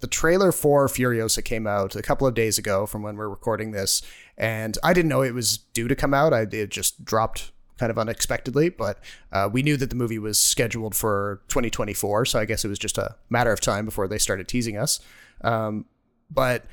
the 0.00 0.06
trailer 0.06 0.52
for 0.52 0.86
Furiosa 0.88 1.44
came 1.44 1.66
out 1.66 1.94
a 1.94 2.02
couple 2.02 2.26
of 2.26 2.34
days 2.34 2.58
ago 2.58 2.86
from 2.86 3.02
when 3.02 3.16
we're 3.16 3.28
recording 3.28 3.70
this, 3.70 4.02
and 4.36 4.76
I 4.82 4.92
didn't 4.92 5.08
know 5.08 5.22
it 5.22 5.34
was 5.34 5.58
due 5.58 5.88
to 5.88 5.94
come 5.94 6.14
out. 6.14 6.32
I 6.32 6.46
it 6.50 6.70
just 6.70 7.04
dropped 7.04 7.52
kind 7.78 7.90
of 7.90 7.98
unexpectedly, 7.98 8.68
but 8.68 8.98
uh, 9.32 9.48
we 9.50 9.62
knew 9.62 9.76
that 9.76 9.88
the 9.88 9.96
movie 9.96 10.18
was 10.18 10.38
scheduled 10.38 10.94
for 10.94 11.42
2024, 11.48 12.26
so 12.26 12.38
I 12.38 12.44
guess 12.44 12.64
it 12.64 12.68
was 12.68 12.78
just 12.78 12.98
a 12.98 13.16
matter 13.30 13.52
of 13.52 13.60
time 13.60 13.86
before 13.86 14.06
they 14.06 14.18
started 14.18 14.48
teasing 14.48 14.76
us. 14.76 15.00
Um, 15.42 15.86
but 16.30 16.64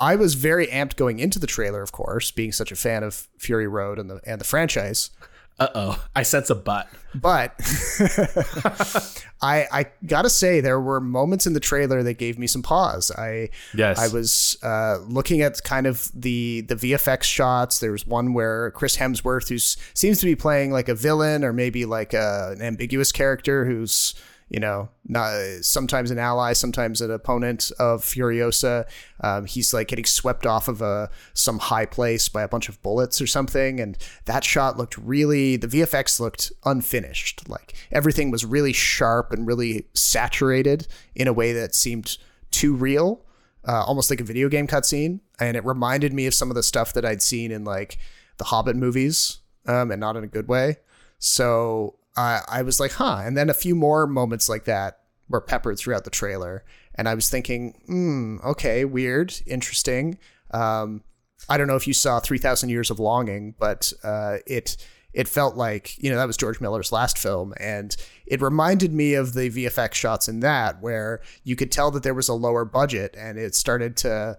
I 0.00 0.16
was 0.16 0.34
very 0.34 0.66
amped 0.68 0.96
going 0.96 1.18
into 1.18 1.38
the 1.38 1.46
trailer, 1.46 1.82
of 1.82 1.92
course, 1.92 2.30
being 2.30 2.52
such 2.52 2.72
a 2.72 2.76
fan 2.76 3.02
of 3.02 3.28
Fury 3.38 3.66
Road 3.66 3.98
and 3.98 4.10
the 4.10 4.20
and 4.24 4.40
the 4.40 4.44
franchise. 4.44 5.10
Uh 5.58 5.68
oh, 5.74 6.04
I 6.14 6.22
sense 6.22 6.50
a 6.50 6.54
butt. 6.54 6.88
But 7.14 7.54
I 9.42 9.66
I 9.72 9.86
gotta 10.06 10.30
say 10.30 10.60
there 10.60 10.80
were 10.80 11.00
moments 11.00 11.46
in 11.48 11.52
the 11.52 11.60
trailer 11.60 12.02
that 12.04 12.14
gave 12.14 12.38
me 12.38 12.46
some 12.46 12.62
pause. 12.62 13.10
I 13.10 13.50
Yes. 13.74 13.98
I 13.98 14.06
was 14.08 14.56
uh, 14.62 14.98
looking 15.06 15.40
at 15.42 15.62
kind 15.64 15.86
of 15.88 16.10
the 16.14 16.60
the 16.62 16.76
VFX 16.76 17.24
shots. 17.24 17.80
There 17.80 17.90
was 17.90 18.06
one 18.06 18.34
where 18.34 18.70
Chris 18.70 18.96
Hemsworth, 18.96 19.48
who 19.48 19.58
seems 19.58 20.20
to 20.20 20.26
be 20.26 20.36
playing 20.36 20.70
like 20.70 20.88
a 20.88 20.94
villain 20.94 21.44
or 21.44 21.52
maybe 21.52 21.84
like 21.84 22.14
a, 22.14 22.50
an 22.52 22.62
ambiguous 22.62 23.10
character, 23.10 23.64
who's 23.64 24.14
you 24.48 24.60
know, 24.60 24.88
not 25.06 25.32
sometimes 25.62 26.10
an 26.10 26.18
ally, 26.18 26.52
sometimes 26.54 27.00
an 27.00 27.10
opponent 27.10 27.70
of 27.78 28.02
Furiosa. 28.02 28.86
Um, 29.20 29.44
he's 29.44 29.74
like 29.74 29.88
getting 29.88 30.06
swept 30.06 30.46
off 30.46 30.68
of 30.68 30.80
a 30.80 31.10
some 31.34 31.58
high 31.58 31.84
place 31.84 32.28
by 32.28 32.42
a 32.42 32.48
bunch 32.48 32.68
of 32.68 32.80
bullets 32.82 33.20
or 33.20 33.26
something, 33.26 33.78
and 33.78 33.98
that 34.24 34.44
shot 34.44 34.78
looked 34.78 34.96
really. 34.96 35.56
The 35.56 35.66
VFX 35.66 36.18
looked 36.18 36.50
unfinished. 36.64 37.48
Like 37.48 37.74
everything 37.92 38.30
was 38.30 38.44
really 38.44 38.72
sharp 38.72 39.32
and 39.32 39.46
really 39.46 39.86
saturated 39.94 40.86
in 41.14 41.28
a 41.28 41.32
way 41.32 41.52
that 41.52 41.74
seemed 41.74 42.16
too 42.50 42.74
real, 42.74 43.24
uh, 43.66 43.84
almost 43.84 44.08
like 44.08 44.20
a 44.20 44.24
video 44.24 44.48
game 44.48 44.66
cutscene. 44.66 45.20
And 45.38 45.56
it 45.56 45.64
reminded 45.64 46.12
me 46.14 46.26
of 46.26 46.34
some 46.34 46.50
of 46.50 46.54
the 46.54 46.62
stuff 46.62 46.94
that 46.94 47.04
I'd 47.04 47.22
seen 47.22 47.52
in 47.52 47.64
like 47.64 47.98
the 48.38 48.44
Hobbit 48.44 48.76
movies, 48.76 49.40
um, 49.66 49.90
and 49.90 50.00
not 50.00 50.16
in 50.16 50.24
a 50.24 50.28
good 50.28 50.48
way. 50.48 50.76
So 51.18 51.97
I, 52.18 52.42
I 52.48 52.62
was 52.62 52.80
like, 52.80 52.92
huh. 52.92 53.22
And 53.24 53.36
then 53.36 53.48
a 53.48 53.54
few 53.54 53.74
more 53.74 54.06
moments 54.06 54.48
like 54.48 54.64
that 54.64 55.00
were 55.28 55.40
peppered 55.40 55.78
throughout 55.78 56.04
the 56.04 56.10
trailer. 56.10 56.64
And 56.94 57.08
I 57.08 57.14
was 57.14 57.30
thinking, 57.30 57.80
hmm, 57.86 58.38
okay, 58.44 58.84
weird, 58.84 59.34
interesting. 59.46 60.18
Um, 60.50 61.04
I 61.48 61.56
don't 61.56 61.68
know 61.68 61.76
if 61.76 61.86
you 61.86 61.94
saw 61.94 62.18
3,000 62.18 62.68
Years 62.70 62.90
of 62.90 62.98
Longing, 62.98 63.54
but 63.58 63.92
uh, 64.02 64.38
it 64.46 64.76
it 65.14 65.26
felt 65.26 65.56
like, 65.56 65.96
you 66.02 66.10
know, 66.10 66.16
that 66.16 66.26
was 66.26 66.36
George 66.36 66.60
Miller's 66.60 66.92
last 66.92 67.16
film. 67.16 67.54
And 67.58 67.96
it 68.26 68.42
reminded 68.42 68.92
me 68.92 69.14
of 69.14 69.32
the 69.32 69.48
VFX 69.48 69.94
shots 69.94 70.28
in 70.28 70.40
that, 70.40 70.82
where 70.82 71.22
you 71.44 71.56
could 71.56 71.72
tell 71.72 71.90
that 71.92 72.02
there 72.02 72.14
was 72.14 72.28
a 72.28 72.34
lower 72.34 72.64
budget 72.66 73.16
and 73.18 73.38
it 73.38 73.54
started 73.54 73.96
to 73.98 74.36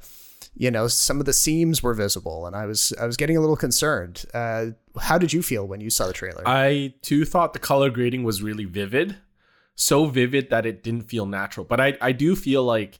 you 0.59 0.69
know 0.69 0.87
some 0.87 1.19
of 1.19 1.25
the 1.25 1.33
seams 1.33 1.81
were 1.81 1.95
visible 1.95 2.45
and 2.45 2.55
i 2.55 2.65
was 2.67 2.93
i 3.01 3.05
was 3.05 3.17
getting 3.17 3.37
a 3.37 3.39
little 3.39 3.55
concerned 3.55 4.25
uh, 4.35 4.65
how 4.99 5.17
did 5.17 5.31
you 5.33 5.41
feel 5.41 5.65
when 5.65 5.81
you 5.81 5.89
saw 5.89 6.05
the 6.05 6.13
trailer 6.13 6.43
I 6.45 6.93
too 7.01 7.25
thought 7.25 7.53
the 7.53 7.59
color 7.59 7.89
grading 7.89 8.23
was 8.23 8.43
really 8.43 8.65
vivid, 8.65 9.15
so 9.75 10.05
vivid 10.05 10.49
that 10.49 10.65
it 10.65 10.83
didn't 10.83 11.09
feel 11.09 11.25
natural. 11.25 11.65
But 11.65 11.79
I 11.79 11.97
I 12.01 12.11
do 12.11 12.35
feel 12.35 12.63
like 12.63 12.99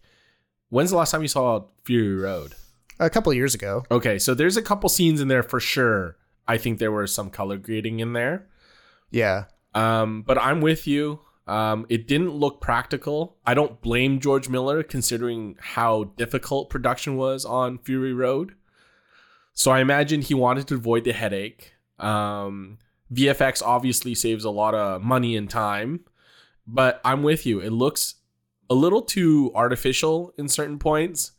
when's 0.69 0.89
the 0.91 0.97
last 0.97 1.11
time 1.11 1.21
you 1.21 1.27
saw 1.27 1.66
Fury 1.83 2.16
Road? 2.16 2.55
a 3.01 3.09
couple 3.09 3.31
of 3.31 3.38
years 3.38 3.55
ago 3.55 3.83
Okay, 3.89 4.19
so 4.19 4.33
there's 4.33 4.57
a 4.57 4.61
couple 4.61 4.89
scenes 4.89 5.21
in 5.21 5.27
there 5.27 5.44
for 5.44 5.59
sure. 5.59 6.17
I 6.47 6.57
think 6.57 6.79
there 6.79 6.91
was 6.91 7.13
some 7.13 7.29
color 7.29 7.57
grading 7.57 7.99
in 7.99 8.13
there. 8.13 8.47
yeah 9.11 9.45
Um, 9.73 10.21
but 10.23 10.38
I'm 10.38 10.61
with 10.61 10.88
you. 10.88 11.19
Um, 11.50 11.88
it 11.89 12.08
didn't 12.08 12.30
look 12.30 12.61
practical. 12.61 13.36
I 13.44 13.55
don't 13.55 13.81
blame 13.81 14.19
George 14.19 14.50
Miller 14.50 14.83
considering 14.83 15.58
how 15.59 16.03
difficult 16.16 16.69
production 16.69 17.16
was 17.17 17.44
on 17.44 17.80
Fury 17.80 18.14
Road. 18.14 18.53
So 19.56 19.72
I 19.72 19.80
imagine 19.80 20.22
he 20.22 20.36
wanted 20.36 20.67
to 20.67 20.75
avoid 20.75 21.06
the 21.06 21.11
headache. 21.11 21.73
Um, 21.97 22.78
VFX 23.11 23.63
obviously 23.63 24.13
saves 24.13 24.46
a 24.46 24.51
lot 24.51 24.75
of 24.75 25.01
money 25.01 25.35
and 25.35 25.50
time, 25.50 26.01
but 26.68 27.01
I'm 27.03 27.23
with 27.23 27.47
you. 27.47 27.59
It 27.59 27.72
looks 27.72 28.16
a 28.69 28.75
little 28.75 29.02
too 29.02 29.52
artificial 29.56 30.31
in 30.38 30.47
certain 30.47 30.78
points. 30.78 31.31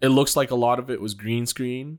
It 0.00 0.10
looks 0.10 0.36
like 0.36 0.52
a 0.52 0.54
lot 0.54 0.78
of 0.78 0.90
it 0.90 1.00
was 1.00 1.14
green 1.14 1.44
screen. 1.44 1.98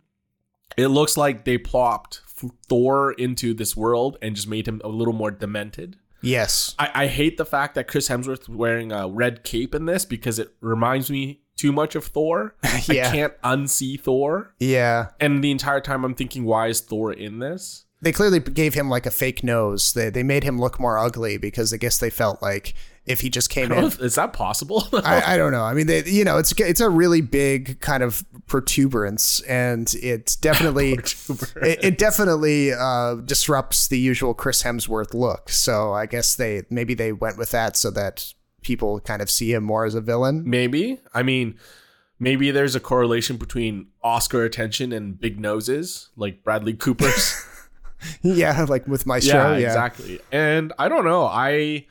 It 0.78 0.88
looks 0.88 1.18
like 1.18 1.44
they 1.44 1.58
plopped 1.58 2.22
Thor 2.70 3.12
into 3.12 3.53
this 3.53 3.75
world 3.75 4.18
and 4.22 4.38
just 4.38 4.47
made 4.47 4.70
him 4.70 4.80
a 4.86 4.88
little 4.88 5.14
more 5.14 5.31
demented. 5.31 5.97
Yes 6.22 6.75
I, 6.79 6.89
I 6.94 7.07
hate 7.07 7.38
the 7.38 7.45
fact 7.45 7.75
that 7.75 7.88
Chris 7.88 8.09
Hemsworth 8.09 8.47
wearing 8.50 8.91
a 8.91 9.07
red 9.07 9.44
cape 9.44 9.73
in 9.75 9.85
this 9.85 10.05
because 10.05 10.39
it 10.39 10.50
reminds 10.61 11.09
me 11.09 11.41
too 11.55 11.72
much 11.72 11.95
of 11.95 12.05
Thor. 12.05 12.55
Yeah. 12.88 13.09
I 13.09 13.11
can't 13.11 13.41
unsee 13.44 14.00
Thor. 14.00 14.53
yeah 14.59 15.07
And 15.19 15.44
the 15.44 15.51
entire 15.51 15.81
time 15.81 16.03
I'm 16.05 16.13
thinking, 16.16 16.45
why 16.45 16.67
is 16.67 16.81
Thor 16.81 17.11
in 17.11 17.39
this? 17.39 17.85
they 18.00 18.11
clearly 18.11 18.39
gave 18.39 18.75
him 18.75 18.89
like 18.89 19.07
a 19.07 19.11
fake 19.11 19.44
nose 19.44 19.94
they, 19.94 20.11
they 20.11 20.22
made 20.22 20.44
him 20.44 20.59
look 20.59 20.79
more 20.79 21.00
ugly 21.00 21.35
because 21.38 21.73
i 21.73 21.78
guess 21.78 21.97
they 21.97 22.11
felt 22.11 22.44
like 22.44 22.75
if 23.07 23.22
he 23.22 23.29
just 23.29 23.50
came 23.50 23.72
in 23.72 23.85
Is 23.85 24.16
that 24.16 24.34
possible? 24.34 24.88
I, 24.94 25.34
I 25.34 25.38
don't 25.38 25.53
know. 25.53 25.63
I 25.63 25.73
mean, 25.73 25.88
they, 25.88 26.03
you 26.03 26.23
know, 26.23 26.38
it's 26.38 26.51
it's 26.59 26.81
a 26.81 26.90
really 26.90 27.22
big 27.22 27.79
kind 27.79 28.03
of 28.03 28.23
protuberance, 28.47 29.40
and 29.41 29.91
it's 30.01 30.35
definitely 30.47 30.94
it, 30.94 31.84
it 31.84 31.97
definitely 31.97 32.73
uh, 32.73 33.16
disrupts 33.16 33.88
the 33.88 33.97
usual 33.97 34.34
Chris 34.34 34.62
Hemsworth 34.63 35.13
look. 35.13 35.50
So 35.50 35.94
I 35.94 36.06
guess 36.06 36.35
they 36.35 36.63
maybe 36.69 36.94
they 36.94 37.13
went 37.13 37.38
with 37.38 37.51
that 37.51 37.78
so 37.78 37.90
that 37.91 38.34
people 38.62 39.00
kind 39.00 39.22
of 39.22 39.29
see 39.31 39.53
him 39.53 39.63
more 39.63 39.85
as 39.85 39.96
a 39.96 40.01
villain. 40.01 40.44
maybe. 40.46 41.00
I 41.13 41.23
mean, 41.23 41.57
maybe 42.19 42.51
there's 42.51 42.75
a 42.75 42.81
correlation 42.81 43.38
between 43.38 43.88
Oscar 44.03 44.44
attention 44.44 44.91
and 44.91 45.17
big 45.19 45.40
noses, 45.40 46.09
like 46.17 46.44
Bradley 46.44 46.73
Cooper's. 46.73 47.46
yeah, 48.22 48.66
like 48.67 48.85
with 48.85 49.06
Maestro. 49.06 49.53
yeah, 49.53 49.57
Yeah, 49.57 49.67
exactly. 49.67 50.19
And 50.31 50.73
I 50.78 50.90
don't 50.90 51.06
know. 51.06 51.25
I 51.25 51.85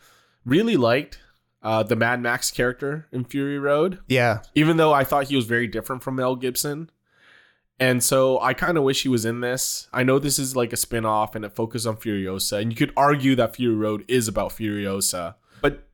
really 0.47 0.79
liked 0.79 1.21
uh, 1.63 1.83
the 1.83 1.97
Mad 1.97 2.23
Max 2.23 2.51
character 2.51 3.07
in 3.13 3.25
Fury 3.25 3.59
Road. 3.59 3.99
Yeah, 4.09 4.41
even 4.55 4.79
though 4.79 4.95
I 4.95 5.05
thought 5.05 5.27
he 5.27 5.37
was 5.37 5.45
very 5.45 5.67
different 5.67 6.03
from 6.03 6.17
Mel 6.17 6.37
Gibson. 6.37 6.91
And 7.79 8.03
so 8.03 8.41
I 8.41 8.55
kind 8.55 8.79
of 8.79 8.85
wish 8.85 9.03
he 9.03 9.09
was 9.09 9.27
in 9.27 9.41
this. 9.41 9.89
I 9.93 10.03
know 10.03 10.19
this 10.19 10.39
is 10.39 10.57
like 10.57 10.73
a 10.73 10.79
spin 10.79 11.05
off 11.05 11.35
and 11.35 11.45
it 11.45 11.55
focuses 11.55 11.87
on 11.87 11.97
Furiosa. 11.97 12.61
And 12.61 12.73
you 12.73 12.77
could 12.77 12.93
argue 12.97 13.37
that 13.37 13.55
Fury 13.55 13.75
Road 13.75 14.05
is 14.09 14.29
about 14.29 14.53
Furiosa. 14.53 15.35
But 15.61 15.87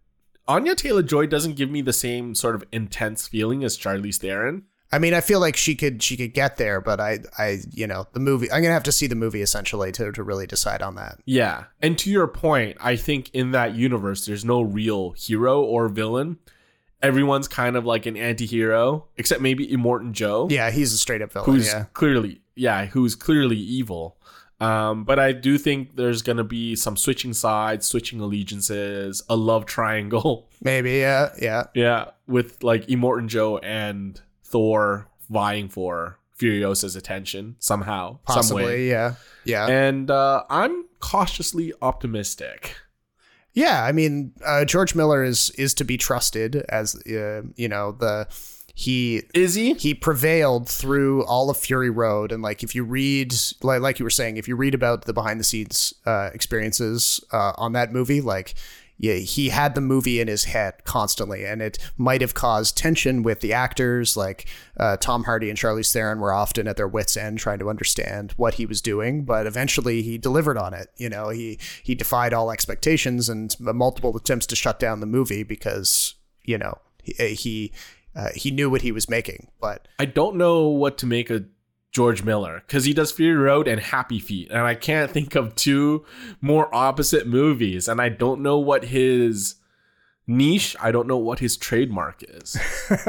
Anya 0.47 0.77
Taylor 0.77 1.03
Joy 1.03 1.27
doesn't 1.27 1.57
give 1.57 1.71
me 1.71 1.83
the 1.83 1.93
same 1.93 2.37
sort 2.37 2.55
of 2.55 2.65
intense 2.71 3.27
feeling 3.27 3.65
as 3.65 3.77
Charlize 3.77 4.19
Theron. 4.19 4.65
I 4.93 4.99
mean, 4.99 5.15
I 5.15 5.21
feel 5.21 5.41
like 5.41 5.57
she 5.57 5.75
could 5.75 6.03
she 6.03 6.17
could 6.17 6.35
get 6.35 6.57
there, 6.59 6.81
but 6.81 7.01
I 7.01 7.21
I 7.39 7.61
you 7.71 7.87
know 7.87 8.07
the 8.13 8.21
movie. 8.21 8.51
I'm 8.51 8.63
gonna 8.63 8.75
have 8.75 8.83
to 8.85 8.93
see 8.93 9.07
the 9.07 9.15
movie 9.15 9.43
essentially 9.43 9.91
to 9.93 10.13
to 10.13 10.23
really 10.23 10.47
decide 10.47 10.83
on 10.83 10.97
that. 10.97 11.19
Yeah. 11.25 11.65
And 11.81 11.99
to 11.99 12.11
your 12.11 12.29
point, 12.29 12.77
I 12.81 12.97
think 12.97 13.31
in 13.33 13.53
that 13.53 13.75
universe, 13.75 14.27
there's 14.27 14.45
no 14.45 14.61
real 14.63 15.13
hero 15.13 15.63
or 15.63 15.89
villain. 15.89 16.39
Everyone's 17.03 17.49
kind 17.49 17.77
of 17.77 17.85
like 17.85 18.07
an 18.07 18.17
anti 18.17 18.47
hero, 18.47 19.07
except 19.17 19.41
maybe 19.41 19.67
Immortan 19.67 20.13
Joe. 20.13 20.47
Yeah, 20.51 20.71
he's 20.71 20.93
a 20.93 20.99
straight 20.99 21.21
up 21.21 21.33
villain. 21.33 21.51
who's 21.51 21.67
yeah. 21.67 21.87
clearly 21.95 22.43
yeah 22.55 22.87
who's 22.87 23.15
clearly 23.15 23.57
evil 23.57 24.17
um, 24.61 25.05
but 25.05 25.19
i 25.19 25.33
do 25.33 25.59
think 25.59 25.97
there's 25.97 26.23
gonna 26.23 26.45
be 26.45 26.77
some 26.77 26.97
switching 26.97 27.33
sides 27.33 27.87
switching 27.87 28.21
allegiances 28.21 29.23
a 29.29 29.37
love 29.37 29.67
triangle 29.67 30.49
Maybe, 30.63 30.99
yeah, 30.99 31.31
yeah. 31.41 31.65
yeah 31.75 32.11
with 32.27 32.63
like 32.63 32.87
immortan 32.87 33.27
joe 33.27 33.59
and 33.59 34.21
thor 34.53 35.09
vying 35.31 35.69
for 35.69 36.19
furiosa's 36.39 36.95
attention 36.97 37.57
somehow 37.59 38.19
Possibly, 38.25 38.89
yeah. 38.89 39.15
Yeah. 39.45 39.67
and 39.67 40.11
uh, 40.11 40.45
i'm 40.49 40.85
cautiously 41.01 41.73
optimistic 41.83 42.77
Yeah, 43.55 43.85
I 43.85 43.93
mean, 43.93 44.33
uh, 44.47 44.65
George 44.65 44.95
Miller 44.95 45.23
is 45.23 45.51
is 45.59 45.75
to 45.75 45.85
be 45.85 45.99
trusted 45.99 46.57
as 46.71 46.95
uh, 47.07 47.43
you 47.55 47.69
know 47.69 47.93
the 47.93 48.27
he 48.75 49.25
is 49.35 49.55
he 49.55 49.75
he 49.75 49.93
prevailed 49.93 50.71
through 50.71 51.25
all 51.27 51.51
of 51.51 51.59
Fury 51.59 51.91
Road, 51.91 52.33
and 52.33 52.43
like 52.43 52.63
if 52.63 52.75
you 52.75 52.83
read 52.83 53.35
like 53.63 53.83
like 53.83 53.99
you 53.99 54.07
were 54.07 54.17
saying, 54.21 54.39
if 54.39 54.49
you 54.49 54.57
read 54.57 54.75
about 54.75 55.05
the 55.05 55.13
behind 55.13 55.39
the 55.39 55.45
scenes 55.45 55.93
uh, 56.07 56.31
experiences 56.33 57.21
uh, 57.33 57.53
on 57.59 57.73
that 57.75 57.93
movie, 57.93 58.21
like. 58.23 58.55
Yeah, 58.99 59.15
he 59.15 59.49
had 59.49 59.75
the 59.75 59.81
movie 59.81 60.21
in 60.21 60.29
his 60.29 60.45
head 60.45 60.85
constantly, 60.85 61.45
and 61.45 61.61
it 61.61 61.77
might 61.97 62.21
have 62.21 62.35
caused 62.35 62.77
tension 62.77 63.23
with 63.23 63.41
the 63.41 63.53
actors. 63.53 64.17
Like 64.17 64.47
uh, 64.77 64.97
Tom 64.97 65.25
Hardy 65.25 65.49
and 65.49 65.59
Charlize 65.59 65.93
Theron 65.93 66.21
were 66.21 66.33
often 66.33 66.69
at 66.69 66.77
their 66.77 66.87
wits' 66.87 67.17
end 67.17 67.39
trying 67.39 67.59
to 67.59 67.69
understand 67.69 68.33
what 68.37 68.55
he 68.55 68.67
was 68.67 68.81
doing, 68.81 69.25
but 69.25 69.47
eventually 69.47 70.03
he 70.03 70.19
delivered 70.19 70.57
on 70.57 70.73
it. 70.73 70.89
You 70.97 71.09
know, 71.09 71.31
he 71.31 71.59
he 71.83 71.95
defied 71.95 72.33
all 72.33 72.53
expectations 72.53 73.29
and 73.29 73.55
multiple 73.59 74.17
attempts 74.17 74.47
to 74.47 74.57
shut 74.57 74.79
down 74.79 75.01
the 75.01 75.07
movie 75.07 75.43
because 75.43 76.15
you 76.45 76.59
know 76.59 76.79
he 77.03 77.35
he, 77.35 77.73
uh, 78.15 78.29
he 78.35 78.51
knew 78.51 78.71
what 78.71 78.83
he 78.83 78.93
was 78.93 79.09
making. 79.09 79.49
But 79.61 79.89
I 79.99 80.05
don't 80.05 80.37
know 80.37 80.69
what 80.69 80.99
to 80.99 81.07
make 81.07 81.29
of 81.31 81.45
George 81.93 82.25
Miller 82.25 82.63
because 82.67 82.87
he 82.87 82.95
does 82.95 83.13
Fury 83.13 83.37
Road 83.37 83.69
and 83.69 83.79
Happy 83.79 84.19
Feet, 84.19 84.51
and 84.51 84.63
I 84.63 84.75
can't 84.75 85.11
think 85.11 85.35
of 85.35 85.55
two 85.55 86.05
more 86.41 86.75
opposite 86.75 87.27
movies. 87.27 87.87
And 87.87 88.01
I 88.01 88.09
don't 88.09 88.43
know 88.43 88.59
what 88.59 88.87
his 88.87 89.57
niche. 90.27 90.75
I 90.81 90.91
don't 90.91 91.07
know 91.07 91.19
what 91.19 91.41
his 91.41 91.59
trademark 91.59 92.23
is. 92.27 92.57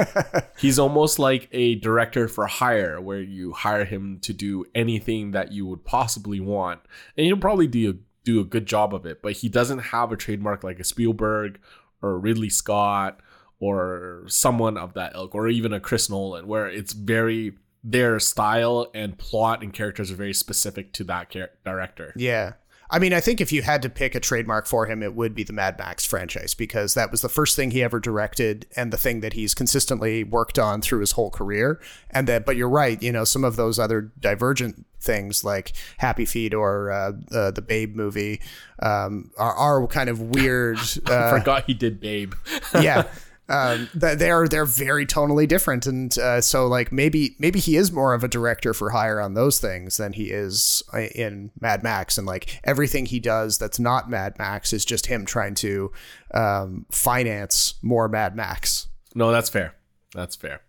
He's 0.58 0.78
almost 0.78 1.18
like 1.18 1.48
a 1.54 1.76
director 1.76 2.28
for 2.28 2.46
hire, 2.46 3.00
where 3.00 3.22
you 3.22 3.54
hire 3.54 3.86
him 3.86 4.20
to 4.22 4.34
do 4.34 4.66
anything 4.76 5.32
that 5.32 5.54
you 5.54 5.66
would 5.66 5.86
possibly 5.86 6.42
want, 6.42 6.82
and 7.18 7.26
he'll 7.26 7.38
probably 7.38 7.68
do 7.68 7.92
a, 7.92 7.94
do 8.26 8.42
a 8.42 8.46
good 8.46 8.66
job 8.66 8.94
of 8.94 9.06
it. 9.06 9.22
But 9.22 9.34
he 9.34 9.48
doesn't 9.48 9.80
have 9.80 10.12
a 10.12 10.18
trademark 10.18 10.62
like 10.62 10.80
a 10.80 10.84
Spielberg 10.84 11.60
or 12.02 12.20
Ridley 12.20 12.50
Scott 12.50 13.22
or 13.62 14.26
someone 14.28 14.78
of 14.78 14.94
that 14.96 15.16
ilk, 15.16 15.34
or 15.34 15.48
even 15.48 15.72
a 15.72 15.80
Chris 15.80 16.10
Nolan, 16.10 16.48
where 16.48 16.68
it's 16.68 16.92
very 16.92 17.54
their 17.84 18.20
style 18.20 18.90
and 18.94 19.18
plot 19.18 19.62
and 19.62 19.74
characters 19.74 20.12
are 20.12 20.16
very 20.16 20.34
specific 20.34 20.94
to 20.94 21.04
that 21.06 21.30
char- 21.30 21.52
director. 21.66 22.14
Yeah. 22.16 22.54
I 22.90 23.00
mean, 23.00 23.12
I 23.12 23.22
think 23.22 23.42
if 23.42 23.52
you 23.52 23.64
had 23.64 23.82
to 23.82 23.90
pick 23.90 24.14
a 24.14 24.20
trademark 24.20 24.68
for 24.68 24.86
him, 24.86 25.02
it 25.02 25.16
would 25.16 25.34
be 25.34 25.44
the 25.44 25.52
Mad 25.52 25.80
Max 25.80 26.06
franchise 26.06 26.54
because 26.54 26.94
that 26.94 27.10
was 27.10 27.22
the 27.22 27.30
first 27.30 27.56
thing 27.56 27.72
he 27.72 27.82
ever 27.82 28.00
directed 28.00 28.68
and 28.76 28.94
the 28.94 28.98
thing 28.98 29.22
that 29.22 29.34
he's 29.34 29.56
consistently 29.56 30.24
worked 30.24 30.60
on 30.60 30.80
through 30.80 31.00
his 31.00 31.14
whole 31.14 31.32
career. 31.32 31.82
And 32.12 32.28
that, 32.28 32.46
but 32.46 32.56
you're 32.56 32.70
right, 32.70 33.02
you 33.02 33.12
know, 33.12 33.24
some 33.24 33.44
of 33.44 33.56
those 33.56 33.80
other 33.80 34.12
divergent 34.20 34.86
things 35.02 35.44
like 35.44 35.74
Happy 35.98 36.26
Feet 36.26 36.54
or 36.54 36.92
uh, 36.92 37.14
uh, 37.36 37.50
the 37.50 37.64
Babe 37.64 37.96
movie 37.96 38.40
um, 38.80 39.32
are, 39.40 39.54
are 39.54 39.88
kind 39.88 40.10
of 40.10 40.22
weird. 40.22 40.78
I 41.08 41.40
forgot 41.40 41.64
he 41.66 41.74
did 41.74 42.00
Babe. 42.00 42.36
yeah. 42.80 43.08
Um, 43.50 43.90
they're 43.94 44.48
they're 44.48 44.66
very 44.66 45.06
tonally 45.06 45.48
different, 45.48 45.86
and 45.86 46.18
uh, 46.18 46.40
so 46.40 46.66
like 46.68 46.92
maybe 46.92 47.36
maybe 47.40 47.60
he 47.60 47.76
is 47.76 47.92
more 47.92 48.14
of 48.14 48.24
a 48.24 48.28
director 48.28 48.74
for 48.74 48.92
hire 48.92 49.20
on 49.20 49.34
those 49.34 49.60
things 49.60 49.98
than 49.98 50.14
he 50.14 50.32
is 50.32 50.82
uh, 50.94 51.00
in 51.00 51.52
Mad 51.60 51.84
Max, 51.84 52.18
and 52.18 52.26
like 52.26 52.60
everything 52.64 53.06
he 53.06 53.20
does 53.20 53.58
that's 53.58 53.80
not 53.80 54.10
Mad 54.10 54.38
Max 54.40 54.72
is 54.72 54.86
just 54.86 55.08
him 55.08 55.26
trying 55.26 55.56
to 55.56 55.92
um, 56.34 56.86
finance 56.90 57.76
more 57.82 58.08
Mad 58.08 58.36
Max. 58.36 58.88
No, 59.14 59.32
that's 59.32 59.50
fair. 59.50 59.76
That's 60.14 60.36
fair. 60.36 60.62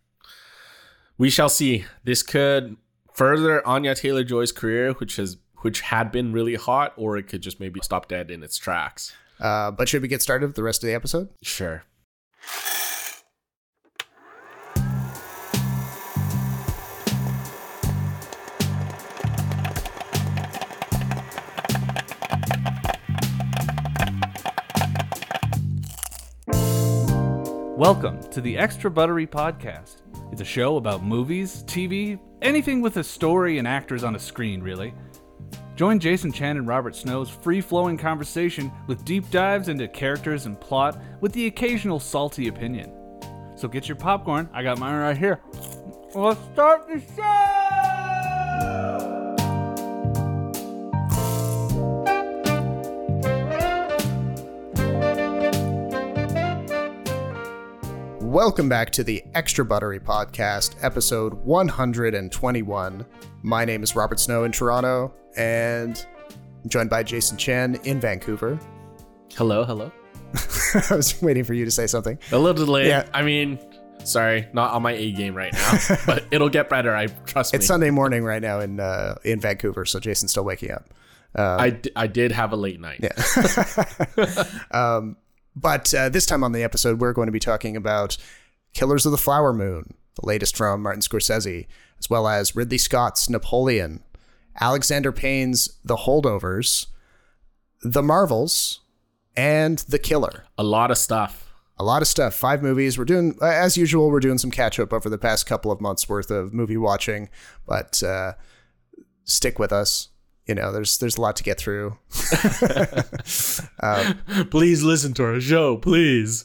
We 1.17 1.31
shall 1.31 1.49
see. 1.49 1.85
This 2.03 2.25
could 2.25 2.77
further 3.13 3.65
Anya 3.67 3.95
Taylor 3.95 4.25
Joy's 4.25 4.53
career, 4.53 4.93
which 4.95 5.17
has 5.17 5.37
which 5.59 5.81
had 5.81 6.11
been 6.11 6.33
really 6.33 6.57
hot, 6.57 6.93
or 6.97 7.17
it 7.17 7.29
could 7.29 7.41
just 7.41 7.61
maybe 7.61 7.81
stop 7.83 8.09
dead 8.09 8.31
in 8.31 8.43
its 8.43 8.59
tracks. 8.59 9.15
Uh, 9.41 9.71
but 9.71 9.89
should 9.89 10.03
we 10.03 10.09
get 10.09 10.23
started 10.23 10.47
with 10.47 10.57
the 10.57 10.63
rest 10.63 10.83
of 10.83 10.89
the 10.89 10.95
episode? 10.95 11.29
Sure. 11.41 11.85
Welcome 27.85 28.23
to 28.31 28.41
the 28.41 28.57
Extra 28.57 28.91
Buttery 28.91 29.27
Podcast. 29.27 29.97
It's 30.33 30.41
a 30.41 30.45
show 30.45 30.79
about 30.79 31.05
movies, 31.05 31.65
TV, 31.65 32.19
anything 32.41 32.81
with 32.81 32.97
a 32.97 33.05
story 33.05 33.59
and 33.59 33.69
actors 33.69 34.05
on 34.05 34.17
a 34.17 34.19
screen, 34.19 34.63
really. 34.63 34.95
Join 35.77 35.99
Jason 36.01 36.33
Chan 36.33 36.57
and 36.57 36.67
Robert 36.67 36.97
Snow's 36.97 37.29
free 37.29 37.61
flowing 37.61 37.99
conversation 37.99 38.73
with 38.87 39.05
deep 39.05 39.31
dives 39.31 39.69
into 39.69 39.87
characters 39.87 40.47
and 40.47 40.59
plot 40.59 40.99
with 41.21 41.35
the 41.35 41.47
occasional 41.47 42.01
salty 42.01 42.49
opinion. 42.49 42.91
So 43.55 43.69
get 43.69 43.87
your 43.87 43.99
popcorn, 43.99 44.49
I 44.55 44.63
got 44.63 44.79
mine 44.79 44.99
right 44.99 45.19
here. 45.19 45.43
Let's 46.15 46.41
start 46.55 46.89
the 46.89 47.03
show! 47.15 47.84
Welcome 58.35 58.69
back 58.69 58.91
to 58.91 59.05
the 59.05 59.23
Extra 59.37 59.65
Buttery 59.65 60.01
Podcast, 60.01 60.75
episode 60.83 61.35
121. 61.35 63.07
My 63.45 63.65
name 63.65 63.85
is 63.85 63.95
Robert 63.95 64.19
Snow 64.19 64.43
in 64.43 64.51
Toronto, 64.51 65.15
and 65.37 66.05
I'm 66.65 66.69
joined 66.69 66.91
by 66.91 67.05
Jason 67.05 67.39
Chen 67.39 67.77
in 67.85 68.01
Vancouver. 68.01 68.59
Hello, 69.37 69.63
hello. 69.63 69.93
I 70.91 70.97
was 70.97 71.23
waiting 71.23 71.45
for 71.45 71.55
you 71.55 71.65
to 71.65 71.71
say 71.71 71.87
something. 71.87 72.19
A 72.33 72.37
little 72.37 72.65
delayed. 72.67 72.89
Yeah. 72.89 73.09
I 73.15 73.23
mean, 73.23 73.57
sorry, 74.03 74.49
not 74.53 74.73
on 74.73 74.83
my 74.83 74.95
A 74.95 75.13
game 75.13 75.37
right 75.37 75.53
now, 75.53 75.79
but 76.07 76.25
it'll 76.33 76.49
get 76.49 76.69
better. 76.69 76.93
I 76.93 77.07
trust 77.07 77.55
It's. 77.55 77.69
Sunday 77.69 77.91
morning 77.91 78.25
right 78.25 78.43
now 78.43 78.59
in 78.59 78.81
uh, 78.81 79.15
in 79.23 79.39
Vancouver, 79.39 79.85
so 79.85 80.01
Jason's 80.01 80.33
still 80.33 80.45
waking 80.45 80.73
up. 80.73 80.89
I, 81.37 81.71
d- 81.71 81.91
I 81.95 82.09
did 82.09 82.33
have 82.33 82.53
a 82.53 82.57
late 82.57 82.81
night. 82.81 83.05
But 85.57 85.93
uh, 85.95 86.09
this 86.09 86.27
time 86.27 86.43
on 86.43 86.53
the 86.53 86.63
episode, 86.63 87.01
we're 87.01 87.13
going 87.13 87.27
to 87.27 87.33
be 87.33 87.41
talking 87.41 87.77
about 87.77 88.17
Killers 88.73 89.07
of 89.07 89.13
the 89.13 89.19
Flower 89.19 89.53
Moon, 89.53 89.95
the 90.21 90.27
latest 90.27 90.57
from 90.57 90.83
Martin 90.83 91.03
Scorsese, 91.03 91.67
as 91.99 92.11
well 92.11 92.27
as 92.27 92.57
Ridley 92.57 92.79
Scott's 92.79 93.31
Napoleon, 93.31 94.03
Alexander 94.61 95.13
Payne's 95.13 95.79
The 95.85 95.97
Holdovers, 95.97 96.87
The 97.83 98.03
Marvels, 98.03 98.81
and 99.37 99.79
The 99.79 99.99
Killer. 99.99 100.45
A 100.59 100.65
lot 100.65 100.91
of 100.91 100.99
stuff. 100.99 101.53
A 101.77 101.85
lot 101.85 102.03
of 102.03 102.09
stuff. 102.09 102.35
Five 102.35 102.63
movies. 102.63 102.97
We're 102.97 103.05
doing, 103.05 103.37
as 103.43 103.77
usual, 103.77 104.11
we're 104.11 104.21
doing 104.21 104.39
some 104.39 104.51
catch 104.51 104.79
up 104.79 104.93
over 104.93 105.09
the 105.09 105.19
past 105.19 105.47
couple 105.47 105.73
of 105.73 105.81
months 105.81 106.09
worth 106.09 106.31
of 106.31 106.55
movie 106.55 106.77
watching, 106.77 107.29
but 107.67 108.01
uh, 108.03 108.35
stick 109.25 109.59
with 109.59 109.73
us. 109.73 110.09
You 110.47 110.55
know, 110.55 110.73
there's 110.73 110.99
there's 110.99 111.17
a 111.17 111.21
lot 111.21 111.37
to 111.37 111.43
get 111.43 111.59
through. 111.59 111.97
Please 114.51 114.83
listen 114.83 115.15
to 115.15 115.25
our 115.25 115.41
show, 115.41 115.79
please. 115.79 116.45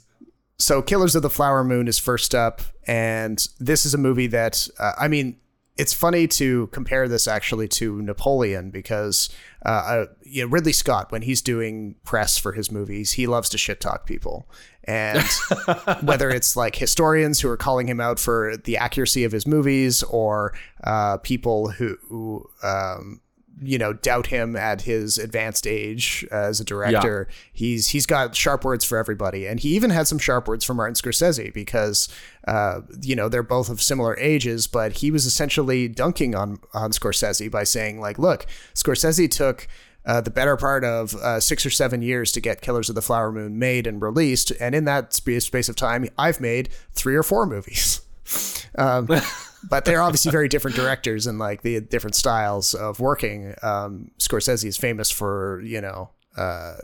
so 0.57 0.81
Killers 0.81 1.15
of 1.15 1.21
the 1.21 1.29
Flower 1.29 1.63
Moon 1.63 1.87
is 1.87 1.99
first 1.99 2.33
up, 2.33 2.61
and 2.87 3.45
this 3.59 3.85
is 3.85 3.93
a 3.93 3.97
movie 3.97 4.27
that 4.27 4.67
uh, 4.79 4.93
I 4.97 5.07
mean, 5.09 5.37
it's 5.77 5.93
funny 5.93 6.27
to 6.27 6.67
compare 6.67 7.07
this 7.07 7.27
actually 7.27 7.67
to 7.69 8.01
Napoleon 8.01 8.69
because 8.69 9.29
uh, 9.65 9.69
uh, 9.69 10.05
you 10.23 10.43
know, 10.43 10.49
Ridley 10.49 10.73
Scott, 10.73 11.11
when 11.11 11.21
he's 11.21 11.41
doing 11.41 11.95
press 12.05 12.37
for 12.37 12.53
his 12.53 12.71
movies, 12.71 13.13
he 13.13 13.27
loves 13.27 13.49
to 13.49 13.57
shit 13.57 13.81
talk 13.81 14.05
people, 14.05 14.47
and 14.85 15.21
whether 16.03 16.29
it's 16.29 16.55
like 16.55 16.77
historians 16.77 17.41
who 17.41 17.49
are 17.49 17.57
calling 17.57 17.87
him 17.87 17.99
out 17.99 18.19
for 18.19 18.55
the 18.55 18.77
accuracy 18.77 19.25
of 19.25 19.33
his 19.33 19.45
movies 19.45 20.03
or 20.03 20.53
uh, 20.85 21.17
people 21.17 21.71
who. 21.71 21.97
who 22.07 22.49
um, 22.63 23.19
you 23.61 23.77
know, 23.77 23.93
doubt 23.93 24.27
him 24.27 24.55
at 24.55 24.81
his 24.81 25.17
advanced 25.17 25.67
age 25.67 26.25
as 26.31 26.59
a 26.59 26.63
director. 26.63 27.27
He's 27.51 27.89
he's 27.89 28.05
got 28.05 28.35
sharp 28.35 28.63
words 28.63 28.85
for 28.85 28.97
everybody, 28.97 29.45
and 29.45 29.59
he 29.59 29.75
even 29.75 29.89
had 29.89 30.07
some 30.07 30.19
sharp 30.19 30.47
words 30.47 30.63
for 30.63 30.73
Martin 30.73 30.95
Scorsese 30.95 31.53
because 31.53 32.09
uh, 32.47 32.81
you 33.01 33.15
know 33.15 33.29
they're 33.29 33.43
both 33.43 33.69
of 33.69 33.81
similar 33.81 34.17
ages, 34.17 34.67
but 34.67 34.93
he 34.93 35.11
was 35.11 35.25
essentially 35.25 35.87
dunking 35.87 36.35
on 36.35 36.59
on 36.73 36.91
Scorsese 36.91 37.51
by 37.51 37.63
saying 37.63 37.99
like, 37.99 38.17
look, 38.19 38.45
Scorsese 38.73 39.29
took. 39.29 39.67
Uh, 40.05 40.21
the 40.21 40.31
better 40.31 40.55
part 40.55 40.85
of 40.85 41.13
uh, 41.15 41.39
six 41.41 41.65
or 41.65 41.69
seven 41.69 42.01
years 42.01 42.31
to 42.31 42.39
get 42.39 42.61
Killers 42.61 42.87
of 42.87 42.95
the 42.95 43.01
Flower 43.01 43.33
Moon 43.33 43.59
made 43.59 43.85
and 43.85 44.01
released, 44.01 44.49
and 44.59 44.73
in 44.73 44.85
that 44.85 45.13
sp- 45.13 45.43
space 45.43 45.67
of 45.67 45.75
time, 45.75 46.07
I've 46.17 46.39
made 46.39 46.69
three 46.93 47.15
or 47.15 47.21
four 47.21 47.45
movies. 47.45 48.01
Um, 48.77 49.07
but 49.67 49.85
they're 49.85 50.01
obviously 50.01 50.31
very 50.31 50.47
different 50.47 50.75
directors 50.75 51.27
and 51.27 51.39
like 51.39 51.61
the 51.61 51.79
different 51.81 52.15
styles 52.15 52.73
of 52.73 52.99
working. 52.99 53.55
Um, 53.61 54.11
Scorsese 54.19 54.65
is 54.65 54.77
famous 54.77 55.09
for 55.09 55.61
you 55.61 55.81
know 55.81 56.09
uh, 56.37 56.75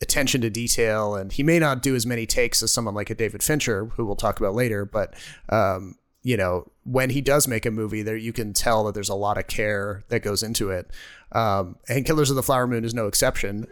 attention 0.00 0.40
to 0.42 0.50
detail, 0.50 1.14
and 1.14 1.32
he 1.32 1.42
may 1.42 1.58
not 1.58 1.82
do 1.82 1.94
as 1.94 2.06
many 2.06 2.26
takes 2.26 2.62
as 2.62 2.72
someone 2.72 2.94
like 2.94 3.10
a 3.10 3.14
David 3.14 3.42
Fincher, 3.42 3.86
who 3.86 4.04
we'll 4.04 4.16
talk 4.16 4.38
about 4.38 4.54
later. 4.54 4.84
But 4.84 5.14
um, 5.48 5.96
you 6.22 6.36
know, 6.36 6.70
when 6.84 7.10
he 7.10 7.20
does 7.20 7.46
make 7.46 7.66
a 7.66 7.70
movie, 7.70 8.02
there 8.02 8.16
you 8.16 8.32
can 8.32 8.52
tell 8.52 8.84
that 8.84 8.94
there's 8.94 9.08
a 9.08 9.14
lot 9.14 9.38
of 9.38 9.46
care 9.46 10.04
that 10.08 10.20
goes 10.20 10.42
into 10.42 10.70
it. 10.70 10.90
Um, 11.32 11.76
and 11.88 12.04
Killers 12.04 12.30
of 12.30 12.36
the 12.36 12.42
Flower 12.42 12.66
Moon 12.66 12.84
is 12.84 12.94
no 12.94 13.06
exception. 13.06 13.66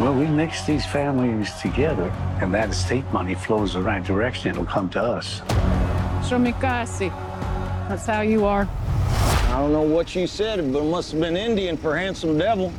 Well, 0.00 0.14
we 0.14 0.26
mix 0.26 0.64
these 0.64 0.84
families 0.84 1.52
together, 1.60 2.10
and 2.40 2.52
that 2.54 2.70
estate 2.70 3.04
money 3.12 3.34
flows 3.34 3.74
the 3.74 3.82
right 3.82 4.02
direction. 4.02 4.50
It'll 4.50 4.64
come 4.64 4.90
to 4.90 5.00
us. 5.00 5.42
Shomikasi. 6.22 7.10
That's 7.88 8.06
how 8.06 8.22
you 8.22 8.44
are. 8.44 8.68
I 9.52 9.58
don't 9.58 9.72
know 9.72 9.82
what 9.82 10.14
you 10.14 10.26
said, 10.26 10.72
but 10.72 10.82
it 10.82 10.90
must 10.90 11.12
have 11.12 11.20
been 11.20 11.36
Indian 11.36 11.76
for 11.76 11.96
handsome 11.96 12.38
devil. 12.38 12.72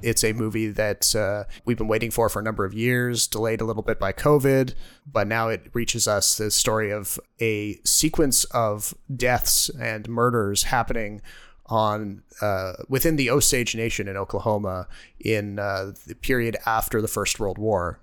It's 0.00 0.22
a 0.22 0.32
movie 0.32 0.68
that 0.68 1.14
uh, 1.16 1.44
we've 1.64 1.76
been 1.76 1.88
waiting 1.88 2.10
for 2.10 2.28
for 2.28 2.38
a 2.38 2.42
number 2.42 2.64
of 2.64 2.72
years, 2.72 3.26
delayed 3.26 3.60
a 3.60 3.64
little 3.64 3.82
bit 3.82 3.98
by 3.98 4.12
COVID, 4.12 4.74
but 5.10 5.26
now 5.26 5.48
it 5.48 5.70
reaches 5.72 6.06
us 6.06 6.36
the 6.36 6.50
story 6.50 6.92
of 6.92 7.18
a 7.40 7.80
sequence 7.84 8.44
of 8.44 8.94
deaths 9.14 9.70
and 9.70 10.08
murders 10.08 10.64
happening 10.64 11.20
on 11.66 12.22
uh, 12.40 12.74
within 12.88 13.16
the 13.16 13.28
Osage 13.28 13.74
Nation 13.74 14.08
in 14.08 14.16
Oklahoma 14.16 14.86
in 15.18 15.58
uh, 15.58 15.92
the 16.06 16.14
period 16.14 16.56
after 16.64 17.02
the 17.02 17.08
First 17.08 17.40
World 17.40 17.58
War. 17.58 17.98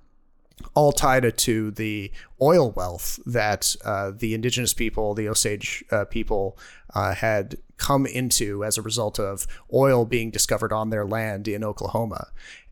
All 0.74 0.92
tied 0.92 1.38
to 1.38 1.72
the 1.72 2.12
oil 2.42 2.72
wealth 2.72 3.20
that 3.26 3.76
uh, 3.84 4.12
the 4.16 4.34
indigenous 4.34 4.74
people, 4.74 5.14
the 5.14 5.28
Osage 5.28 5.84
uh, 5.92 6.06
people, 6.06 6.58
uh, 6.94 7.14
had 7.14 7.58
come 7.78 8.06
into 8.06 8.64
as 8.64 8.78
a 8.78 8.82
result 8.82 9.20
of 9.20 9.46
oil 9.74 10.06
being 10.06 10.32
discovered 10.32 10.72
on 10.72 10.90
their 10.90 11.06
land 11.06 11.48
in 11.48 11.64
Oklahoma. 11.64 12.28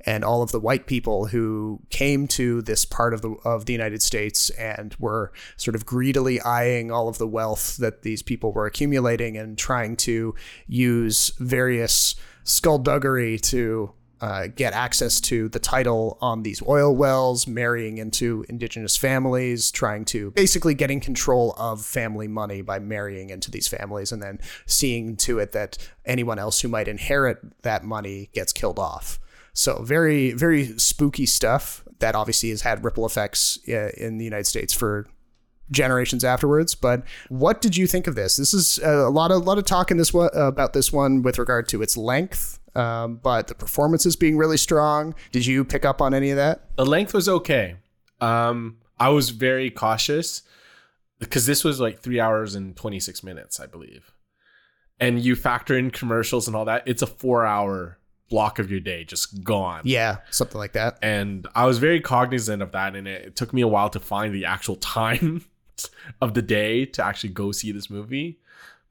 And 0.05 0.23
all 0.23 0.41
of 0.41 0.51
the 0.51 0.59
white 0.59 0.85
people 0.85 1.27
who 1.27 1.81
came 1.89 2.27
to 2.29 2.61
this 2.61 2.83
part 2.83 3.13
of 3.13 3.21
the 3.21 3.31
of 3.45 3.65
the 3.65 3.73
United 3.73 4.01
States 4.01 4.49
and 4.51 4.95
were 4.99 5.31
sort 5.55 5.75
of 5.75 5.85
greedily 5.85 6.41
eyeing 6.41 6.91
all 6.91 7.07
of 7.07 7.17
the 7.17 7.27
wealth 7.27 7.77
that 7.77 8.01
these 8.01 8.21
people 8.21 8.51
were 8.51 8.65
accumulating 8.65 9.37
and 9.37 9.57
trying 9.57 9.95
to 9.97 10.35
use 10.67 11.31
various 11.39 12.15
skullduggery 12.43 13.39
to 13.39 13.93
uh, 14.24 14.48
get 14.48 14.72
access 14.72 15.20
to 15.20 15.50
the 15.50 15.60
title 15.60 16.18
on 16.22 16.44
these 16.44 16.63
oil 16.65 16.96
wells, 16.96 17.46
marrying 17.46 17.98
into 17.98 18.46
indigenous 18.48 18.96
families, 18.96 19.70
trying 19.70 20.06
to 20.06 20.32
basically 20.32 20.74
getting 20.74 21.01
control 21.01 21.53
of 21.58 21.84
family 21.84 22.30
money 22.30 22.62
by 22.62 22.80
marrying 22.80 23.30
into 23.30 23.51
these 23.51 23.68
families, 23.68 24.13
and 24.13 24.24
then 24.24 24.39
seeing 24.65 25.18
to 25.18 25.39
it 25.39 25.51
that 25.51 25.77
anyone 26.06 26.39
else 26.39 26.62
who 26.62 26.70
might 26.70 26.88
inherit 26.88 27.38
that 27.63 27.84
money 27.84 28.30
gets 28.32 28.53
killed 28.53 28.80
off. 28.80 29.20
So 29.51 29.84
very, 29.84 30.32
very 30.32 30.77
spooky 30.80 31.25
stuff 31.25 31.84
that 32.00 32.15
obviously 32.15 32.50
has 32.51 32.62
had 32.62 32.86
ripple 32.86 33.06
effects 33.06 33.60
uh, 33.68 33.89
in 33.98 34.20
the 34.20 34.24
United 34.24 34.48
States 34.48 34.74
for 34.74 35.06
generations 35.70 36.24
afterwards. 36.24 36.75
But 36.75 37.03
what 37.27 37.60
did 37.60 37.75
you 37.75 37.88
think 37.88 38.08
of 38.08 38.15
this? 38.15 38.38
This 38.38 38.53
is 38.53 38.80
uh, 38.80 39.06
a 39.06 39.10
lot 39.10 39.32
of 39.32 39.44
lot 39.44 39.58
of 39.58 39.65
talk 39.65 39.92
in 39.92 39.98
this 39.98 40.13
one 40.13 40.30
about 40.34 40.72
this 40.72 40.94
one 40.94 41.24
with 41.24 41.38
regard 41.38 41.68
to 41.70 41.82
its 41.82 41.98
length, 41.98 42.62
um, 42.75 43.15
but 43.22 43.48
the 43.48 43.56
performances 43.56 44.15
being 44.15 44.38
really 44.38 44.58
strong. 44.58 45.15
Did 45.32 45.46
you 45.46 45.63
pick 45.63 45.86
up 45.86 46.01
on 46.01 46.13
any 46.13 46.32
of 46.32 46.38
that? 46.38 46.75
The 46.75 46.86
length 46.86 47.13
was 47.13 47.30
okay. 47.30 47.75
Um, 48.22 48.77
I 49.00 49.10
was 49.10 49.30
very 49.32 49.70
cautious 49.70 50.44
because 51.20 51.46
this 51.46 51.63
was 51.63 51.80
like 51.80 52.00
three 52.00 52.20
hours 52.20 52.56
and 52.56 52.75
26 52.75 53.24
minutes, 53.24 53.60
I 53.60 53.65
believe. 53.65 54.12
And 55.00 55.20
you 55.20 55.36
factor 55.36 55.77
in 55.77 55.92
commercials 55.92 56.48
and 56.48 56.56
all 56.56 56.65
that, 56.65 56.84
it's 56.86 57.01
a 57.01 57.08
four 57.08 57.46
hour 57.46 57.98
block 58.30 58.58
of 58.58 58.72
your 58.72 58.80
day 58.80 59.03
just 59.03 59.44
gone. 59.44 59.82
Yeah, 59.84 60.18
something 60.32 60.58
like 60.58 60.74
that. 60.74 60.98
And 61.01 61.48
I 61.56 61.65
was 61.65 61.77
very 61.77 62.00
cognizant 62.00 62.62
of 62.62 62.72
that. 62.72 62.96
And 62.96 63.08
it, 63.08 63.25
it 63.25 63.36
took 63.36 63.53
me 63.53 63.62
a 63.62 63.68
while 63.68 63.89
to 63.89 64.00
find 64.00 64.34
the 64.34 64.46
actual 64.46 64.75
time 64.77 65.46
of 66.22 66.34
the 66.34 66.42
day 66.42 66.86
to 66.86 67.03
actually 67.06 67.30
go 67.30 67.51
see 67.51 67.72
this 67.72 67.89
movie. 67.89 68.39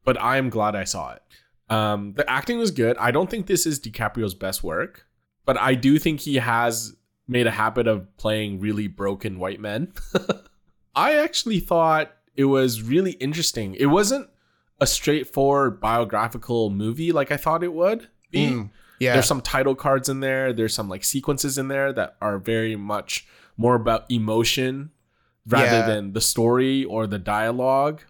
But 0.05 0.21
I 0.21 0.37
am 0.37 0.51
glad 0.51 0.75
I 0.75 0.85
saw 0.85 1.13
it. 1.13 1.23
Um, 1.69 2.13
the 2.15 2.29
acting 2.29 2.59
was 2.59 2.71
good. 2.71 2.97
I 2.99 3.11
don't 3.11 3.31
think 3.31 3.47
this 3.47 3.67
is 3.67 3.81
DiCaprio's 3.81 4.35
best 4.35 4.63
work, 4.63 5.07
but 5.45 5.59
I 5.59 5.75
do 5.75 5.99
think 5.99 6.21
he 6.21 6.37
has 6.37 6.95
made 7.27 7.47
a 7.47 7.51
habit 7.53 7.87
of 7.87 8.15
playing 8.19 8.61
really 8.61 8.89
broken 8.89 9.39
white 9.39 9.61
men. 9.61 9.93
I 10.95 11.15
actually 11.17 11.61
thought 11.61 12.13
it 12.37 12.45
was 12.45 12.83
really 12.83 13.13
interesting. 13.13 13.75
It 13.77 13.87
wasn't 13.87 14.29
a 14.81 14.87
straightforward 14.87 15.81
biographical 15.81 16.71
movie 16.71 17.13
like 17.13 17.31
I 17.31 17.37
thought 17.37 17.63
it 17.63 17.73
would 17.73 18.09
be. 18.31 18.49
Mm, 18.51 18.71
yeah. 18.99 19.15
There's 19.15 19.27
some 19.27 19.41
title 19.41 19.75
cards 19.75 20.09
in 20.09 20.21
there. 20.21 20.53
There's 20.53 20.75
some 20.75 20.89
like 20.89 21.05
sequences 21.05 21.57
in 21.57 21.69
there 21.69 21.93
that 21.93 22.17
are 22.21 22.39
very 22.39 22.77
much 22.77 23.27
more 23.57 23.75
about 23.75 24.11
emotion 24.11 24.91
rather 25.47 25.65
Yeah. 25.79 25.87
than 25.87 26.13
the 26.13 26.21
story 26.21 26.85
or 26.85 27.07
the 27.07 27.19
dialogue. 27.19 28.03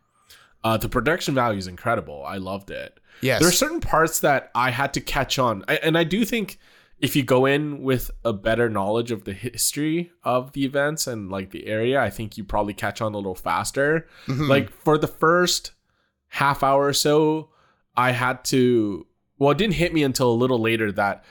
Uh, 0.65 0.77
the 0.77 0.89
production 0.89 1.35
value 1.35 1.59
is 1.59 1.67
incredible. 1.67 2.25
I 2.27 2.37
loved 2.39 2.71
it. 2.71 2.99
Yes. 3.23 3.41
There 3.41 3.49
are 3.49 3.53
certain 3.53 3.81
parts 3.81 4.21
that 4.21 4.51
I 4.55 4.71
had 4.71 4.93
to 4.95 5.01
catch 5.01 5.39
on. 5.39 5.65
I, 5.69 5.77
and 5.77 5.97
I 5.97 6.05
do 6.05 6.25
think 6.25 6.59
if 6.99 7.17
you 7.17 7.23
go 7.23 7.47
in 7.47 7.83
with 7.83 8.11
a 8.25 8.33
better 8.33 8.69
knowledge 8.69 9.11
of 9.11 9.25
the 9.25 9.33
history 9.33 10.13
of 10.25 10.53
the 10.53 10.65
events 10.65 11.07
and 11.07 11.31
like 11.31 11.51
the 11.51 11.67
area, 11.67 12.01
I 12.01 12.11
think 12.11 12.37
you 12.37 12.45
probably 12.45 12.75
catch 12.75 13.01
on 13.01 13.15
a 13.15 13.17
little 13.17 13.35
faster. 13.35 14.07
Mhm. 14.27 14.49
Like 14.49 14.71
for 14.71 14.99
the 14.99 15.09
first 15.09 15.73
half 16.29 16.63
hour 16.63 16.87
or 16.87 16.93
so, 16.93 17.51
I 17.97 18.13
had 18.13 18.45
to. 18.47 19.07
Well, 19.39 19.51
it 19.51 19.59
didn't 19.59 19.75
hit 19.75 19.93
me 19.93 20.03
until 20.05 20.31
a 20.31 20.35
little 20.35 20.61
later 20.61 20.93
that 20.93 21.25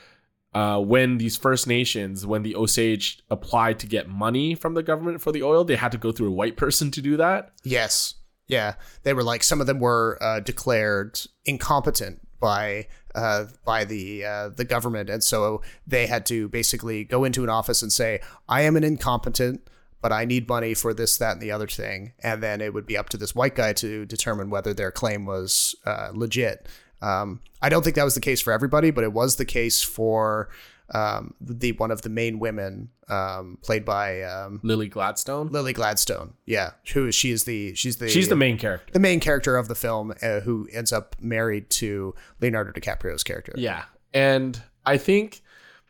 uh, 0.54 0.78
when 0.78 1.16
these 1.16 1.36
First 1.38 1.66
Nations, 1.66 2.26
when 2.26 2.42
the 2.42 2.54
Osage 2.54 3.22
applied 3.30 3.78
to 3.78 3.86
get 3.86 4.06
money 4.08 4.54
from 4.54 4.74
the 4.74 4.82
government 4.82 5.22
for 5.22 5.32
the 5.32 5.42
oil, 5.42 5.64
they 5.64 5.76
had 5.76 5.92
to 5.92 5.98
go 5.98 6.12
through 6.12 6.28
a 6.28 6.32
white 6.32 6.58
person 6.58 6.90
to 6.90 7.00
do 7.00 7.16
that. 7.16 7.52
Yes. 7.64 8.16
Yeah. 8.48 8.74
They 9.02 9.14
were 9.14 9.22
like 9.22 9.42
some 9.42 9.60
of 9.60 9.66
them 9.66 9.80
were 9.80 10.18
uh, 10.20 10.40
declared 10.40 11.20
incompetent 11.44 12.20
by 12.42 12.88
uh, 13.14 13.46
by 13.64 13.84
the 13.84 14.24
uh, 14.24 14.48
the 14.50 14.64
government, 14.64 15.08
and 15.08 15.22
so 15.22 15.62
they 15.86 16.06
had 16.06 16.26
to 16.26 16.48
basically 16.48 17.04
go 17.04 17.24
into 17.24 17.42
an 17.44 17.48
office 17.48 17.80
and 17.80 17.92
say, 17.92 18.20
"I 18.48 18.62
am 18.62 18.76
an 18.76 18.84
incompetent." 18.84 19.68
But 20.02 20.10
I 20.10 20.24
need 20.24 20.48
money 20.48 20.74
for 20.74 20.92
this, 20.92 21.16
that, 21.18 21.34
and 21.34 21.40
the 21.40 21.52
other 21.52 21.68
thing, 21.68 22.12
and 22.24 22.42
then 22.42 22.60
it 22.60 22.74
would 22.74 22.86
be 22.86 22.96
up 22.96 23.08
to 23.10 23.16
this 23.16 23.36
white 23.36 23.54
guy 23.54 23.72
to 23.74 24.04
determine 24.04 24.50
whether 24.50 24.74
their 24.74 24.90
claim 24.90 25.26
was 25.26 25.76
uh, 25.86 26.10
legit. 26.12 26.66
Um, 27.00 27.40
I 27.62 27.68
don't 27.68 27.84
think 27.84 27.94
that 27.94 28.02
was 28.02 28.16
the 28.16 28.20
case 28.20 28.40
for 28.40 28.52
everybody, 28.52 28.90
but 28.90 29.04
it 29.04 29.12
was 29.12 29.36
the 29.36 29.44
case 29.44 29.80
for 29.80 30.48
um, 30.92 31.34
the 31.40 31.72
one 31.72 31.90
of 31.90 32.02
the 32.02 32.08
main 32.08 32.38
women, 32.38 32.90
um, 33.08 33.58
played 33.62 33.84
by 33.84 34.22
um, 34.22 34.60
Lily 34.62 34.88
Gladstone. 34.88 35.48
Lily 35.48 35.72
Gladstone. 35.72 36.34
Yeah, 36.46 36.72
who 36.92 37.10
she 37.12 37.30
is 37.30 37.44
the 37.44 37.74
she's 37.74 37.96
the 37.96 38.08
She's 38.08 38.28
the 38.28 38.36
main 38.36 38.58
character. 38.58 38.92
the 38.92 39.00
main 39.00 39.20
character 39.20 39.56
of 39.56 39.68
the 39.68 39.74
film 39.74 40.12
uh, 40.22 40.40
who 40.40 40.68
ends 40.72 40.92
up 40.92 41.16
married 41.20 41.70
to 41.70 42.14
Leonardo 42.40 42.72
DiCaprio's 42.72 43.24
character. 43.24 43.52
Yeah. 43.56 43.84
And 44.12 44.60
I 44.84 44.98
think 44.98 45.42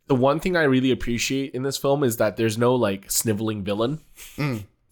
the 0.06 0.14
one 0.14 0.38
thing 0.40 0.56
I 0.56 0.62
really 0.62 0.90
appreciate 0.90 1.54
in 1.54 1.62
this 1.62 1.76
film 1.76 2.04
is 2.04 2.18
that 2.18 2.36
there's 2.36 2.56
no 2.58 2.74
like 2.74 3.10
sniveling 3.10 3.64
villain. 3.64 4.00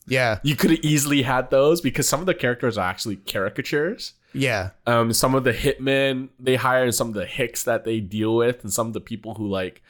Yeah. 0.06 0.40
You 0.42 0.56
could 0.56 0.70
have 0.70 0.80
easily 0.80 1.22
had 1.22 1.50
those 1.50 1.80
because 1.80 2.08
some 2.08 2.20
of 2.20 2.26
the 2.26 2.34
characters 2.34 2.76
are 2.76 2.88
actually 2.88 3.16
caricatures. 3.16 4.14
Yeah. 4.32 4.70
Um, 4.86 5.12
some 5.12 5.34
of 5.34 5.44
the 5.44 5.52
hitmen 5.52 6.28
they 6.38 6.56
hire, 6.56 6.84
and 6.84 6.94
some 6.94 7.08
of 7.08 7.14
the 7.14 7.26
hicks 7.26 7.64
that 7.64 7.84
they 7.84 8.00
deal 8.00 8.36
with, 8.36 8.62
and 8.62 8.72
some 8.72 8.86
of 8.86 8.92
the 8.92 9.00
people 9.00 9.34
who 9.34 9.48
like 9.48 9.82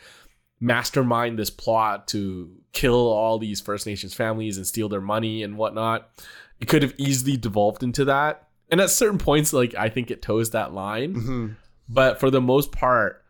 mastermind 0.61 1.39
this 1.39 1.51
plot 1.51 2.07
to 2.09 2.51
kill 2.73 3.09
all 3.09 3.39
these 3.39 3.61
First 3.61 3.87
Nations 3.87 4.15
families 4.15 4.57
and 4.57 4.67
steal 4.67 4.89
their 4.89 5.01
money 5.01 5.43
and 5.43 5.57
whatnot. 5.57 6.11
It 6.61 6.69
could 6.69 6.83
have 6.83 6.95
easily 6.99 7.37
devolved 7.37 7.83
into 7.83 8.05
that. 8.05 8.49
And 8.71 8.81
at 8.81 8.91
certain 8.91 9.19
points, 9.19 9.53
like 9.53 9.75
I 9.75 9.89
think 9.89 10.11
it 10.11 10.23
toes 10.23 10.51
that 10.51 10.73
line. 10.73 11.15
Mhm. 11.15 11.57
But 11.89 12.21
for 12.21 12.31
the 12.31 12.41
most 12.41 12.71
part, 12.71 13.25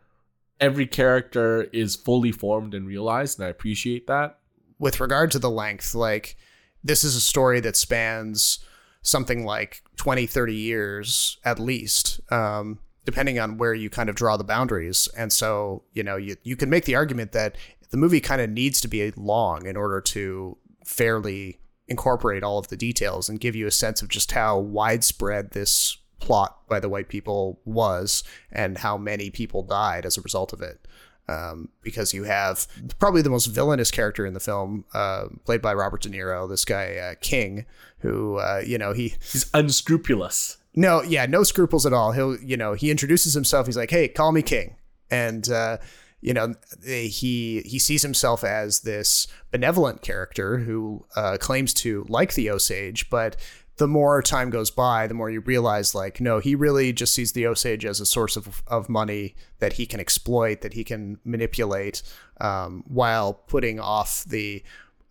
every 0.59 0.85
character 0.85 1.63
is 1.73 1.95
fully 1.95 2.31
formed 2.31 2.73
and 2.73 2.85
realized, 2.85 3.39
and 3.39 3.47
I 3.47 3.49
appreciate 3.49 4.07
that. 4.07 4.37
With 4.77 4.99
regard 4.99 5.31
to 5.31 5.39
the 5.39 5.49
length, 5.49 5.95
like 5.95 6.35
this 6.83 7.03
is 7.03 7.15
a 7.15 7.21
story 7.21 7.59
that 7.61 7.75
spans 7.75 8.59
something 9.01 9.45
like 9.45 9.81
20, 10.01 10.25
30 10.25 10.55
years 10.55 11.37
at 11.45 11.59
least, 11.59 12.19
um, 12.31 12.79
depending 13.05 13.37
on 13.37 13.59
where 13.59 13.75
you 13.75 13.87
kind 13.87 14.09
of 14.09 14.15
draw 14.15 14.35
the 14.35 14.43
boundaries. 14.43 15.07
And 15.15 15.31
so, 15.31 15.83
you 15.93 16.01
know, 16.01 16.15
you, 16.17 16.37
you 16.41 16.55
can 16.55 16.71
make 16.71 16.85
the 16.85 16.95
argument 16.95 17.33
that 17.33 17.55
the 17.91 17.97
movie 17.97 18.19
kind 18.19 18.41
of 18.41 18.49
needs 18.49 18.81
to 18.81 18.87
be 18.87 19.11
long 19.15 19.67
in 19.67 19.77
order 19.77 20.01
to 20.01 20.57
fairly 20.83 21.59
incorporate 21.87 22.41
all 22.41 22.57
of 22.57 22.69
the 22.69 22.75
details 22.75 23.29
and 23.29 23.39
give 23.39 23.55
you 23.55 23.67
a 23.67 23.71
sense 23.71 24.01
of 24.01 24.07
just 24.07 24.31
how 24.31 24.57
widespread 24.57 25.51
this 25.51 25.99
plot 26.19 26.67
by 26.67 26.79
the 26.79 26.89
white 26.89 27.07
people 27.07 27.59
was 27.63 28.23
and 28.51 28.79
how 28.79 28.97
many 28.97 29.29
people 29.29 29.61
died 29.61 30.03
as 30.03 30.17
a 30.17 30.21
result 30.21 30.51
of 30.51 30.63
it. 30.63 30.87
Um, 31.27 31.69
because 31.81 32.13
you 32.13 32.25
have 32.25 32.67
probably 32.99 33.21
the 33.21 33.29
most 33.29 33.45
villainous 33.45 33.89
character 33.89 34.25
in 34.25 34.33
the 34.33 34.39
film, 34.41 34.83
uh, 34.93 35.27
played 35.45 35.61
by 35.61 35.73
Robert 35.73 36.01
De 36.01 36.09
Niro, 36.09 36.49
this 36.49 36.65
guy 36.65 36.95
uh, 36.95 37.15
King, 37.21 37.65
who 37.99 38.35
uh, 38.37 38.61
you 38.65 38.77
know 38.77 38.91
he 38.91 39.15
He's 39.31 39.49
unscrupulous. 39.53 40.57
no, 40.75 41.01
yeah, 41.03 41.25
no 41.25 41.43
scruples 41.43 41.85
at 41.85 41.93
all. 41.93 42.11
He'll, 42.11 42.37
you 42.41 42.57
know, 42.57 42.73
he 42.73 42.91
introduces 42.91 43.33
himself. 43.33 43.65
He's 43.65 43.77
like, 43.77 43.91
"Hey, 43.91 44.07
call 44.09 44.31
me 44.33 44.41
king," 44.41 44.75
and 45.09 45.47
uh, 45.49 45.77
you 46.19 46.33
know, 46.33 46.53
he 46.83 47.61
he 47.65 47.79
sees 47.79 48.01
himself 48.01 48.43
as 48.43 48.81
this 48.81 49.27
benevolent 49.51 50.01
character 50.01 50.57
who 50.59 51.05
uh, 51.15 51.37
claims 51.39 51.73
to 51.75 52.05
like 52.09 52.33
the 52.33 52.49
Osage, 52.49 53.09
but 53.09 53.37
the 53.81 53.87
more 53.87 54.21
time 54.21 54.51
goes 54.51 54.69
by, 54.69 55.07
the 55.07 55.15
more 55.15 55.31
you 55.31 55.39
realize, 55.39 55.95
like, 55.95 56.21
no, 56.21 56.37
he 56.37 56.53
really 56.53 56.93
just 56.93 57.15
sees 57.15 57.31
the 57.31 57.47
Osage 57.47 57.83
as 57.83 57.99
a 57.99 58.05
source 58.05 58.37
of, 58.37 58.61
of 58.67 58.87
money 58.89 59.33
that 59.57 59.73
he 59.73 59.87
can 59.87 59.99
exploit, 59.99 60.61
that 60.61 60.73
he 60.73 60.83
can 60.83 61.17
manipulate, 61.25 62.03
um, 62.39 62.83
while 62.87 63.33
putting 63.33 63.79
off 63.79 64.23
the 64.23 64.63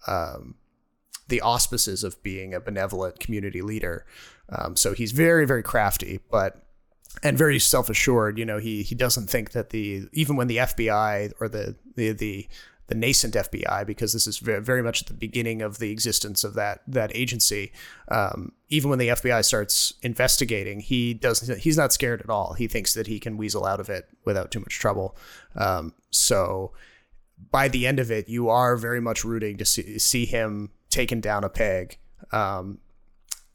um, 0.06 0.54
the 1.26 1.40
auspices 1.40 2.04
of 2.04 2.22
being 2.22 2.54
a 2.54 2.60
benevolent 2.60 3.18
community 3.18 3.60
leader. 3.60 4.06
Um, 4.48 4.76
so 4.76 4.94
he's 4.94 5.10
very, 5.10 5.48
very 5.48 5.64
crafty, 5.64 6.20
but 6.30 6.64
and 7.24 7.36
very 7.36 7.58
self-assured. 7.58 8.38
You 8.38 8.44
know, 8.44 8.58
he 8.58 8.84
he 8.84 8.94
doesn't 8.94 9.28
think 9.28 9.50
that 9.50 9.70
the 9.70 10.06
even 10.12 10.36
when 10.36 10.46
the 10.46 10.58
FBI 10.58 11.32
or 11.40 11.48
the 11.48 11.74
the 11.96 12.12
the 12.12 12.48
the 12.90 12.96
nascent 12.96 13.34
FBI, 13.34 13.86
because 13.86 14.12
this 14.12 14.26
is 14.26 14.38
very, 14.38 14.82
much 14.82 15.02
at 15.02 15.06
the 15.06 15.14
beginning 15.14 15.62
of 15.62 15.78
the 15.78 15.92
existence 15.92 16.42
of 16.42 16.54
that 16.54 16.82
that 16.88 17.14
agency. 17.14 17.72
Um, 18.08 18.52
even 18.68 18.90
when 18.90 18.98
the 18.98 19.08
FBI 19.08 19.44
starts 19.44 19.94
investigating, 20.02 20.80
he 20.80 21.14
doesn't. 21.14 21.60
He's 21.60 21.76
not 21.76 21.92
scared 21.92 22.20
at 22.20 22.28
all. 22.28 22.54
He 22.54 22.66
thinks 22.66 22.92
that 22.94 23.06
he 23.06 23.20
can 23.20 23.36
weasel 23.36 23.64
out 23.64 23.78
of 23.78 23.88
it 23.88 24.08
without 24.24 24.50
too 24.50 24.58
much 24.58 24.78
trouble. 24.78 25.16
Um, 25.54 25.94
so 26.10 26.72
by 27.52 27.68
the 27.68 27.86
end 27.86 28.00
of 28.00 28.10
it, 28.10 28.28
you 28.28 28.48
are 28.48 28.76
very 28.76 29.00
much 29.00 29.24
rooting 29.24 29.56
to 29.58 29.64
see, 29.64 29.98
see 29.98 30.26
him 30.26 30.70
taken 30.90 31.20
down 31.20 31.44
a 31.44 31.48
peg. 31.48 31.96
Um, 32.32 32.78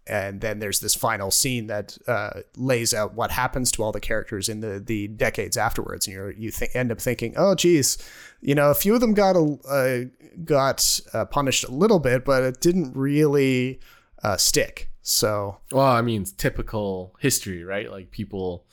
and 0.07 0.41
then 0.41 0.59
there's 0.59 0.79
this 0.79 0.93
final 0.95 1.31
scene 1.31 1.67
that 1.67 1.97
uh, 2.07 2.41
lays 2.55 2.93
out 2.93 3.13
what 3.15 3.31
happens 3.31 3.71
to 3.71 3.83
all 3.83 3.91
the 3.91 3.99
characters 3.99 4.49
in 4.49 4.59
the 4.61 4.79
the 4.79 5.07
decades 5.07 5.57
afterwards, 5.57 6.07
and 6.07 6.15
you 6.15 6.33
you 6.37 6.51
th- 6.51 6.71
end 6.75 6.91
up 6.91 6.99
thinking, 7.01 7.33
oh, 7.37 7.55
geez, 7.55 7.97
you 8.41 8.53
know, 8.55 8.69
a 8.69 8.75
few 8.75 8.93
of 8.93 9.01
them 9.01 9.13
got 9.13 9.35
a 9.35 9.57
uh, 9.67 10.05
got 10.43 10.99
uh, 11.13 11.25
punished 11.25 11.63
a 11.63 11.71
little 11.71 11.99
bit, 11.99 12.25
but 12.25 12.43
it 12.43 12.61
didn't 12.61 12.95
really 12.95 13.79
uh, 14.23 14.37
stick. 14.37 14.89
So 15.01 15.57
Well, 15.71 15.85
I 15.85 16.01
mean, 16.01 16.25
typical 16.37 17.15
history, 17.19 17.63
right? 17.63 17.89
Like 17.91 18.09
people, 18.11 18.65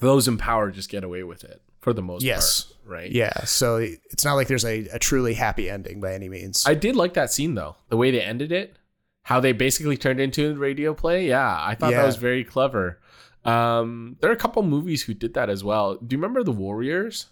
those 0.00 0.26
in 0.26 0.36
power 0.36 0.70
just 0.70 0.88
get 0.90 1.04
away 1.04 1.22
with 1.22 1.44
it 1.44 1.62
for 1.80 1.92
the 1.92 2.02
most 2.02 2.22
Yes. 2.24 2.64
part, 2.64 2.76
right? 3.02 3.10
yeah, 3.12 3.44
so 3.44 3.76
it's 3.76 4.24
not 4.24 4.34
like 4.34 4.48
there's 4.48 4.64
a, 4.64 4.86
a 4.88 4.98
truly 4.98 5.34
happy 5.34 5.70
ending 5.70 6.00
by 6.00 6.12
any 6.12 6.28
means. 6.28 6.64
I 6.66 6.74
did 6.74 6.96
like 6.96 7.14
that 7.14 7.32
scene 7.32 7.54
though. 7.54 7.76
The 7.88 7.96
way 7.96 8.10
they 8.10 8.20
ended 8.20 8.50
it, 8.52 8.76
how 9.22 9.40
they 9.40 9.52
basically 9.52 9.96
turned 9.96 10.20
into 10.20 10.50
a 10.50 10.54
radio 10.54 10.94
play. 10.94 11.28
Yeah, 11.28 11.56
I 11.60 11.74
thought 11.74 11.92
Yeah. 11.92 11.98
that 11.98 12.06
was 12.06 12.16
very 12.16 12.44
clever. 12.44 13.00
Um, 13.44 14.16
there 14.20 14.30
are 14.30 14.34
a 14.34 14.36
couple 14.36 14.62
movies 14.62 15.02
who 15.04 15.14
did 15.14 15.34
that 15.34 15.48
as 15.48 15.64
well. 15.64 15.94
Do 15.96 16.14
you 16.14 16.18
remember 16.18 16.42
The 16.42 16.52
Warriors? 16.52 17.26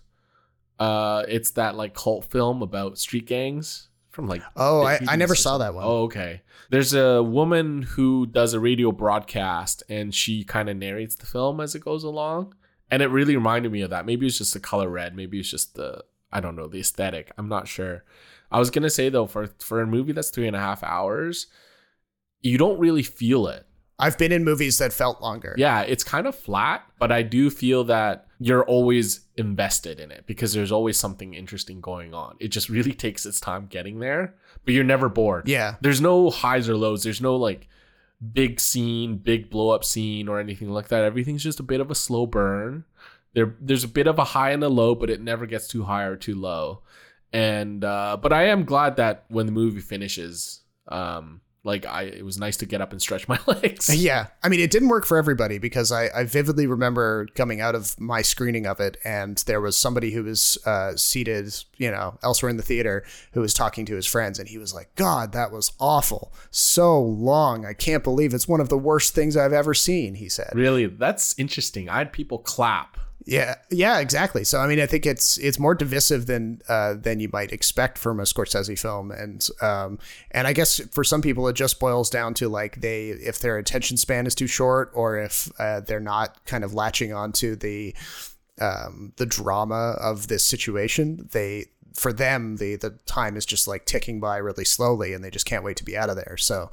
Uh, 0.79 1.25
it's 1.29 1.51
that 1.53 1.75
like 1.75 1.95
cult 1.95 2.25
film 2.31 2.63
about 2.63 2.99
street 2.99 3.27
gangs 3.27 3.89
from 4.11 4.27
like 4.29 4.43
oh, 4.57 4.83
I, 4.83 5.01
I 5.09 5.17
never 5.17 5.35
saw 5.35 5.59
that 5.59 5.75
one. 5.75 5.85
Oh, 5.85 6.03
okay. 6.05 6.43
There's 6.71 6.95
a 6.95 7.23
woman 7.23 7.83
who 7.83 8.27
does 8.27 8.55
a 8.55 8.61
radio 8.61 8.93
broadcast 8.93 9.83
and 9.89 10.15
she 10.15 10.45
kind 10.45 10.69
of 10.69 10.77
narrates 10.77 11.15
the 11.17 11.27
film 11.27 11.61
as 11.61 11.75
it 11.75 11.81
goes 11.85 12.05
along. 12.05 12.55
And 12.91 13.03
it 13.03 13.09
really 13.09 13.35
reminded 13.37 13.73
me 13.73 13.83
of 13.83 13.91
that. 13.91 14.07
Maybe 14.07 14.27
it's 14.27 14.39
just 14.39 14.55
the 14.55 14.61
color 14.61 14.89
red. 14.89 15.15
Maybe 15.17 15.39
it's 15.41 15.51
just 15.51 15.75
the 15.75 16.05
I 16.31 16.41
don't 16.41 16.57
know, 16.57 16.69
the 16.69 16.81
aesthetic. 16.81 17.33
I'm 17.37 17.49
not 17.49 17.67
sure. 17.69 18.05
I 18.51 18.59
was 18.59 18.71
gonna 18.71 18.89
say 18.91 19.09
though, 19.09 19.27
for 19.27 19.49
for 19.59 19.81
a 19.81 19.87
movie 19.87 20.13
that's 20.13 20.31
three 20.31 20.47
and 20.47 20.57
a 20.57 20.61
half 20.61 20.83
hours, 20.85 21.49
you 22.43 22.59
don't 22.59 22.79
really 22.79 23.03
feel 23.03 23.49
it. 23.49 23.67
I've 23.99 24.17
been 24.17 24.31
in 24.31 24.45
movies 24.45 24.79
that 24.79 24.93
felt 24.93 25.21
longer. 25.21 25.55
Yeah, 25.59 25.81
it's 25.83 26.05
kind 26.05 26.27
of 26.27 26.37
flat, 26.37 26.85
but 26.99 27.11
I 27.11 27.23
do 27.23 27.51
feel 27.51 27.85
that 27.85 28.29
you're 28.39 28.65
always 28.65 29.21
invested 29.37 29.99
in 29.99 30.13
it 30.13 30.25
because 30.27 30.53
there's 30.53 30.71
always 30.71 30.97
something 30.97 31.35
interesting 31.35 31.81
going 31.81 32.15
on. 32.15 32.37
It 32.39 32.49
just 32.49 32.69
really 32.69 32.93
takes 32.95 33.27
its 33.27 33.41
time 33.41 33.67
getting 33.67 33.99
there, 33.99 34.35
but 34.65 34.75
you're 34.75 34.85
never 34.85 35.09
bored. 35.09 35.49
Yeah. 35.49 35.75
There's 35.81 36.01
no 36.01 36.31
highs 36.31 36.69
or 36.69 36.77
lows. 36.77 37.03
There's 37.03 37.21
no 37.21 37.35
like 37.35 37.69
big 38.33 38.61
scene, 38.61 39.17
big 39.17 39.51
blow 39.51 39.71
up 39.71 39.85
scene 39.85 40.29
or 40.29 40.39
anything 40.39 40.71
like 40.71 40.89
that. 40.89 41.03
Everything's 41.03 41.43
just 41.43 41.61
a 41.61 41.65
bit 41.65 41.81
of 41.81 41.91
a 41.91 41.97
slow 41.97 42.27
burn. 42.27 42.85
There 43.35 43.57
there's 43.61 43.85
a 43.85 43.89
bit 43.89 44.07
of 44.07 44.19
a 44.19 44.25
high 44.25 44.51
and 44.51 44.63
a 44.63 44.69
low, 44.69 44.95
but 44.95 45.11
it 45.11 45.21
never 45.21 45.45
gets 45.47 45.67
too 45.67 45.83
high 45.83 46.05
or 46.05 46.17
too 46.17 46.37
low. 46.37 46.83
And 47.33 47.85
uh 47.85 48.17
but 48.21 48.33
I 48.33 48.45
am 48.45 48.65
glad 48.65 48.97
that 48.97 49.25
when 49.29 49.47
the 49.47 49.53
movie 49.53 49.81
finishes, 49.81 50.61
um 50.87 51.41
like 51.65 51.87
I 51.87 52.05
it 52.05 52.25
was 52.25 52.39
nice 52.39 52.57
to 52.59 52.67
get 52.67 52.81
up 52.81 52.93
and 52.93 53.01
stretch 53.01 53.29
my 53.29 53.39
legs. 53.47 53.95
Yeah. 53.95 54.29
I 54.43 54.49
mean, 54.49 54.61
it 54.61 54.71
didn't 54.71 54.89
work 54.89 55.07
for 55.07 55.17
everybody 55.17 55.59
because 55.59 55.93
I, 55.93 56.09
I 56.15 56.25
vividly 56.25 56.67
remember 56.67 57.27
coming 57.35 57.61
out 57.61 57.75
of 57.75 57.99
my 58.01 58.23
screening 58.23 58.67
of 58.67 58.81
it 58.81 58.97
and 59.05 59.37
there 59.47 59.61
was 59.61 59.77
somebody 59.77 60.13
who 60.13 60.25
was 60.25 60.59
uh, 60.65 60.97
seated, 60.97 61.55
you 61.77 61.91
know, 61.91 62.19
elsewhere 62.23 62.51
in 62.51 62.57
the 62.57 62.63
theater 62.63 63.05
who 63.33 63.41
was 63.41 63.55
talking 63.55 63.85
to 63.87 63.95
his 63.95 64.07
friends 64.07 64.39
and 64.39 64.49
he 64.49 64.59
was 64.59 64.75
like, 64.75 64.95
God, 64.95 65.33
that 65.33 65.53
was 65.53 65.73
awful. 65.79 66.33
So 66.51 67.01
long. 67.01 67.67
I 67.67 67.73
can't 67.73 68.05
believe 68.05 68.35
it's 68.35 68.49
one 68.49 68.61
of 68.61 68.69
the 68.69 68.79
worst 68.79 69.15
things 69.15 69.37
I've 69.37 69.53
ever 69.53 69.75
seen, 69.75 70.15
he 70.15 70.29
said. 70.29 70.53
Really, 70.55 70.87
that's 70.87 71.39
interesting. 71.39 71.89
I 71.89 71.99
had 71.99 72.13
people 72.13 72.39
clap. 72.39 72.97
Yeah, 73.29 73.57
yeah, 73.69 73.99
exactly. 73.99 74.43
So 74.43 74.59
I 74.59 74.67
mean, 74.67 74.81
I 74.81 74.87
think 74.87 75.05
it's 75.05 75.37
it's 75.37 75.59
more 75.59 75.75
divisive 75.75 76.25
than 76.25 76.63
uh, 76.67 76.95
than 76.95 77.21
you 77.21 77.29
might 77.31 77.53
expect 77.53 77.99
from 77.99 78.21
a 78.21 78.23
Scorsese 78.23 78.79
film, 78.79 79.11
and 79.11 79.47
um, 79.61 79.99
and 80.31 80.47
I 80.47 80.55
guess 80.55 80.81
for 80.93 81.05
some 81.05 81.21
people 81.21 81.47
it 81.47 81.53
just 81.53 81.79
boils 81.79 82.09
down 82.09 82.33
to 82.35 82.49
like 82.49 82.81
they 82.81 83.09
if 83.11 83.41
their 83.41 83.59
attention 83.59 83.99
span 83.99 84.27
is 84.27 84.35
too 84.35 84.47
short, 84.47 84.91
or 84.95 85.19
if 85.19 85.51
uh, 85.61 85.81
they're 85.81 86.01
not 86.01 86.43
kind 86.47 86.65
of 86.65 86.73
latching 86.73 87.13
onto 87.13 87.55
the 87.55 87.95
um, 88.63 89.13
the 89.17 89.27
drama 89.27 89.97
of 90.01 90.29
this 90.29 90.43
situation, 90.43 91.29
they 91.33 91.67
for 91.93 92.15
them 92.15 92.57
the 92.57 92.77
the 92.77 92.91
time 93.05 93.37
is 93.37 93.45
just 93.45 93.69
like 93.69 93.85
ticking 93.85 94.21
by 94.21 94.39
really 94.39 94.65
slowly, 94.65 95.13
and 95.13 95.23
they 95.23 95.31
just 95.31 95.45
can't 95.45 95.65
wait 95.65 95.77
to 95.77 95.85
be 95.85 95.99
out 95.99 96.09
of 96.09 96.17
there. 96.17 96.39
So, 96.39 96.71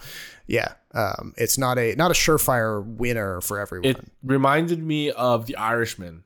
yeah, 0.48 0.76
um, 0.94 1.34
it's 1.36 1.58
not 1.58 1.78
a 1.78 1.96
not 1.96 2.12
a 2.12 2.14
surefire 2.14 2.82
winner 2.82 3.42
for 3.42 3.60
everyone. 3.60 3.90
It 3.90 3.98
reminded 4.24 4.82
me 4.82 5.12
of 5.12 5.48
The 5.48 5.58
Irishman. 5.58 6.24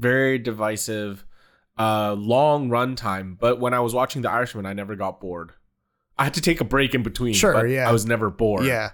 Very 0.00 0.38
divisive, 0.38 1.24
uh, 1.78 2.14
long 2.14 2.68
runtime. 2.68 3.38
But 3.38 3.60
when 3.60 3.74
I 3.74 3.80
was 3.80 3.94
watching 3.94 4.22
The 4.22 4.30
Irishman, 4.30 4.66
I 4.66 4.72
never 4.72 4.96
got 4.96 5.20
bored. 5.20 5.52
I 6.18 6.24
had 6.24 6.34
to 6.34 6.42
take 6.42 6.60
a 6.60 6.64
break 6.64 6.94
in 6.94 7.02
between. 7.02 7.34
Sure, 7.34 7.54
but 7.54 7.70
yeah. 7.70 7.88
I 7.88 7.92
was 7.92 8.04
never 8.04 8.30
bored. 8.30 8.66
Yeah. 8.66 8.90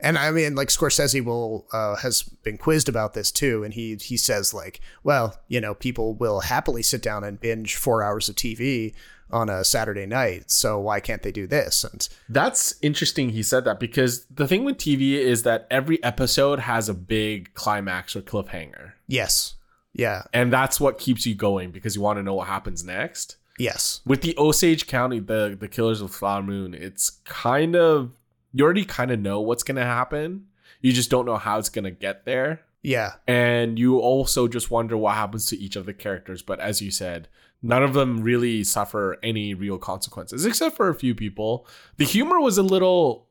And 0.00 0.16
I 0.16 0.30
mean, 0.30 0.54
like 0.54 0.68
Scorsese 0.68 1.24
will 1.24 1.66
uh, 1.72 1.96
has 1.96 2.22
been 2.22 2.56
quizzed 2.56 2.88
about 2.88 3.14
this 3.14 3.32
too, 3.32 3.64
and 3.64 3.74
he 3.74 3.96
he 3.96 4.16
says 4.16 4.54
like, 4.54 4.80
well, 5.02 5.36
you 5.48 5.60
know, 5.60 5.74
people 5.74 6.14
will 6.14 6.40
happily 6.40 6.82
sit 6.82 7.02
down 7.02 7.24
and 7.24 7.40
binge 7.40 7.74
four 7.74 8.02
hours 8.02 8.28
of 8.28 8.36
TV 8.36 8.94
on 9.30 9.50
a 9.50 9.64
Saturday 9.64 10.06
night, 10.06 10.50
so 10.50 10.78
why 10.78 11.00
can't 11.00 11.22
they 11.22 11.32
do 11.32 11.46
this? 11.46 11.84
And 11.84 12.08
That's 12.28 12.74
interesting 12.80 13.30
he 13.30 13.42
said 13.42 13.64
that 13.64 13.80
because 13.80 14.24
the 14.26 14.48
thing 14.48 14.64
with 14.64 14.78
TV 14.78 15.12
is 15.14 15.42
that 15.42 15.66
every 15.70 16.02
episode 16.02 16.60
has 16.60 16.88
a 16.88 16.94
big 16.94 17.52
climax 17.54 18.16
or 18.16 18.22
cliffhanger. 18.22 18.92
yes, 19.06 19.56
yeah, 19.98 20.22
And 20.32 20.50
that's 20.52 20.80
what 20.80 20.96
keeps 20.98 21.26
you 21.26 21.34
going 21.34 21.72
because 21.72 21.94
you 21.96 22.00
want 22.00 22.18
to 22.18 22.22
know 22.22 22.34
what 22.34 22.46
happens 22.46 22.84
next. 22.84 23.36
yes, 23.58 24.00
With 24.06 24.22
the 24.22 24.34
Osage 24.38 24.86
County, 24.86 25.18
the 25.18 25.56
the 25.58 25.68
Killers 25.68 26.00
of 26.00 26.14
Flower 26.14 26.42
Moon, 26.42 26.72
it's 26.72 27.10
kind 27.24 27.76
of 27.76 28.12
you 28.54 28.64
already 28.64 28.84
kind 28.84 29.10
of 29.10 29.18
know 29.20 29.40
what's 29.40 29.64
gonna 29.64 29.84
happen. 29.84 30.46
You 30.80 30.92
just 30.92 31.10
don't 31.10 31.26
know 31.26 31.36
how 31.36 31.58
it's 31.58 31.68
gonna 31.68 31.90
get 31.90 32.24
there, 32.24 32.62
yeah, 32.82 33.14
and 33.26 33.78
you 33.78 33.98
also 33.98 34.46
just 34.48 34.70
wonder 34.70 34.96
what 34.96 35.14
happens 35.16 35.46
to 35.46 35.58
each 35.58 35.74
of 35.76 35.84
the 35.84 35.92
characters. 35.92 36.42
But 36.42 36.60
as 36.60 36.80
you 36.80 36.92
said, 36.92 37.28
none 37.60 37.82
of 37.82 37.92
them 37.94 38.22
really 38.22 38.62
suffer 38.62 39.18
any 39.22 39.52
real 39.54 39.78
consequences, 39.78 40.46
except 40.46 40.76
for 40.76 40.88
a 40.88 40.94
few 40.94 41.14
people. 41.14 41.66
The 41.96 42.04
humor 42.04 42.40
was 42.40 42.56
a 42.56 42.62
little. 42.62 43.26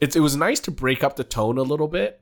It's 0.00 0.16
it 0.16 0.20
was 0.20 0.34
nice 0.34 0.58
to 0.60 0.70
break 0.72 1.04
up 1.04 1.14
the 1.14 1.24
tone 1.24 1.56
a 1.56 1.62
little 1.62 1.88
bit, 1.88 2.20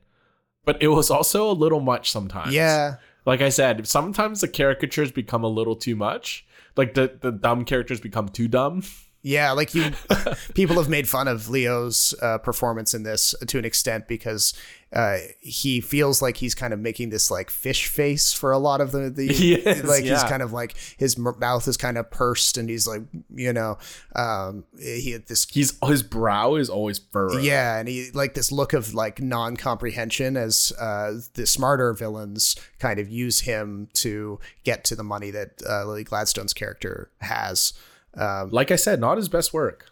but 0.63 0.81
it 0.81 0.89
was 0.89 1.09
also 1.09 1.49
a 1.49 1.53
little 1.53 1.79
much 1.79 2.11
sometimes 2.11 2.53
yeah, 2.53 2.97
like 3.27 3.41
I 3.41 3.49
said, 3.49 3.85
sometimes 3.85 4.39
the 4.39 4.47
caricatures 4.47 5.11
become 5.11 5.43
a 5.43 5.49
little 5.49 5.75
too 5.75 5.97
much. 5.97 6.47
Like 6.77 6.93
the, 6.93 7.17
the 7.21 7.31
dumb 7.33 7.65
characters 7.65 7.99
become 7.99 8.29
too 8.29 8.47
dumb. 8.47 8.83
yeah. 9.21 9.51
Like 9.51 9.75
you, 9.75 9.91
people 10.53 10.77
have 10.77 10.87
made 10.87 11.09
fun 11.09 11.27
of 11.27 11.49
Leo's 11.49 12.15
uh, 12.21 12.37
performance 12.37 12.93
in 12.93 13.03
this 13.03 13.35
to 13.47 13.59
an 13.59 13.65
extent 13.65 14.07
because 14.07 14.53
uh, 14.93 15.17
he 15.41 15.81
feels 15.81 16.21
like 16.21 16.37
he's 16.37 16.55
kind 16.55 16.73
of 16.73 16.79
making 16.79 17.09
this 17.09 17.29
like 17.29 17.49
fish 17.49 17.87
face 17.87 18.31
for 18.31 18.51
a 18.53 18.57
lot 18.57 18.79
of 18.79 18.91
the 18.93 19.09
the 19.09 19.27
He 19.33 19.53
is, 19.55 19.83
like 19.83 20.03
he's 20.05 20.23
kind 20.23 20.41
of 20.41 20.53
like 20.53 20.75
his 20.97 21.17
m- 21.17 21.37
mouth 21.39 21.67
is 21.67 21.75
kind 21.75 21.97
of 21.97 22.09
pursed 22.09 22.57
and 22.57 22.69
he's 22.69 22.87
like 22.87 23.01
you 23.35 23.51
know 23.51 23.77
um 24.15 24.63
he 24.79 25.11
had 25.11 25.27
this 25.27 25.45
He's 25.49 25.77
his 25.85 26.03
brow 26.03 26.55
is 26.55 26.69
always 26.69 26.99
furrowed. 26.99 27.43
yeah 27.43 27.77
and 27.79 27.87
he 27.89 28.11
like 28.13 28.33
this 28.33 28.49
look 28.51 28.71
of 28.71 28.93
like 28.93 29.21
non-comprehension 29.21 30.37
as 30.37 30.71
uh 30.79 31.15
the 31.33 31.45
smarter 31.45 31.91
villains 31.93 32.55
kind 32.79 32.99
of 32.99 33.09
use 33.09 33.41
him 33.41 33.89
to 33.93 34.39
get 34.63 34.83
to 34.85 34.95
the 34.95 35.03
money 35.03 35.31
that 35.31 35.61
uh, 35.69 35.83
lily 35.85 36.03
gladstone's 36.05 36.53
character 36.53 37.11
has 37.19 37.73
um 38.15 38.49
Like 38.51 38.71
I 38.71 38.77
said, 38.77 38.99
not 39.01 39.17
his 39.17 39.27
best 39.29 39.53
work, 39.53 39.91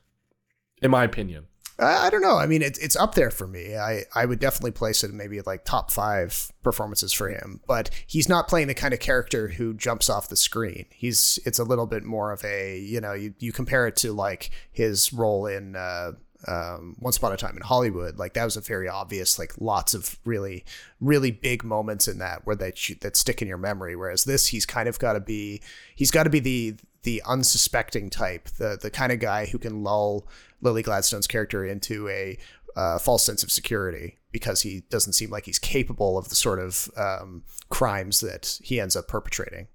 in 0.82 0.90
my 0.90 1.04
opinion. 1.04 1.46
I, 1.78 2.10
don't 2.10 2.22
know. 2.22 2.38
I 2.38 2.46
mean, 2.46 2.62
it's 2.62 2.80
it's 2.80 2.96
up 2.96 3.16
there 3.16 3.30
for 3.30 3.48
me. 3.48 3.76
I, 3.76 4.04
I 4.14 4.26
would 4.26 4.40
definitely 4.40 4.72
place 4.72 5.04
it 5.04 5.12
in 5.12 5.18
maybe 5.18 5.42
like 5.42 5.66
top 5.66 5.92
five 5.92 6.52
performances 6.64 7.12
for 7.12 7.30
him. 7.30 7.60
But 7.68 7.90
he's 8.08 8.30
not 8.30 8.48
playing 8.48 8.68
the 8.68 8.74
kind 8.74 8.94
of 8.94 9.02
character 9.02 9.50
who 9.50 9.74
jumps 9.74 10.10
off 10.10 10.30
the 10.30 10.38
screen. 10.38 10.86
He's 10.90 11.38
it's 11.46 11.60
a 11.60 11.66
little 11.66 11.86
bit 11.86 12.04
more 12.04 12.32
of 12.32 12.44
a 12.46 12.80
you 12.80 13.02
know 13.02 13.14
you, 13.14 13.34
you 13.40 13.52
compare 13.52 13.88
it 13.88 13.98
to 13.98 14.14
like 14.14 14.52
his 14.72 15.12
role 15.12 15.48
in 15.48 15.76
uh, 15.76 16.14
um, 16.48 16.96
Once 17.00 17.18
Upon 17.18 17.34
a 17.34 17.38
Time 17.38 17.58
in 17.58 17.64
Hollywood. 17.64 18.18
Like 18.18 18.36
that 18.36 18.46
was 18.46 18.56
a 18.56 18.62
very 18.62 18.88
obvious 18.88 19.38
like 19.38 19.54
lots 19.60 19.94
of 19.94 20.18
really 20.24 20.64
really 21.02 21.32
big 21.32 21.66
moments 21.66 22.08
in 22.08 22.20
that 22.20 22.46
where 22.46 22.56
that 22.56 22.78
that 23.02 23.18
stick 23.18 23.42
in 23.42 23.50
your 23.50 23.58
memory. 23.58 23.98
Whereas 23.98 24.24
this, 24.24 24.48
he's 24.48 24.66
kind 24.66 24.88
of 24.88 24.98
got 24.98 25.14
to 25.14 25.20
be 25.20 25.62
he's 25.94 26.12
got 26.12 26.24
to 26.24 26.30
be 26.30 26.40
the 26.40 26.76
the 27.04 27.22
unsuspecting 27.26 28.10
type, 28.10 28.46
the 28.58 28.78
the 28.82 28.90
kind 28.90 29.12
of 29.12 29.20
guy 29.20 29.46
who 29.46 29.58
can 29.58 29.84
lull 29.84 30.28
Lily 30.66 30.82
Gladstone's 30.82 31.28
character 31.28 31.66
into 31.66 32.10
a 32.10 32.38
uh, 32.76 33.00
false 33.00 33.26
sense 33.26 33.44
of 33.44 33.52
security 33.52 34.18
because 34.32 34.62
he 34.62 34.82
doesn't 34.90 35.14
seem 35.14 35.30
like 35.30 35.46
he's 35.46 35.60
capable 35.60 36.18
of 36.18 36.28
the 36.28 36.36
sort 36.36 36.60
of 36.60 36.90
um, 36.98 37.44
crimes 37.70 38.20
that 38.20 38.60
he 38.62 38.80
ends 38.82 38.96
up 38.96 39.08
perpetrating. 39.08 39.68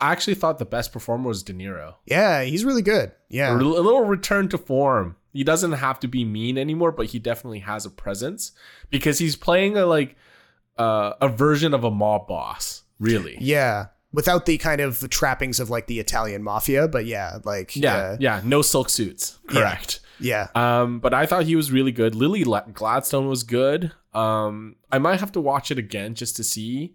I 0.00 0.12
actually 0.12 0.34
thought 0.34 0.58
the 0.58 0.64
best 0.64 0.92
performer 0.92 1.28
was 1.28 1.42
De 1.42 1.52
Niro. 1.52 1.94
Yeah, 2.06 2.42
he's 2.42 2.64
really 2.64 2.82
good. 2.82 3.12
Yeah. 3.28 3.54
A 3.54 3.58
little 3.58 4.04
return 4.04 4.48
to 4.50 4.58
form. 4.58 5.16
He 5.32 5.44
doesn't 5.44 5.72
have 5.72 6.00
to 6.00 6.08
be 6.08 6.24
mean 6.24 6.56
anymore, 6.56 6.92
but 6.92 7.06
he 7.06 7.18
definitely 7.18 7.60
has 7.60 7.84
a 7.84 7.90
presence 7.90 8.52
because 8.90 9.18
he's 9.18 9.36
playing 9.36 9.76
a 9.76 9.84
like 9.84 10.16
uh, 10.78 11.12
a 11.20 11.28
version 11.28 11.74
of 11.74 11.84
a 11.84 11.90
mob 11.90 12.26
boss. 12.26 12.82
Really, 12.98 13.36
yeah. 13.40 13.88
without 14.12 14.46
the 14.46 14.56
kind 14.56 14.80
of 14.80 15.06
trappings 15.10 15.60
of 15.60 15.68
like 15.68 15.86
the 15.86 16.00
Italian 16.00 16.42
mafia, 16.42 16.88
but 16.88 17.04
yeah, 17.04 17.38
like 17.44 17.76
Yeah, 17.76 17.96
uh, 17.96 18.16
yeah, 18.18 18.40
no 18.44 18.62
silk 18.62 18.88
suits. 18.88 19.38
Correct. 19.46 20.00
Yeah. 20.18 20.48
Um, 20.54 21.00
but 21.00 21.14
I 21.14 21.26
thought 21.26 21.44
he 21.44 21.56
was 21.56 21.72
really 21.72 21.92
good. 21.92 22.14
Lily 22.14 22.44
Gladstone 22.72 23.28
was 23.28 23.42
good. 23.42 23.92
Um, 24.14 24.76
I 24.90 24.98
might 24.98 25.20
have 25.20 25.32
to 25.32 25.40
watch 25.40 25.70
it 25.70 25.78
again 25.78 26.14
just 26.14 26.36
to 26.36 26.44
see 26.44 26.94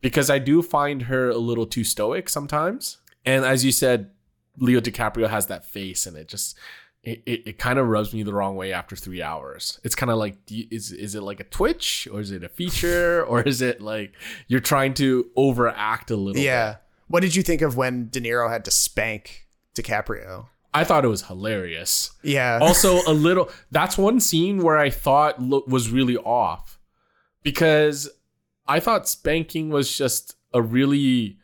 because 0.00 0.30
I 0.30 0.38
do 0.38 0.62
find 0.62 1.02
her 1.02 1.30
a 1.30 1.38
little 1.38 1.66
too 1.66 1.84
stoic 1.84 2.28
sometimes. 2.28 2.98
And 3.24 3.44
as 3.44 3.64
you 3.64 3.72
said, 3.72 4.10
Leo 4.58 4.80
DiCaprio 4.80 5.28
has 5.28 5.46
that 5.46 5.64
face, 5.64 6.06
and 6.06 6.16
it 6.16 6.28
just 6.28 6.56
it, 7.02 7.22
it, 7.26 7.46
it 7.46 7.58
kind 7.58 7.78
of 7.78 7.88
rubs 7.88 8.12
me 8.12 8.22
the 8.22 8.32
wrong 8.32 8.54
way 8.54 8.72
after 8.72 8.94
three 8.94 9.22
hours. 9.22 9.80
It's 9.82 9.94
kind 9.94 10.10
of 10.10 10.18
like, 10.18 10.36
is 10.50 10.92
is 10.92 11.14
it 11.14 11.22
like 11.22 11.40
a 11.40 11.44
twitch 11.44 12.06
or 12.12 12.20
is 12.20 12.30
it 12.30 12.44
a 12.44 12.48
feature 12.48 13.24
or 13.28 13.42
is 13.42 13.60
it 13.60 13.80
like 13.80 14.14
you're 14.46 14.60
trying 14.60 14.94
to 14.94 15.30
overact 15.36 16.10
a 16.10 16.16
little? 16.16 16.40
Yeah. 16.40 16.72
bit? 16.72 16.78
What 17.08 17.20
did 17.20 17.34
you 17.34 17.42
think 17.42 17.60
of 17.62 17.76
when 17.76 18.08
De 18.08 18.20
Niro 18.20 18.50
had 18.50 18.64
to 18.66 18.70
spank 18.70 19.46
DiCaprio? 19.74 20.46
I 20.74 20.84
thought 20.84 21.04
it 21.04 21.08
was 21.08 21.22
hilarious. 21.26 22.12
Yeah. 22.22 22.58
also 22.62 23.00
a 23.06 23.12
little 23.12 23.50
that's 23.70 23.98
one 23.98 24.20
scene 24.20 24.62
where 24.62 24.78
i 24.78 24.90
thought 24.90 25.40
lo- 25.40 25.64
was 25.66 25.90
really 25.90 26.16
off 26.16 26.78
because 27.42 28.08
i 28.66 28.80
thought 28.80 29.08
spanking 29.08 29.70
was 29.70 29.96
just 29.96 30.36
a 30.54 30.62
really 30.62 31.38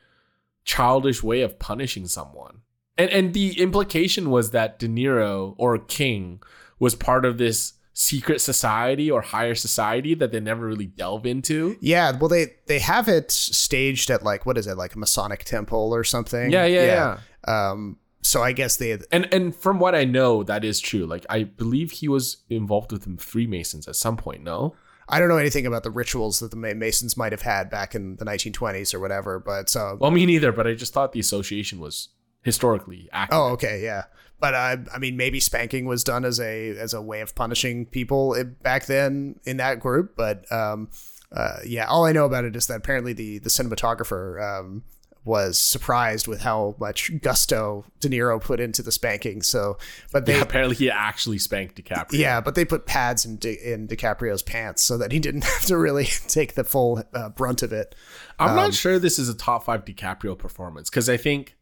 childish 0.64 1.22
way 1.22 1.40
of 1.42 1.58
punishing 1.58 2.06
someone 2.06 2.60
and 2.96 3.10
and 3.10 3.34
the 3.34 3.58
implication 3.60 4.30
was 4.30 4.50
that 4.50 4.78
de 4.78 4.88
niro 4.88 5.54
or 5.58 5.78
king 5.78 6.40
was 6.78 6.94
part 6.94 7.24
of 7.24 7.38
this 7.38 7.74
secret 7.94 8.40
society 8.40 9.10
or 9.10 9.20
higher 9.20 9.56
society 9.56 10.14
that 10.14 10.30
they 10.30 10.38
never 10.38 10.64
really 10.66 10.86
delve 10.86 11.26
into 11.26 11.76
yeah. 11.80 12.12
Well, 12.16 12.28
they 12.28 12.54
they 12.66 12.78
have 12.78 13.08
it 13.08 13.32
staged 13.32 14.08
at 14.10 14.22
like 14.22 14.46
what 14.46 14.56
is 14.56 14.68
it 14.68 14.76
like 14.76 14.94
a 14.94 14.98
Masonic 15.00 15.42
temple 15.42 15.92
or 15.92 16.04
something? 16.04 16.50
yeah 16.52 16.64
yeah 16.64 17.18
yeah, 17.46 17.70
Um. 17.70 17.96
So 18.28 18.42
I 18.42 18.52
guess 18.52 18.76
they 18.76 18.98
and 19.10 19.32
and 19.32 19.54
from 19.54 19.78
what 19.78 19.94
i 19.94 20.04
know 20.04 20.42
that 20.42 20.64
is 20.64 20.80
true 20.80 21.06
like 21.06 21.24
i 21.30 21.44
believe 21.44 21.92
he 21.92 22.08
was 22.08 22.38
involved 22.50 22.92
with 22.92 23.02
the 23.04 23.22
freemasons 23.22 23.88
at 23.88 23.96
some 23.96 24.16
point 24.16 24.42
no 24.42 24.74
I 25.10 25.18
don't 25.18 25.28
know 25.28 25.38
anything 25.38 25.66
about 25.66 25.84
the 25.84 25.90
rituals 25.90 26.40
that 26.40 26.50
the 26.50 26.56
Masons 26.56 27.16
might 27.16 27.32
have 27.32 27.40
had 27.40 27.70
back 27.70 27.94
in 27.94 28.16
the 28.16 28.26
1920s 28.26 28.92
or 28.92 29.00
whatever, 29.00 29.38
but 29.38 29.70
so 29.70 29.96
Well, 29.98 30.10
me 30.10 30.26
neither, 30.26 30.52
but 30.52 30.66
I 30.66 30.74
just 30.74 30.92
thought 30.92 31.12
the 31.12 31.20
association 31.20 31.80
was 31.80 32.10
historically 32.42 33.08
accurate. 33.10 33.40
Oh, 33.40 33.52
okay, 33.52 33.82
yeah. 33.82 34.04
But 34.38 34.54
uh, 34.54 34.76
I 34.94 34.98
mean, 34.98 35.16
maybe 35.16 35.40
spanking 35.40 35.86
was 35.86 36.04
done 36.04 36.24
as 36.24 36.38
a 36.38 36.76
as 36.76 36.94
a 36.94 37.02
way 37.02 37.22
of 37.22 37.34
punishing 37.34 37.86
people 37.86 38.36
back 38.62 38.84
then 38.84 39.40
in 39.44 39.56
that 39.56 39.80
group. 39.80 40.14
But 40.14 40.50
um, 40.52 40.90
uh, 41.32 41.60
yeah, 41.64 41.86
all 41.86 42.04
I 42.04 42.12
know 42.12 42.26
about 42.26 42.44
it 42.44 42.54
is 42.54 42.66
that 42.66 42.76
apparently 42.76 43.14
the 43.14 43.38
the 43.38 43.48
cinematographer 43.48 44.60
um, 44.60 44.84
was 45.24 45.58
surprised 45.58 46.26
with 46.26 46.40
how 46.40 46.74
much 46.80 47.10
gusto 47.20 47.84
De 48.00 48.08
Niro 48.08 48.40
put 48.40 48.60
into 48.60 48.82
the 48.82 48.92
spanking. 48.92 49.42
So, 49.42 49.76
but 50.12 50.24
they 50.26 50.36
Yeah, 50.36 50.42
apparently 50.42 50.76
he 50.76 50.90
actually 50.90 51.38
spanked 51.38 51.76
DiCaprio. 51.76 52.12
Yeah, 52.18 52.40
but 52.40 52.54
they 52.54 52.64
put 52.64 52.86
pads 52.86 53.24
in 53.24 53.36
Di- 53.36 53.58
in 53.62 53.86
DiCaprio's 53.88 54.42
pants 54.42 54.82
so 54.82 54.96
that 54.98 55.12
he 55.12 55.18
didn't 55.20 55.44
have 55.52 55.62
to 55.66 55.76
really 55.76 56.04
take 56.28 56.54
the 56.54 56.64
full 56.64 57.02
uh, 57.12 57.28
brunt 57.30 57.62
of 57.62 57.72
it. 57.72 57.94
I'm 58.38 58.50
Um, 58.50 58.56
not 58.56 58.74
sure 58.74 58.98
this 58.98 59.18
is 59.18 59.28
a 59.28 59.34
top 59.34 59.64
five 59.64 59.84
DiCaprio 59.84 60.38
performance 60.38 60.88
because 60.88 61.08
I 61.08 61.16
think 61.16 61.56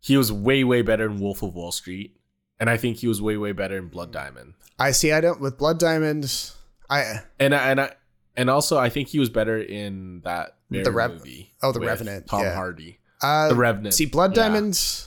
he 0.00 0.16
was 0.16 0.30
way, 0.32 0.64
way 0.64 0.82
better 0.82 1.06
in 1.06 1.20
Wolf 1.20 1.42
of 1.42 1.54
Wall 1.54 1.72
Street. 1.72 2.16
And 2.58 2.68
I 2.68 2.76
think 2.76 2.98
he 2.98 3.06
was 3.08 3.22
way, 3.22 3.38
way 3.38 3.52
better 3.52 3.78
in 3.78 3.88
Blood 3.88 4.12
Diamond. 4.12 4.52
I 4.78 4.90
see. 4.90 5.12
I 5.12 5.22
don't 5.22 5.40
with 5.40 5.56
Blood 5.56 5.78
Diamond. 5.78 6.50
I 6.90 7.20
And 7.38 7.54
I, 7.54 7.70
and 7.70 7.80
I, 7.80 7.92
and 8.36 8.50
also 8.50 8.76
I 8.76 8.90
think 8.90 9.08
he 9.08 9.18
was 9.18 9.30
better 9.30 9.58
in 9.58 10.20
that 10.24 10.56
The 10.70 10.90
Rev- 10.92 11.12
movie. 11.14 11.52
oh, 11.62 11.72
The 11.72 11.80
Revenant, 11.80 12.26
Tom 12.28 12.42
yeah. 12.42 12.54
Hardy. 12.54 12.98
uh, 13.22 13.48
The 13.48 13.54
Revenant. 13.56 13.94
see 13.94 14.06
Blood 14.06 14.36
Yeah. 14.36 14.44
Diamond. 14.44 15.06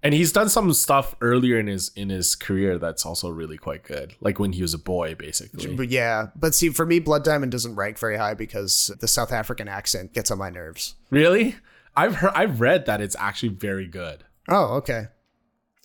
And 0.00 0.14
he's 0.14 0.30
done 0.30 0.48
some 0.48 0.72
stuff 0.74 1.16
earlier 1.20 1.58
in 1.58 1.66
his 1.66 1.90
in 1.96 2.08
his 2.08 2.36
career 2.36 2.78
that's 2.78 3.04
also 3.04 3.30
really 3.30 3.56
quite 3.56 3.82
good. 3.82 4.14
Like 4.20 4.38
when 4.38 4.52
he 4.52 4.62
was 4.62 4.72
a 4.72 4.78
boy, 4.78 5.16
basically. 5.16 5.74
But 5.74 5.88
yeah, 5.88 6.28
but 6.36 6.54
see, 6.54 6.68
for 6.68 6.86
me, 6.86 7.00
Blood 7.00 7.24
Diamond 7.24 7.50
doesn't 7.50 7.74
rank 7.74 7.98
very 7.98 8.16
high 8.16 8.34
because 8.34 8.92
the 9.00 9.08
South 9.08 9.32
African 9.32 9.66
accent 9.66 10.12
gets 10.12 10.30
on 10.30 10.38
my 10.38 10.50
nerves. 10.50 10.94
Really? 11.10 11.56
I've 11.96 12.14
heard 12.16 12.30
I've 12.36 12.60
read 12.60 12.86
that 12.86 13.00
it's 13.00 13.16
actually 13.18 13.48
very 13.50 13.88
good. 13.88 14.22
Oh, 14.48 14.74
okay. 14.76 15.08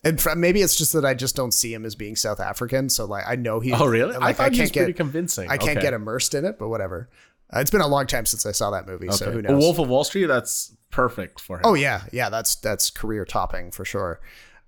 And 0.04 0.22
maybe 0.36 0.60
it's 0.62 0.76
just 0.76 0.92
that 0.92 1.04
I 1.04 1.14
just 1.14 1.34
don't 1.34 1.52
see 1.52 1.72
him 1.74 1.84
as 1.84 1.94
being 1.96 2.14
South 2.14 2.38
African, 2.38 2.88
so 2.90 3.06
like 3.06 3.24
I 3.26 3.34
know 3.34 3.58
he. 3.58 3.72
Oh, 3.72 3.86
really? 3.86 4.14
I 4.14 4.18
Like, 4.18 4.36
he 4.52 4.60
was 4.60 4.70
can't 4.70 4.72
pretty 4.74 4.92
get. 4.92 4.96
convincing. 4.96 5.50
I 5.50 5.56
can't 5.56 5.78
Okay. 5.78 5.80
get 5.80 5.92
immersed 5.94 6.34
in 6.34 6.44
it, 6.44 6.56
but 6.58 6.68
whatever. 6.68 7.08
Uh, 7.54 7.60
it's 7.60 7.70
been 7.70 7.80
a 7.80 7.86
long 7.86 8.06
time 8.06 8.26
since 8.26 8.46
I 8.46 8.52
saw 8.52 8.70
that 8.70 8.86
movie, 8.86 9.10
so 9.10 9.26
Okay. 9.26 9.32
who 9.32 9.38
A 9.40 9.42
knows? 9.42 9.62
Wolf 9.62 9.78
of 9.78 9.88
Wall 9.88 10.04
Street, 10.04 10.26
that's 10.26 10.74
perfect 10.90 11.40
for 11.40 11.56
him. 11.58 11.62
Oh 11.64 11.74
yeah, 11.74 12.02
yeah. 12.12 12.30
That's 12.30 12.54
that's 12.56 12.90
career 12.90 13.24
topping 13.24 13.70
for 13.70 13.84
sure. 13.84 14.20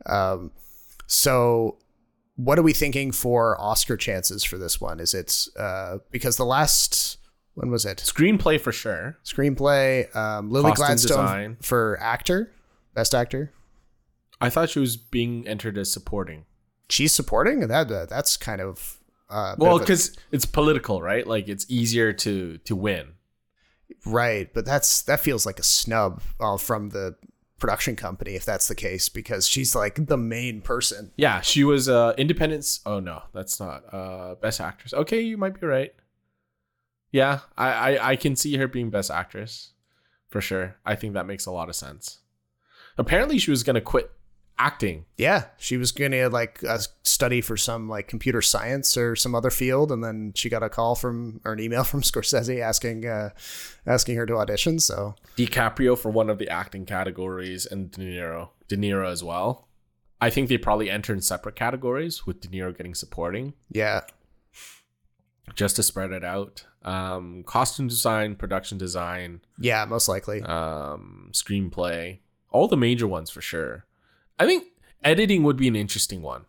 Um, 0.07 0.53
so 1.07 1.79
what 2.37 2.59
are 2.59 2.63
we 2.63 2.73
thinking 2.73 3.13
for 3.13 3.59
Oscar 3.61 3.97
chances 3.97 4.45
for 4.45 4.59
this 4.59 4.81
one? 4.81 5.01
Is 5.01 5.15
it 5.15 5.47
uh, 5.59 5.99
because 6.11 6.37
the 6.37 6.45
last 6.45 7.19
when 7.55 7.71
was 7.71 7.85
it? 7.87 7.99
Screenplay 7.99 8.61
for 8.61 8.73
sure. 8.73 9.17
Screenplay, 9.25 10.15
um, 10.15 10.51
Lily 10.51 10.71
Costume 10.73 10.87
Gladstone 10.87 11.25
design. 11.25 11.57
for 11.63 11.99
actor, 12.01 12.53
best 12.95 13.15
actor. 13.15 13.53
I 14.41 14.51
thought 14.51 14.69
she 14.69 14.81
was 14.81 14.97
being 14.99 15.49
entered 15.49 15.79
as 15.79 15.91
supporting. 15.91 16.45
She's 16.91 17.13
supporting 17.15 17.61
that. 17.61 17.91
Uh, 17.91 18.05
that's 18.05 18.37
kind 18.37 18.61
of 18.61 18.96
uh, 19.29 19.55
Well, 19.59 19.79
because 19.79 20.17
it's 20.31 20.47
political, 20.47 21.03
right? 21.03 21.27
Like 21.27 21.49
it's 21.49 21.67
easier 21.69 22.13
to 22.13 22.59
to 22.59 22.77
win. 22.77 23.13
right, 24.05 24.53
but 24.55 24.65
that's 24.65 25.03
that 25.03 25.21
feels 25.21 25.47
like 25.47 25.59
a 25.59 25.63
snub 25.65 26.23
uh, 26.41 26.57
from 26.57 26.91
the 26.91 27.17
production 27.59 27.97
company 27.97 28.35
if 28.35 28.45
that's 28.45 28.69
the 28.69 28.75
case 28.75 29.09
because 29.09 29.49
she's 29.49 29.75
like 29.75 30.07
the 30.07 30.17
main 30.17 30.61
person. 30.61 31.11
Yeah, 31.17 31.41
she 31.41 31.65
was 31.65 31.89
uh 31.89 32.15
Independence. 32.19 32.81
Oh 32.85 33.01
no, 33.01 33.23
that's 33.33 33.59
not 33.59 33.83
uh 33.93 34.35
best 34.37 34.61
actress. 34.61 34.93
Okay, 34.93 35.21
you 35.21 35.37
might 35.37 35.59
be 35.61 35.67
right. 35.67 35.93
Yeah, 37.13 37.41
I 37.57 37.69
I, 37.97 38.11
I 38.13 38.17
can 38.17 38.37
see 38.37 38.57
her 38.57 38.69
being 38.69 38.91
best 38.91 39.11
actress 39.11 39.73
for 40.29 40.41
sure. 40.41 40.77
I 40.85 40.95
think 40.97 41.15
that 41.15 41.27
makes 41.27 41.47
a 41.47 41.51
lot 41.53 41.69
of 41.69 41.77
sense. 41.77 42.19
Apparently, 42.99 43.39
she 43.39 43.51
was 43.51 43.63
gonna 43.63 43.81
quit 43.81 44.11
acting. 44.59 45.05
Yeah, 45.17 45.47
she 45.59 45.77
was 45.77 45.93
gonna 45.93 46.29
like 46.29 46.63
uh, 46.65 46.79
study 47.03 47.41
for 47.41 47.57
some 47.57 47.89
like 47.89 48.09
computer 48.09 48.43
science 48.43 48.97
or 48.97 49.17
some 49.17 49.35
other 49.35 49.51
field, 49.51 49.93
and 49.93 50.03
then 50.03 50.33
she 50.35 50.49
got 50.49 50.63
a 50.63 50.69
call 50.69 50.95
from 50.95 51.41
or 51.45 51.53
an 51.53 51.61
email 51.61 51.85
from 51.91 52.03
Scorsese 52.03 52.61
asking 52.61 53.07
uh, 53.07 53.31
asking 53.87 54.17
her 54.17 54.27
to 54.27 54.37
audition. 54.37 54.79
So 54.79 55.15
DiCaprio 55.37 55.99
for 55.99 56.11
one 56.11 56.31
of 56.31 56.39
the 56.39 56.49
acting 56.49 56.87
categories 56.87 57.67
and 57.67 57.91
De 57.91 58.01
Niro, 58.01 58.51
De 58.69 58.77
Niro 58.77 59.11
as 59.11 59.23
well. 59.23 59.69
I 60.21 60.31
think 60.31 60.49
they 60.49 60.57
probably 60.57 60.89
enter 60.89 61.13
in 61.13 61.21
separate 61.21 61.57
categories 61.57 62.25
with 62.27 62.41
De 62.41 62.49
Niro 62.49 62.75
getting 62.75 62.95
supporting 62.95 63.53
yeah, 63.71 64.01
just 65.55 65.77
to 65.77 65.83
spread 65.83 66.13
it 66.13 66.25
out. 66.25 66.65
Um, 66.83 67.43
costume 67.45 67.89
design, 67.89 68.37
production 68.37 68.79
design, 68.79 69.41
yeah, 69.59 69.85
most 69.85 70.09
likely. 70.09 70.41
um, 70.43 71.31
screenplay, 71.33 72.21
all 72.51 72.69
the 72.69 72.77
major 72.77 73.07
ones 73.09 73.29
for 73.29 73.41
sure. 73.41 73.85
I 74.39 74.47
think 74.47 74.65
editing 75.05 75.43
would 75.45 75.57
be 75.57 75.69
an 75.69 75.77
interesting 75.77 76.21
one, 76.23 76.45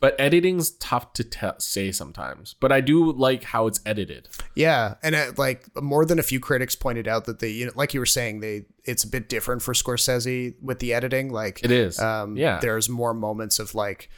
but 0.00 0.14
editing's 0.20 0.70
tough 0.72 1.12
to 1.14 1.24
te- 1.24 1.48
say 1.58 1.90
sometimes. 1.92 2.54
But 2.60 2.70
I 2.72 2.80
do 2.80 3.10
like 3.12 3.44
how 3.44 3.66
it's 3.66 3.80
edited. 3.86 4.28
Yeah, 4.54 4.94
and 5.02 5.14
uh, 5.14 5.32
like 5.36 5.66
more 5.82 6.04
than 6.04 6.18
a 6.18 6.22
few 6.22 6.38
critics 6.40 6.76
pointed 6.76 7.08
out 7.08 7.24
that 7.24 7.38
they, 7.40 7.48
you 7.50 7.66
know, 7.66 7.72
like 7.74 7.94
you 7.94 8.00
were 8.00 8.06
saying, 8.06 8.40
they 8.40 8.66
it's 8.84 9.02
a 9.04 9.08
bit 9.08 9.28
different 9.28 9.62
for 9.62 9.72
Scorsese 9.74 10.54
with 10.62 10.78
the 10.78 10.92
editing. 10.94 11.30
Like 11.32 11.64
It 11.64 11.70
is, 11.70 11.98
um, 11.98 12.36
yeah. 12.36 12.60
There's 12.60 12.88
more 12.88 13.14
moments 13.14 13.58
of 13.58 13.74
like 13.74 14.10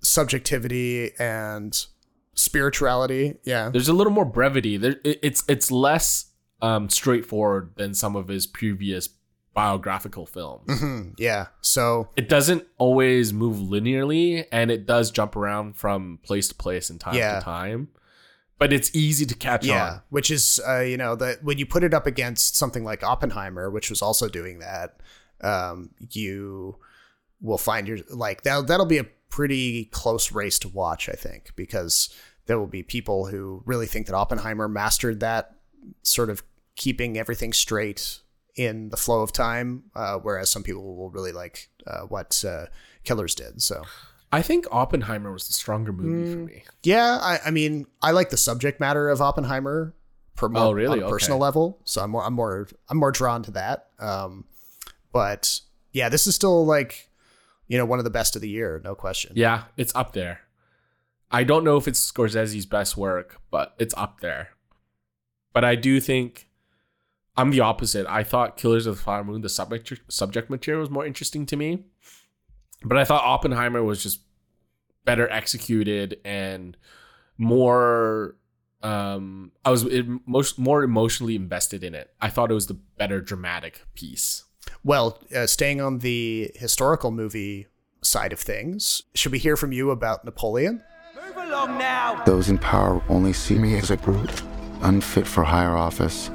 subjectivity 0.00 1.12
and 1.18 1.86
spirituality. 2.34 3.36
Yeah, 3.44 3.70
There's 3.70 3.88
a 3.88 3.92
little 3.92 4.12
more 4.12 4.24
brevity. 4.24 4.76
There, 4.76 4.96
it- 5.04 5.20
it's 5.22 5.44
it's 5.48 5.70
less 5.70 6.30
um, 6.62 6.88
straightforward 6.88 7.72
than 7.76 7.94
some 7.94 8.16
of 8.16 8.28
his 8.28 8.46
previous 8.46 9.08
biographical 9.54 10.26
films. 10.26 10.66
Mhm, 10.68 11.14
yeah. 11.16 11.46
So 11.60 12.08
It 12.16 12.28
doesn't 12.28 12.66
always 12.76 13.32
move 13.32 13.56
linearly, 13.58 14.46
and 14.52 14.70
it 14.70 14.84
does 14.86 15.10
jump 15.10 15.36
around 15.36 15.76
from 15.76 16.18
place 16.22 16.48
to 16.48 16.54
place 16.54 16.90
and 16.90 17.00
time 17.00 17.14
Yeah. 17.14 17.38
to 17.38 17.44
time. 17.44 17.88
But 18.58 18.72
it's 18.72 18.94
easy 18.94 19.26
to 19.26 19.34
catch 19.34 19.64
yeah, 19.64 19.90
on. 19.94 20.00
which 20.10 20.30
is 20.30 20.60
uh, 20.66 20.80
you 20.80 20.96
know 20.96 21.16
that 21.16 21.42
when 21.42 21.58
you 21.58 21.66
put 21.66 21.82
it 21.84 21.92
up 21.94 22.06
against 22.06 22.56
something 22.56 22.84
like 22.84 23.02
Oppenheimer, 23.02 23.68
which 23.70 23.90
was 23.90 24.00
also 24.02 24.28
doing 24.28 24.58
that, 24.60 25.00
um, 25.40 25.90
you 26.10 26.76
will 27.40 27.58
find 27.58 27.86
your 27.88 27.98
like 28.10 28.42
that 28.42 28.66
that'll 28.68 28.86
be 28.86 28.98
a 28.98 29.04
pretty 29.28 29.86
close 29.86 30.30
race 30.32 30.58
to 30.60 30.68
watch, 30.68 31.08
I 31.08 31.14
think, 31.14 31.50
because 31.56 32.08
there 32.46 32.58
will 32.58 32.68
be 32.68 32.82
people 32.84 33.26
who 33.26 33.62
really 33.66 33.86
think 33.86 34.06
that 34.06 34.14
Oppenheimer 34.14 34.68
mastered 34.68 35.18
that 35.20 35.56
sort 36.02 36.30
of 36.30 36.42
keeping 36.76 37.18
everything 37.18 37.52
straight 37.52 38.20
in 38.56 38.88
the 38.90 38.96
flow 38.96 39.22
of 39.22 39.32
time, 39.32 39.84
uh, 39.94 40.18
whereas 40.18 40.50
some 40.50 40.62
people 40.62 40.96
will 40.96 41.10
really 41.10 41.32
like 41.32 41.68
uh, 41.86 42.02
what 42.02 42.44
uh, 42.46 42.66
Killers 43.04 43.34
did. 43.34 43.60
So 43.62 43.82
I 44.32 44.42
think 44.42 44.66
Oppenheimer 44.70 45.32
was 45.32 45.46
the 45.48 45.54
stronger 45.54 45.92
movie 45.92 46.30
Mm. 46.30 46.32
for 46.32 46.38
me. 46.40 46.64
yeah, 46.82 47.18
I, 47.20 47.38
I 47.46 47.50
mean, 47.50 47.86
I 48.02 48.12
like 48.12 48.30
the 48.30 48.36
subject 48.36 48.78
matter 48.80 49.08
of 49.08 49.20
Oppenheimer 49.20 49.94
per 50.36 50.48
Oh, 50.54 50.72
really? 50.72 51.00
on 51.00 51.06
a 51.06 51.10
personal 51.10 51.38
Okay. 51.38 51.42
level. 51.44 51.80
So 51.84 52.02
I'm 52.02 52.10
more 52.10 52.24
I'm 52.24 52.34
more 52.34 52.68
I'm 52.88 52.98
more 52.98 53.12
drawn 53.12 53.42
to 53.44 53.50
that. 53.52 53.88
Um, 53.98 54.44
but 55.12 55.60
yeah, 55.92 56.08
this 56.08 56.26
is 56.26 56.34
still 56.34 56.64
like 56.66 57.08
you 57.68 57.78
know 57.78 57.84
one 57.84 57.98
of 57.98 58.04
the 58.04 58.10
best 58.10 58.34
of 58.36 58.42
the 58.42 58.48
year, 58.48 58.80
no 58.84 58.94
question. 58.94 59.32
Yeah, 59.36 59.64
it's 59.76 59.94
up 59.94 60.12
there. 60.12 60.40
I 61.30 61.42
don't 61.44 61.64
know 61.64 61.76
if 61.76 61.88
it's 61.88 62.00
Scorsese's 62.12 62.66
best 62.66 62.96
work, 62.96 63.40
but 63.50 63.74
it's 63.78 63.94
up 63.96 64.20
there. 64.20 64.50
But 65.52 65.64
I 65.64 65.74
do 65.76 65.98
think 66.00 66.48
I'm 67.36 67.50
the 67.50 67.60
opposite. 67.60 68.06
I 68.06 68.22
thought 68.22 68.56
Killers 68.56 68.86
of 68.86 68.96
the 68.96 69.02
Flower 69.02 69.24
Moon, 69.24 69.40
the 69.40 69.48
subject 69.48 69.92
subject 70.08 70.50
material 70.50 70.80
was 70.80 70.90
more 70.90 71.04
interesting 71.04 71.46
to 71.46 71.56
me. 71.56 71.84
But 72.84 72.98
I 72.98 73.04
thought 73.04 73.24
Oppenheimer 73.24 73.82
was 73.82 74.02
just 74.02 74.20
better 75.04 75.28
executed 75.30 76.18
and 76.24 76.76
more 77.36 78.36
um 78.82 79.52
I 79.64 79.70
was 79.70 79.84
it, 79.84 80.06
most 80.26 80.58
more 80.58 80.82
emotionally 80.82 81.34
invested 81.34 81.82
in 81.82 81.94
it. 81.94 82.10
I 82.20 82.28
thought 82.28 82.50
it 82.50 82.54
was 82.54 82.68
the 82.68 82.74
better 82.74 83.20
dramatic 83.20 83.84
piece. 83.94 84.44
Well, 84.82 85.18
uh, 85.34 85.46
staying 85.46 85.80
on 85.80 85.98
the 85.98 86.50
historical 86.54 87.10
movie 87.10 87.66
side 88.02 88.32
of 88.32 88.38
things, 88.38 89.02
should 89.14 89.32
we 89.32 89.38
hear 89.38 89.56
from 89.56 89.72
you 89.72 89.90
about 89.90 90.24
Napoleon? 90.24 90.82
Those 92.26 92.48
in 92.48 92.58
power 92.58 93.02
only 93.08 93.32
see 93.32 93.58
me 93.58 93.76
as 93.76 93.90
a 93.90 93.96
brute, 93.96 94.42
unfit 94.82 95.26
for 95.26 95.44
higher 95.44 95.76
office. 95.76 96.30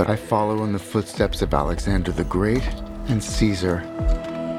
But 0.00 0.08
I 0.08 0.16
follow 0.16 0.64
in 0.64 0.72
the 0.72 0.78
footsteps 0.78 1.42
of 1.42 1.52
Alexander 1.52 2.10
the 2.10 2.24
Great 2.24 2.66
and 3.08 3.22
Caesar. 3.22 3.82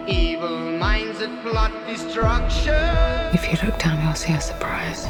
Evil 0.07 0.55
minds 0.77 1.17
that 1.17 1.41
plot 1.41 1.71
destruction. 1.87 2.75
If 3.33 3.51
you 3.51 3.67
look 3.67 3.79
down, 3.79 4.05
you'll 4.05 4.13
see 4.13 4.33
a 4.33 4.39
surprise. 4.39 5.07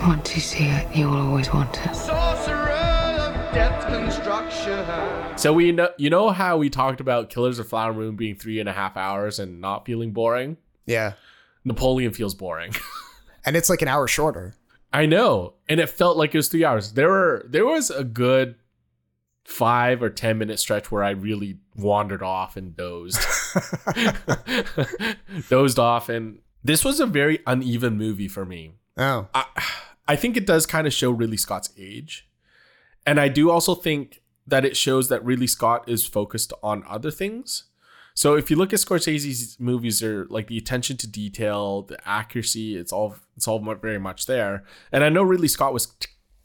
Once 0.00 0.34
you 0.34 0.40
see 0.40 0.64
it, 0.64 0.96
you 0.96 1.10
will 1.10 1.28
always 1.28 1.52
want 1.52 1.78
it. 1.84 1.94
Sorcerer 1.94 2.70
of 3.20 3.34
death 3.52 3.86
construction. 3.86 4.82
So 5.36 5.52
we 5.52 5.72
know 5.72 5.90
you 5.98 6.08
know 6.08 6.30
how 6.30 6.56
we 6.56 6.70
talked 6.70 7.02
about 7.02 7.28
Killers 7.28 7.58
of 7.58 7.68
Flower 7.68 7.92
Moon 7.92 8.16
being 8.16 8.34
three 8.36 8.60
and 8.60 8.68
a 8.68 8.72
half 8.72 8.96
hours 8.96 9.38
and 9.38 9.60
not 9.60 9.84
feeling 9.84 10.12
boring? 10.12 10.56
Yeah, 10.86 11.12
Napoleon 11.66 12.14
feels 12.14 12.34
boring. 12.34 12.74
and 13.44 13.56
it's 13.56 13.68
like 13.68 13.82
an 13.82 13.88
hour 13.88 14.08
shorter. 14.08 14.54
I 14.90 15.04
know, 15.04 15.52
and 15.68 15.80
it 15.80 15.90
felt 15.90 16.16
like 16.16 16.34
it 16.34 16.38
was 16.38 16.48
three 16.48 16.64
hours. 16.64 16.92
There 16.92 17.10
were 17.10 17.44
there 17.46 17.66
was 17.66 17.90
a 17.90 18.02
good 18.02 18.54
five 19.46 20.02
or 20.02 20.10
ten 20.10 20.38
minute 20.38 20.58
stretch 20.58 20.90
where 20.90 21.04
I 21.04 21.10
really 21.10 21.58
wandered 21.76 22.22
off 22.22 22.56
and 22.56 22.76
dozed, 22.76 23.20
dozed 25.48 25.78
off, 25.78 26.08
and 26.08 26.40
this 26.64 26.84
was 26.84 27.00
a 27.00 27.06
very 27.06 27.38
uneven 27.46 27.96
movie 27.96 28.28
for 28.28 28.44
me. 28.44 28.72
Oh, 28.96 29.28
I, 29.32 29.44
I 30.08 30.16
think 30.16 30.36
it 30.36 30.46
does 30.46 30.66
kind 30.66 30.86
of 30.86 30.92
show 30.92 31.10
Ridley 31.10 31.36
Scott's 31.36 31.70
age, 31.78 32.28
and 33.06 33.20
I 33.20 33.28
do 33.28 33.50
also 33.50 33.74
think 33.74 34.22
that 34.46 34.64
it 34.64 34.76
shows 34.76 35.08
that 35.08 35.24
Ridley 35.24 35.46
Scott 35.46 35.88
is 35.88 36.06
focused 36.06 36.52
on 36.62 36.84
other 36.88 37.10
things. 37.10 37.64
So 38.14 38.34
if 38.34 38.50
you 38.50 38.56
look 38.56 38.72
at 38.72 38.78
Scorsese's 38.78 39.60
movies, 39.60 40.00
they're 40.00 40.24
like 40.26 40.46
the 40.46 40.56
attention 40.56 40.96
to 40.98 41.06
detail, 41.06 41.82
the 41.82 41.98
accuracy, 42.08 42.76
it's 42.76 42.92
all 42.92 43.16
it's 43.36 43.46
all 43.46 43.60
very 43.74 43.98
much 43.98 44.26
there. 44.26 44.64
And 44.90 45.04
I 45.04 45.08
know 45.08 45.22
Ridley 45.22 45.48
Scott 45.48 45.74
was 45.74 45.94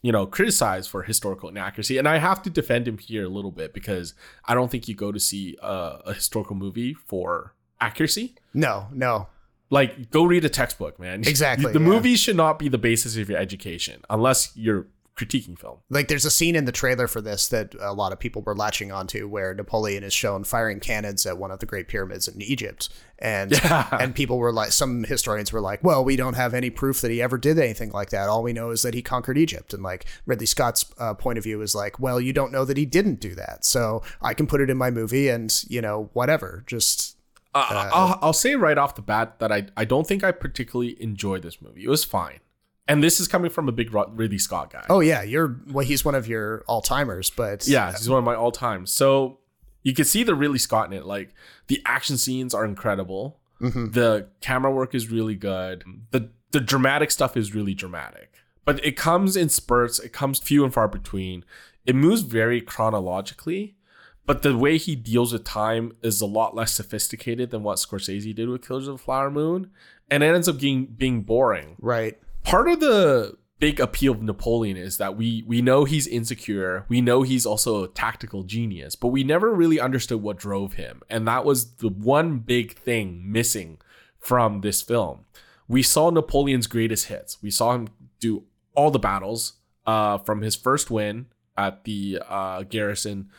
you 0.02 0.12
know 0.12 0.26
criticized 0.26 0.90
for 0.90 1.02
historical 1.02 1.48
inaccuracy, 1.48 1.96
and 1.96 2.08
I 2.08 2.18
have 2.18 2.42
to 2.42 2.50
defend 2.50 2.86
him 2.86 2.98
here 2.98 3.24
a 3.24 3.28
little 3.28 3.52
bit 3.52 3.72
because 3.72 4.14
I 4.44 4.54
don't 4.54 4.70
think 4.70 4.88
you 4.88 4.94
go 4.94 5.12
to 5.12 5.20
see 5.20 5.56
a, 5.62 6.00
a 6.06 6.14
historical 6.14 6.56
movie 6.56 6.94
for 6.94 7.54
accuracy. 7.80 8.34
no, 8.52 8.88
no. 8.92 9.28
Like 9.70 10.10
go 10.10 10.24
read 10.24 10.44
a 10.44 10.50
textbook, 10.50 11.00
man. 11.00 11.22
Exactly, 11.26 11.72
the 11.72 11.80
yeah. 11.80 11.86
movies 11.86 12.20
should 12.20 12.36
not 12.36 12.58
be 12.58 12.68
the 12.68 12.76
basis 12.78 13.16
of 13.16 13.30
your 13.30 13.38
education 13.38 14.02
unless 14.10 14.54
you're 14.54 14.86
critiquing 15.16 15.58
film. 15.58 15.78
Like 15.90 16.08
there's 16.08 16.24
a 16.24 16.30
scene 16.30 16.56
in 16.56 16.64
the 16.64 16.72
trailer 16.72 17.06
for 17.06 17.20
this 17.20 17.46
that 17.48 17.74
a 17.80 17.92
lot 17.92 18.12
of 18.12 18.18
people 18.18 18.40
were 18.42 18.56
latching 18.56 18.90
onto 18.90 19.28
where 19.28 19.52
Napoleon 19.54 20.02
is 20.04 20.14
shown 20.14 20.42
firing 20.42 20.80
cannons 20.80 21.26
at 21.26 21.36
one 21.36 21.50
of 21.50 21.58
the 21.58 21.66
great 21.66 21.86
pyramids 21.86 22.28
in 22.28 22.40
Egypt. 22.40 22.88
And 23.18 23.52
Yeah. 23.64 23.88
and 24.00 24.14
people 24.14 24.38
were 24.38 24.52
like 24.52 24.72
some 24.72 25.04
historians 25.04 25.52
were 25.52 25.60
like, 25.60 25.84
"Well, 25.84 26.02
we 26.02 26.16
don't 26.16 26.34
have 26.34 26.54
any 26.54 26.70
proof 26.70 27.02
that 27.02 27.10
he 27.10 27.20
ever 27.20 27.36
did 27.38 27.58
anything 27.58 27.90
like 27.92 28.08
that. 28.10 28.28
All 28.28 28.42
we 28.42 28.52
know 28.54 28.70
is 28.70 28.82
that 28.82 28.94
he 28.94 29.02
conquered 29.02 29.36
Egypt." 29.38 29.74
And 29.74 29.82
like 29.82 30.06
Ridley 30.26 30.46
Scott's 30.46 30.86
uh, 30.98 31.12
point 31.14 31.36
of 31.38 31.44
view 31.44 31.60
is 31.60 31.74
like, 31.74 32.00
"Well, 32.00 32.18
you 32.20 32.32
don't 32.32 32.50
know 32.50 32.64
that 32.64 32.76
he 32.78 32.86
didn't 32.86 33.20
do 33.20 33.34
that. 33.34 33.64
So 33.66 34.02
I 34.22 34.32
can 34.34 34.46
put 34.46 34.60
it 34.62 34.70
in 34.70 34.76
my 34.78 34.90
movie 34.90 35.28
and, 35.28 35.54
you 35.68 35.80
know, 35.82 36.08
whatever. 36.14 36.64
Just 36.66 37.16
Uh, 37.54 37.90
I'll, 37.92 38.18
I'll 38.22 38.32
say 38.32 38.54
right 38.56 38.78
off 38.78 38.94
the 38.94 39.02
bat 39.02 39.38
that 39.40 39.52
I, 39.52 39.66
I 39.76 39.84
don't 39.84 40.06
think 40.06 40.24
I 40.24 40.32
particularly 40.32 40.96
enjoyed 41.02 41.42
this 41.42 41.60
movie. 41.60 41.84
It 41.84 41.88
was 41.90 42.02
fine. 42.02 42.40
And 42.92 43.02
this 43.02 43.20
is 43.20 43.26
coming 43.26 43.50
from 43.50 43.68
a 43.68 43.72
big 43.72 43.94
Ridley 43.94 44.38
Scott 44.38 44.70
guy. 44.70 44.84
Oh 44.90 45.00
yeah, 45.00 45.22
you're 45.22 45.56
well 45.68 45.84
he's 45.84 46.04
one 46.04 46.14
of 46.14 46.28
your 46.28 46.62
all-timers, 46.66 47.30
but 47.30 47.66
yeah, 47.66 47.90
he's 47.92 48.08
one 48.08 48.18
of 48.18 48.24
my 48.24 48.34
all 48.34 48.52
time. 48.52 48.84
So 48.86 49.38
you 49.82 49.94
can 49.94 50.04
see 50.04 50.22
the 50.22 50.34
Ridley 50.34 50.58
Scott 50.58 50.92
in 50.92 50.98
it. 50.98 51.06
Like 51.06 51.34
the 51.68 51.80
action 51.86 52.18
scenes 52.18 52.52
are 52.52 52.66
incredible. 52.66 53.40
Mm-hmm. 53.62 53.92
The 53.92 54.28
camera 54.42 54.70
work 54.70 54.94
is 54.94 55.10
really 55.10 55.36
good. 55.36 55.84
The 56.10 56.28
the 56.50 56.60
dramatic 56.60 57.10
stuff 57.10 57.34
is 57.34 57.54
really 57.54 57.72
dramatic. 57.72 58.34
But 58.66 58.84
it 58.84 58.96
comes 58.96 59.36
in 59.36 59.48
spurts. 59.48 59.98
It 59.98 60.12
comes 60.12 60.38
few 60.38 60.62
and 60.62 60.72
far 60.72 60.86
between. 60.86 61.44
It 61.86 61.96
moves 61.96 62.20
very 62.20 62.60
chronologically. 62.60 63.76
But 64.24 64.42
the 64.42 64.56
way 64.56 64.76
he 64.76 64.94
deals 64.94 65.32
with 65.32 65.44
time 65.44 65.94
is 66.02 66.20
a 66.20 66.26
lot 66.26 66.54
less 66.54 66.72
sophisticated 66.72 67.50
than 67.50 67.64
what 67.64 67.78
Scorsese 67.78 68.34
did 68.34 68.48
with 68.48 68.66
Killers 68.66 68.86
of 68.86 68.98
the 68.98 69.02
Flower 69.02 69.30
Moon. 69.30 69.70
And 70.10 70.22
it 70.22 70.32
ends 70.32 70.46
up 70.46 70.60
being 70.60 70.86
being 70.86 71.22
boring 71.22 71.76
right. 71.80 72.18
Part 72.44 72.68
of 72.68 72.80
the 72.80 73.36
big 73.58 73.78
appeal 73.78 74.12
of 74.12 74.22
Napoleon 74.22 74.76
is 74.76 74.98
that 74.98 75.16
we 75.16 75.44
we 75.46 75.62
know 75.62 75.84
he's 75.84 76.06
insecure. 76.06 76.84
We 76.88 77.00
know 77.00 77.22
he's 77.22 77.46
also 77.46 77.84
a 77.84 77.88
tactical 77.88 78.42
genius, 78.42 78.96
but 78.96 79.08
we 79.08 79.22
never 79.22 79.52
really 79.52 79.78
understood 79.78 80.20
what 80.20 80.36
drove 80.36 80.74
him. 80.74 81.02
And 81.08 81.28
that 81.28 81.44
was 81.44 81.74
the 81.76 81.88
one 81.88 82.40
big 82.40 82.76
thing 82.76 83.22
missing 83.30 83.78
from 84.18 84.62
this 84.62 84.82
film. 84.82 85.26
We 85.68 85.82
saw 85.82 86.10
Napoleon's 86.10 86.66
greatest 86.66 87.06
hits. 87.06 87.40
We 87.40 87.50
saw 87.50 87.74
him 87.74 87.88
do 88.18 88.44
all 88.74 88.90
the 88.90 88.98
battles 88.98 89.54
uh, 89.86 90.18
from 90.18 90.42
his 90.42 90.56
first 90.56 90.90
win 90.90 91.26
at 91.56 91.84
the 91.84 92.20
uh, 92.28 92.62
garrison 92.64 93.30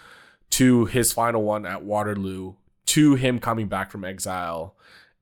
to 0.51 0.85
his 0.85 1.11
final 1.11 1.43
one 1.43 1.65
at 1.65 1.83
Waterloo 1.83 2.53
to 2.85 3.15
him 3.15 3.39
coming 3.39 3.67
back 3.67 3.91
from 3.91 4.05
exile 4.05 4.75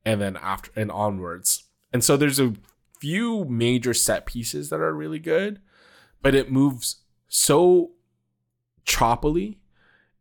and 0.05 0.21
then 0.21 0.37
after 0.37 0.71
and 0.75 0.91
onwards. 0.91 1.63
And 1.93 2.03
so 2.03 2.17
there's 2.17 2.39
a 2.39 2.53
few 3.01 3.45
major 3.45 3.93
set 3.95 4.27
pieces 4.27 4.69
that 4.69 4.79
are 4.79 4.93
really 4.93 5.19
good, 5.19 5.59
but 6.21 6.35
it 6.35 6.51
moves 6.51 6.97
so 7.27 7.91
choppily 8.85 9.57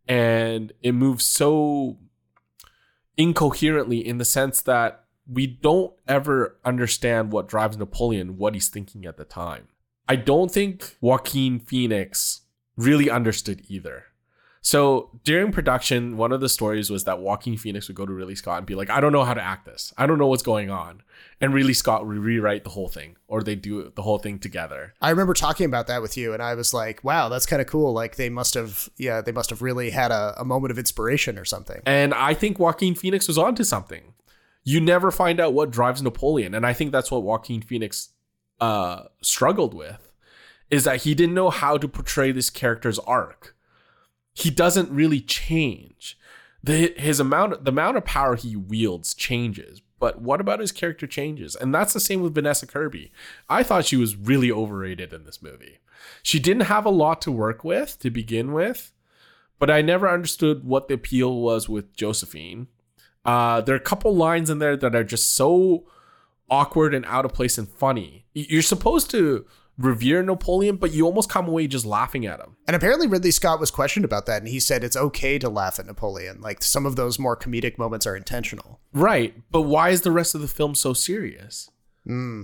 and 0.08 0.72
it 0.82 0.92
moves 0.92 1.24
so 1.26 1.98
incoherently 3.18 4.04
in 4.04 4.16
the 4.16 4.24
sense 4.24 4.62
that 4.62 5.04
we 5.30 5.46
don't 5.46 5.92
ever 6.08 6.56
understand 6.64 7.30
what 7.30 7.46
drives 7.46 7.76
Napoleon, 7.76 8.38
what 8.38 8.54
he's 8.54 8.68
thinking 8.68 9.04
at 9.04 9.18
the 9.18 9.24
time. 9.24 9.68
I 10.08 10.16
don't 10.16 10.50
think 10.50 10.96
Joaquin 11.00 11.60
Phoenix 11.60 12.40
really 12.76 13.10
understood 13.10 13.62
either. 13.68 14.06
So 14.62 15.10
during 15.24 15.52
production, 15.52 16.18
one 16.18 16.32
of 16.32 16.40
the 16.40 16.48
stories 16.48 16.90
was 16.90 17.04
that 17.04 17.20
Joaquin 17.20 17.56
Phoenix 17.56 17.88
would 17.88 17.96
go 17.96 18.04
to 18.04 18.12
Ridley 18.12 18.34
Scott 18.34 18.58
and 18.58 18.66
be 18.66 18.74
like, 18.74 18.90
I 18.90 19.00
don't 19.00 19.12
know 19.12 19.24
how 19.24 19.32
to 19.32 19.42
act 19.42 19.64
this. 19.64 19.92
I 19.96 20.06
don't 20.06 20.18
know 20.18 20.26
what's 20.26 20.42
going 20.42 20.70
on. 20.70 21.02
And 21.40 21.54
Ridley 21.54 21.72
Scott 21.72 22.06
would 22.06 22.18
rewrite 22.18 22.64
the 22.64 22.70
whole 22.70 22.88
thing 22.88 23.16
or 23.26 23.42
they 23.42 23.54
do 23.54 23.90
the 23.94 24.02
whole 24.02 24.18
thing 24.18 24.38
together. 24.38 24.92
I 25.00 25.08
remember 25.08 25.32
talking 25.32 25.64
about 25.64 25.86
that 25.86 26.02
with 26.02 26.16
you, 26.16 26.34
and 26.34 26.42
I 26.42 26.54
was 26.54 26.74
like, 26.74 27.02
"Wow, 27.02 27.30
that's 27.30 27.46
kind 27.46 27.62
of 27.62 27.68
cool." 27.68 27.94
Like 27.94 28.16
they 28.16 28.28
must 28.28 28.52
have, 28.52 28.90
yeah, 28.98 29.22
they 29.22 29.32
must 29.32 29.48
have 29.48 29.62
really 29.62 29.90
had 29.90 30.10
a, 30.10 30.34
a 30.38 30.44
moment 30.44 30.70
of 30.70 30.78
inspiration 30.78 31.38
or 31.38 31.46
something. 31.46 31.80
And 31.86 32.12
I 32.12 32.34
think 32.34 32.58
Joaquin 32.58 32.94
Phoenix 32.94 33.26
was 33.26 33.38
onto 33.38 33.64
something. 33.64 34.12
You 34.62 34.80
never 34.80 35.10
find 35.10 35.40
out 35.40 35.54
what 35.54 35.70
drives 35.70 36.02
Napoleon. 36.02 36.54
And 36.54 36.66
I 36.66 36.74
think 36.74 36.92
that's 36.92 37.10
what 37.10 37.22
Joaquin 37.22 37.62
Phoenix 37.62 38.10
uh, 38.60 39.04
struggled 39.22 39.72
with 39.72 40.12
is 40.70 40.84
that 40.84 41.02
he 41.02 41.14
didn't 41.14 41.34
know 41.34 41.50
how 41.50 41.76
to 41.76 41.88
portray 41.88 42.30
this 42.30 42.50
character's 42.50 42.98
arc. 43.00 43.56
He 44.40 44.50
doesn't 44.50 44.90
really 44.90 45.20
change. 45.20 46.18
The, 46.62 46.94
his 46.96 47.20
amount 47.20 47.64
the 47.64 47.70
amount 47.70 47.96
of 47.96 48.04
power 48.04 48.36
he 48.36 48.54
wields 48.54 49.14
changes, 49.14 49.80
but 49.98 50.20
what 50.20 50.40
about 50.40 50.60
his 50.60 50.72
character 50.72 51.06
changes? 51.06 51.56
And 51.56 51.74
that's 51.74 51.92
the 51.92 52.00
same 52.00 52.20
with 52.20 52.34
Vanessa 52.34 52.66
Kirby. 52.66 53.12
I 53.48 53.62
thought 53.62 53.86
she 53.86 53.96
was 53.96 54.16
really 54.16 54.50
overrated 54.50 55.12
in 55.12 55.24
this 55.24 55.42
movie. 55.42 55.78
She 56.22 56.38
didn't 56.38 56.64
have 56.64 56.84
a 56.84 56.90
lot 56.90 57.22
to 57.22 57.32
work 57.32 57.64
with 57.64 57.98
to 58.00 58.10
begin 58.10 58.52
with, 58.52 58.92
but 59.58 59.70
I 59.70 59.82
never 59.82 60.08
understood 60.08 60.64
what 60.64 60.88
the 60.88 60.94
appeal 60.94 61.40
was 61.40 61.68
with 61.68 61.94
Josephine. 61.94 62.68
Uh, 63.24 63.60
there 63.60 63.74
are 63.74 63.78
a 63.78 63.82
couple 63.82 64.14
lines 64.14 64.50
in 64.50 64.58
there 64.58 64.76
that 64.76 64.94
are 64.94 65.04
just 65.04 65.34
so 65.34 65.84
awkward 66.50 66.94
and 66.94 67.04
out 67.06 67.24
of 67.24 67.32
place 67.32 67.58
and 67.58 67.68
funny. 67.68 68.26
You're 68.32 68.62
supposed 68.62 69.10
to 69.10 69.46
revere 69.80 70.22
Napoleon, 70.22 70.76
but 70.76 70.92
you 70.92 71.06
almost 71.06 71.30
come 71.30 71.48
away 71.48 71.66
just 71.66 71.86
laughing 71.86 72.26
at 72.26 72.38
him. 72.40 72.56
And 72.66 72.76
apparently 72.76 73.06
Ridley 73.06 73.30
Scott 73.30 73.58
was 73.58 73.70
questioned 73.70 74.04
about 74.04 74.26
that, 74.26 74.42
and 74.42 74.48
he 74.48 74.60
said 74.60 74.84
it's 74.84 74.96
okay 74.96 75.38
to 75.38 75.48
laugh 75.48 75.78
at 75.78 75.86
Napoleon. 75.86 76.40
Like 76.40 76.62
some 76.62 76.86
of 76.86 76.96
those 76.96 77.18
more 77.18 77.36
comedic 77.36 77.78
moments 77.78 78.06
are 78.06 78.14
intentional. 78.16 78.80
Right. 78.92 79.34
But 79.50 79.62
why 79.62 79.88
is 79.90 80.02
the 80.02 80.12
rest 80.12 80.34
of 80.34 80.40
the 80.40 80.48
film 80.48 80.74
so 80.74 80.92
serious? 80.92 81.70
Hmm. 82.06 82.42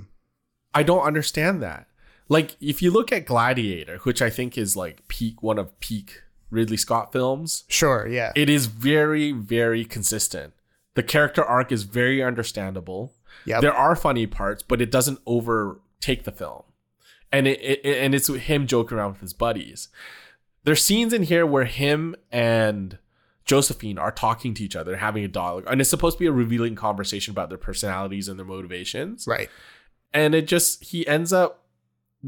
I 0.75 0.83
don't 0.83 1.05
understand 1.05 1.63
that. 1.63 1.87
Like, 2.29 2.57
if 2.61 2.83
you 2.83 2.91
look 2.91 3.13
at 3.13 3.25
Gladiator, 3.25 3.99
which 3.99 4.21
I 4.21 4.31
think 4.31 4.59
is 4.59 4.77
like 4.77 5.07
peak, 5.07 5.43
one 5.43 5.59
of 5.59 5.79
peak 5.79 6.23
Ridley 6.51 6.77
Scott 6.77 7.13
films, 7.13 7.65
Sure, 7.69 8.07
yeah. 8.09 8.33
it 8.35 8.51
is 8.51 8.67
very, 8.67 9.31
very 9.33 9.85
consistent. 9.85 10.53
The 10.95 11.03
character 11.03 11.45
arc 11.45 11.71
is 11.71 11.85
very 11.85 12.23
understandable. 12.23 13.13
Yeah. 13.45 13.61
There 13.61 13.73
are 13.73 13.95
funny 13.95 14.27
parts, 14.27 14.63
but 14.63 14.81
it 14.81 14.91
doesn't 14.91 15.21
overtake 15.27 16.25
the 16.25 16.33
film. 16.33 16.63
And 17.33 17.47
it, 17.47 17.61
it 17.61 17.85
and 17.99 18.15
it's 18.15 18.29
him 18.29 18.67
joking 18.67 18.97
around 18.99 19.13
with 19.13 19.21
his 19.21 19.33
buddies. 19.33 19.89
There's 20.65 20.83
scenes 20.83 21.13
in 21.13 21.25
here 21.25 21.47
where 21.47 21.65
him 21.65 22.17
and 22.33 22.99
Josephine 23.45 23.99
are 23.99 24.11
talking 24.11 24.55
to 24.55 24.65
each 24.65 24.75
other, 24.75 24.97
having 24.97 25.23
a 25.25 25.29
dialogue, 25.29 25.65
and 25.69 25.81
it's 25.81 25.91
supposed 25.91 26.17
to 26.19 26.21
be 26.25 26.27
a 26.27 26.33
revealing 26.33 26.75
conversation 26.75 27.31
about 27.33 27.49
their 27.49 27.59
personalities 27.59 28.29
and 28.29 28.39
their 28.39 28.47
motivations. 28.47 29.27
right. 29.27 29.49
And 30.13 30.35
it 30.35 30.47
just 30.47 30.85
he 30.85 31.07
ends 31.07 31.33
up 31.33 31.65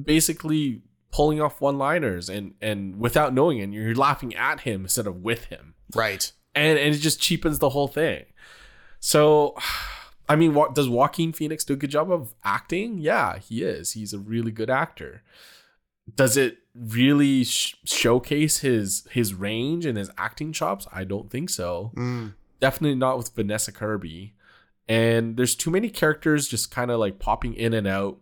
basically 0.00 0.82
pulling 1.10 1.40
off 1.40 1.60
one-liners 1.60 2.28
and 2.28 2.54
and 2.60 2.96
without 3.00 3.32
knowing 3.32 3.58
it, 3.58 3.70
you're 3.70 3.94
laughing 3.94 4.34
at 4.36 4.60
him 4.60 4.82
instead 4.82 5.06
of 5.06 5.16
with 5.22 5.46
him 5.46 5.74
Right. 5.94 6.30
and 6.54 6.78
and 6.78 6.94
it 6.94 6.98
just 6.98 7.20
cheapens 7.20 7.58
the 7.60 7.70
whole 7.70 7.88
thing. 7.88 8.26
So, 9.00 9.56
I 10.28 10.36
mean, 10.36 10.54
what 10.54 10.74
does 10.74 10.88
Joaquin 10.88 11.32
Phoenix 11.32 11.64
do 11.64 11.72
a 11.72 11.76
good 11.76 11.90
job 11.90 12.10
of 12.12 12.34
acting? 12.44 12.98
Yeah, 12.98 13.38
he 13.38 13.62
is. 13.62 13.92
He's 13.92 14.12
a 14.12 14.18
really 14.18 14.50
good 14.52 14.68
actor. 14.70 15.22
Does 16.14 16.36
it 16.36 16.58
really 16.74 17.44
sh- 17.44 17.76
showcase 17.84 18.58
his 18.58 19.06
his 19.10 19.34
range 19.34 19.84
and 19.86 19.96
his 19.98 20.10
acting 20.18 20.52
chops? 20.52 20.86
I 20.92 21.04
don't 21.04 21.30
think 21.30 21.50
so. 21.50 21.92
Definitely 22.60 22.96
not 22.96 23.16
with 23.18 23.34
Vanessa 23.34 23.72
Kirby. 23.72 24.34
And 24.88 25.36
there's 25.36 25.54
too 25.54 25.70
many 25.70 25.90
characters 25.90 26.48
just 26.48 26.70
kind 26.70 26.90
of 26.90 26.98
like 26.98 27.18
popping 27.18 27.54
in 27.54 27.74
and 27.74 27.86
out. 27.86 28.18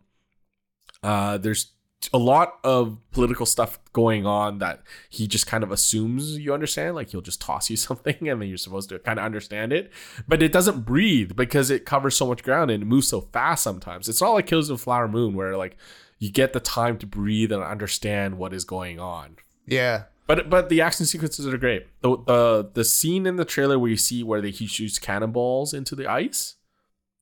Uh, 1.02 1.38
there's 1.38 1.72
a 2.12 2.18
lot 2.18 2.58
of 2.62 2.98
political 3.10 3.46
stuff 3.46 3.78
going 3.92 4.26
on 4.26 4.58
that 4.58 4.82
he 5.08 5.26
just 5.26 5.46
kind 5.46 5.64
of 5.64 5.72
assumes 5.72 6.38
you 6.38 6.52
understand. 6.54 6.94
Like 6.94 7.10
he'll 7.10 7.20
just 7.20 7.40
toss 7.40 7.70
you 7.70 7.76
something 7.88 8.28
and 8.28 8.40
then 8.40 8.48
you're 8.48 8.58
supposed 8.58 8.88
to 8.90 8.98
kind 8.98 9.18
of 9.18 9.24
understand 9.24 9.72
it. 9.72 9.92
But 10.28 10.42
it 10.42 10.52
doesn't 10.52 10.84
breathe 10.84 11.36
because 11.36 11.70
it 11.70 11.84
covers 11.84 12.16
so 12.16 12.26
much 12.26 12.42
ground 12.42 12.70
and 12.70 12.82
it 12.82 12.86
moves 12.86 13.08
so 13.08 13.20
fast 13.20 13.62
sometimes. 13.62 14.08
It's 14.08 14.20
not 14.20 14.32
like 14.32 14.46
Kills 14.46 14.70
of 14.70 14.80
Flower 14.80 15.08
Moon 15.08 15.34
where 15.34 15.56
like 15.56 15.76
you 16.18 16.30
get 16.30 16.52
the 16.52 16.60
time 16.60 16.98
to 16.98 17.06
breathe 17.06 17.52
and 17.52 17.62
understand 17.62 18.38
what 18.38 18.54
is 18.54 18.64
going 18.64 18.98
on. 19.00 19.36
Yeah. 19.66 20.04
But 20.26 20.50
but 20.50 20.68
the 20.68 20.80
action 20.80 21.06
sequences 21.06 21.46
are 21.46 21.58
great. 21.58 21.86
The 22.00 22.16
the, 22.26 22.70
the 22.74 22.84
scene 22.84 23.26
in 23.26 23.36
the 23.36 23.44
trailer 23.44 23.78
where 23.78 23.90
you 23.90 23.96
see 23.96 24.22
where 24.22 24.40
they, 24.40 24.50
he 24.50 24.66
shoots 24.66 24.98
cannonballs 24.98 25.72
into 25.72 25.94
the 25.94 26.10
ice, 26.10 26.56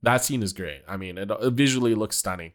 that 0.02 0.24
scene 0.24 0.42
is 0.42 0.52
great. 0.52 0.82
I 0.88 0.96
mean, 0.96 1.18
it, 1.18 1.30
it 1.30 1.52
visually 1.52 1.94
looks 1.94 2.16
stunning. 2.16 2.52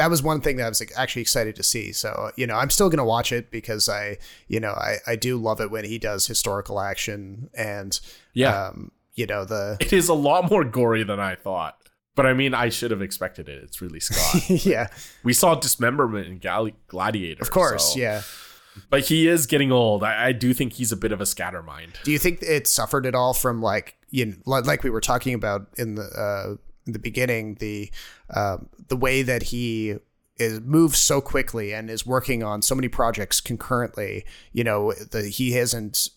That 0.00 0.08
was 0.10 0.22
one 0.22 0.40
thing 0.40 0.56
that 0.56 0.64
I 0.64 0.68
was 0.70 0.80
like, 0.80 0.92
actually 0.96 1.22
excited 1.22 1.54
to 1.56 1.62
see. 1.62 1.92
So, 1.92 2.30
you 2.36 2.46
know, 2.46 2.54
I'm 2.56 2.70
still 2.70 2.88
going 2.88 2.98
to 2.98 3.04
watch 3.04 3.32
it 3.32 3.50
because 3.50 3.86
I, 3.88 4.16
you 4.48 4.58
know, 4.58 4.70
I, 4.72 4.96
I 5.06 5.16
do 5.16 5.36
love 5.36 5.60
it 5.60 5.70
when 5.70 5.84
he 5.84 5.98
does 5.98 6.26
historical 6.26 6.80
action 6.80 7.50
and, 7.54 8.00
Yeah. 8.32 8.68
um, 8.68 8.92
you 9.14 9.26
know, 9.26 9.44
the, 9.44 9.76
It 9.80 9.92
is 9.92 10.08
a 10.08 10.14
lot 10.14 10.50
more 10.50 10.64
gory 10.64 11.02
than 11.04 11.20
I 11.20 11.34
thought. 11.34 11.76
But 12.16 12.24
I 12.26 12.32
mean, 12.32 12.54
I 12.54 12.70
should 12.70 12.90
have 12.90 13.02
expected 13.02 13.48
it. 13.48 13.62
It's 13.62 13.80
Ridley 13.82 14.00
Scott. 14.00 14.48
yeah, 14.66 14.88
we 15.22 15.32
saw 15.32 15.54
dismemberment 15.54 16.26
in 16.28 16.38
Gal- 16.38 16.70
Gladiator. 16.88 17.42
of 17.42 17.50
course. 17.50 17.92
so- 17.94 18.00
Yeah. 18.00 18.22
But 18.88 19.02
he 19.06 19.26
is 19.28 19.46
getting 19.46 19.72
old. 19.72 20.02
I, 20.04 20.28
I 20.28 20.32
do 20.32 20.54
think 20.54 20.74
he's 20.74 20.92
a 20.92 20.96
bit 20.96 21.12
of 21.12 21.20
a 21.20 21.24
scattermind. 21.24 22.02
Do 22.04 22.12
you 22.12 22.18
think 22.18 22.40
it 22.42 22.66
suffered 22.66 23.04
at 23.04 23.14
all 23.14 23.34
from 23.34 23.60
like, 23.60 23.96
you 24.10 24.26
know, 24.26 24.34
like 24.46 24.82
we 24.84 24.90
were 24.90 25.00
talking 25.00 25.34
about 25.34 25.66
in 25.76 25.96
the, 25.96 26.02
uh, 26.04 26.56
in 26.86 26.92
the 26.92 26.98
beginning, 26.98 27.56
the, 27.56 27.90
um, 28.34 28.68
the 28.88 28.96
way 28.96 29.22
that 29.22 29.44
he 29.44 29.96
is 30.36 30.60
moves 30.60 30.98
so 30.98 31.20
quickly 31.20 31.74
and 31.74 31.90
is 31.90 32.06
working 32.06 32.42
on 32.42 32.62
so 32.62 32.74
many 32.74 32.88
projects 32.88 33.40
concurrently, 33.40 34.24
you 34.52 34.64
know, 34.64 34.92
the, 34.92 35.28
he 35.28 35.52
hasn't, 35.52 36.08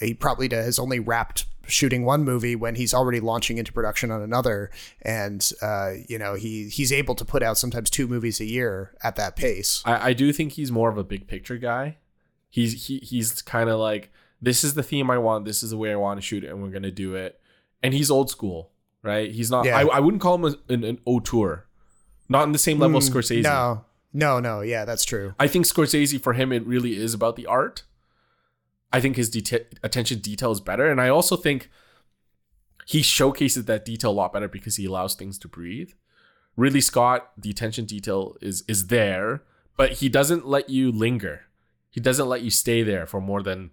he 0.00 0.14
probably 0.14 0.48
has 0.50 0.78
only 0.78 0.98
wrapped 0.98 1.46
shooting 1.66 2.04
one 2.04 2.24
movie 2.24 2.56
when 2.56 2.74
he's 2.74 2.92
already 2.92 3.20
launching 3.20 3.56
into 3.56 3.72
production 3.72 4.10
on 4.10 4.22
another 4.22 4.70
and 5.02 5.52
uh, 5.62 5.92
you 6.08 6.18
know 6.18 6.34
he 6.34 6.68
he's 6.68 6.92
able 6.92 7.14
to 7.14 7.24
put 7.24 7.42
out 7.42 7.56
sometimes 7.56 7.88
two 7.88 8.08
movies 8.08 8.40
a 8.40 8.44
year 8.44 8.92
at 9.04 9.14
that 9.14 9.36
pace 9.36 9.80
I, 9.84 10.08
I 10.08 10.12
do 10.12 10.32
think 10.32 10.52
he's 10.52 10.72
more 10.72 10.88
of 10.88 10.98
a 10.98 11.04
big 11.04 11.28
picture 11.28 11.58
guy. 11.58 11.98
He's 12.50 12.86
he, 12.86 12.98
he's 12.98 13.40
kind 13.42 13.70
of 13.70 13.78
like 13.78 14.10
this 14.42 14.64
is 14.64 14.74
the 14.74 14.82
theme 14.82 15.10
I 15.10 15.18
want. 15.18 15.44
This 15.44 15.62
is 15.62 15.70
the 15.70 15.76
way 15.76 15.92
I 15.92 15.96
want 15.96 16.18
to 16.18 16.22
shoot 16.22 16.44
it, 16.44 16.48
and 16.48 16.62
we're 16.62 16.70
gonna 16.70 16.90
do 16.90 17.14
it. 17.14 17.40
And 17.82 17.94
he's 17.94 18.10
old 18.10 18.28
school, 18.28 18.69
right? 19.02 19.30
He's 19.30 19.50
not. 19.50 19.64
Yeah. 19.64 19.78
I, 19.78 19.82
I 19.82 20.00
wouldn't 20.00 20.22
call 20.22 20.34
him 20.36 20.44
a, 20.44 20.72
an, 20.72 20.84
an 20.84 20.98
auteur, 21.04 21.66
not 22.28 22.44
in 22.44 22.52
the 22.52 22.58
same 22.58 22.78
level 22.78 22.98
as 22.98 23.08
Scorsese. 23.08 23.40
Mm, 23.40 23.44
no 23.44 23.84
no 24.12 24.40
no 24.40 24.60
yeah 24.60 24.84
that's 24.84 25.04
true 25.04 25.34
I 25.38 25.46
think 25.46 25.66
Scorsese 25.66 26.20
for 26.20 26.32
him 26.32 26.50
it 26.50 26.66
really 26.66 26.96
is 26.96 27.14
about 27.14 27.36
the 27.36 27.46
art. 27.46 27.84
I 28.92 29.00
think 29.00 29.14
his 29.14 29.30
deta- 29.30 29.66
attention 29.84 30.18
detail 30.18 30.50
is 30.50 30.60
better, 30.60 30.90
and 30.90 31.00
I 31.00 31.08
also 31.08 31.36
think 31.36 31.70
he 32.86 33.02
showcases 33.02 33.66
that 33.66 33.84
detail 33.84 34.10
a 34.10 34.12
lot 34.12 34.32
better 34.32 34.48
because 34.48 34.76
he 34.76 34.84
allows 34.84 35.14
things 35.14 35.38
to 35.38 35.48
breathe. 35.48 35.90
Ridley 36.56 36.80
Scott, 36.80 37.30
the 37.38 37.50
attention 37.50 37.84
detail 37.84 38.36
is 38.40 38.64
is 38.66 38.88
there, 38.88 39.44
but 39.76 39.92
he 39.94 40.08
doesn't 40.08 40.46
let 40.46 40.68
you 40.68 40.90
linger. 40.90 41.42
He 41.88 42.00
doesn't 42.00 42.28
let 42.28 42.42
you 42.42 42.50
stay 42.50 42.82
there 42.82 43.06
for 43.06 43.20
more 43.20 43.42
than 43.42 43.70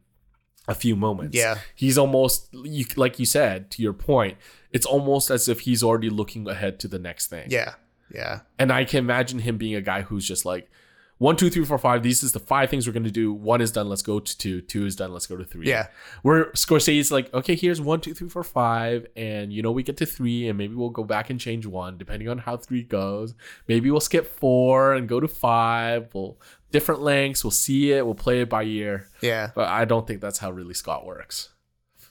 a 0.68 0.76
few 0.76 0.96
moments. 0.96 1.36
Yeah. 1.36 1.58
he's 1.76 1.98
almost 1.98 2.48
you, 2.52 2.86
like 2.96 3.20
you 3.20 3.26
said 3.26 3.72
to 3.72 3.82
your 3.82 3.94
point. 3.94 4.38
It's 4.72 4.86
almost 4.86 5.32
as 5.32 5.48
if 5.48 5.62
he's 5.62 5.82
already 5.82 6.10
looking 6.10 6.48
ahead 6.48 6.80
to 6.82 6.88
the 6.88 7.00
next 7.00 7.28
thing. 7.28 7.48
yeah 7.50 7.76
yeah 8.14 8.42
And 8.60 8.72
I 8.72 8.84
can 8.86 9.00
imagine 9.00 9.40
him 9.40 9.58
being 9.58 9.76
a 9.76 9.82
guy 9.82 10.02
who's 10.04 10.28
just 10.28 10.46
like, 10.46 10.70
one, 11.20 11.36
two, 11.36 11.50
three, 11.50 11.66
four, 11.66 11.80
five. 11.80 12.04
These 12.04 12.22
is 12.22 12.32
the 12.34 12.40
five 12.40 12.70
things 12.70 12.86
we're 12.86 12.94
gonna 12.94 13.10
do. 13.10 13.34
One 13.34 13.60
is 13.60 13.72
done. 13.72 13.90
Let's 13.90 14.04
go 14.04 14.20
to 14.20 14.38
two. 14.38 14.62
Two 14.62 14.86
is 14.86 14.96
done. 14.96 15.12
Let's 15.12 15.26
go 15.26 15.36
to 15.36 15.44
three. 15.44 15.66
Yeah. 15.68 15.88
Where 16.22 16.52
Scorsese's 16.52 17.12
like, 17.12 17.34
okay, 17.34 17.56
here's 17.56 17.82
one, 17.82 18.02
two, 18.02 18.14
three, 18.14 18.30
four, 18.30 18.44
five, 18.44 19.08
and 19.16 19.52
you 19.52 19.64
know 19.64 19.72
we 19.72 19.82
get 19.82 19.98
to 19.98 20.06
three, 20.06 20.48
and 20.48 20.60
maybe 20.60 20.76
we'll 20.76 20.92
go 20.92 21.04
back 21.04 21.32
and 21.32 21.40
change 21.40 21.66
one 21.66 21.98
depending 21.98 22.30
on 22.30 22.38
how 22.38 22.56
three 22.58 22.84
goes. 22.84 23.34
Maybe 23.68 23.90
we'll 23.90 24.00
skip 24.00 24.28
four 24.28 24.94
and 24.94 25.10
go 25.10 25.20
to 25.20 25.28
five. 25.28 26.14
We'll 26.14 26.38
different 26.72 27.02
lengths. 27.02 27.44
We'll 27.44 27.52
see 27.52 27.92
it. 27.92 28.06
We'll 28.06 28.16
play 28.16 28.42
it 28.42 28.50
by 28.50 28.64
ear. 28.64 29.10
yeah 29.22 29.52
But 29.56 29.70
I 29.70 29.86
don't 29.86 30.06
think 30.08 30.22
that's 30.22 30.40
how 30.40 30.52
Ridley 30.52 30.74
Scott 30.74 31.06
works. 31.06 31.50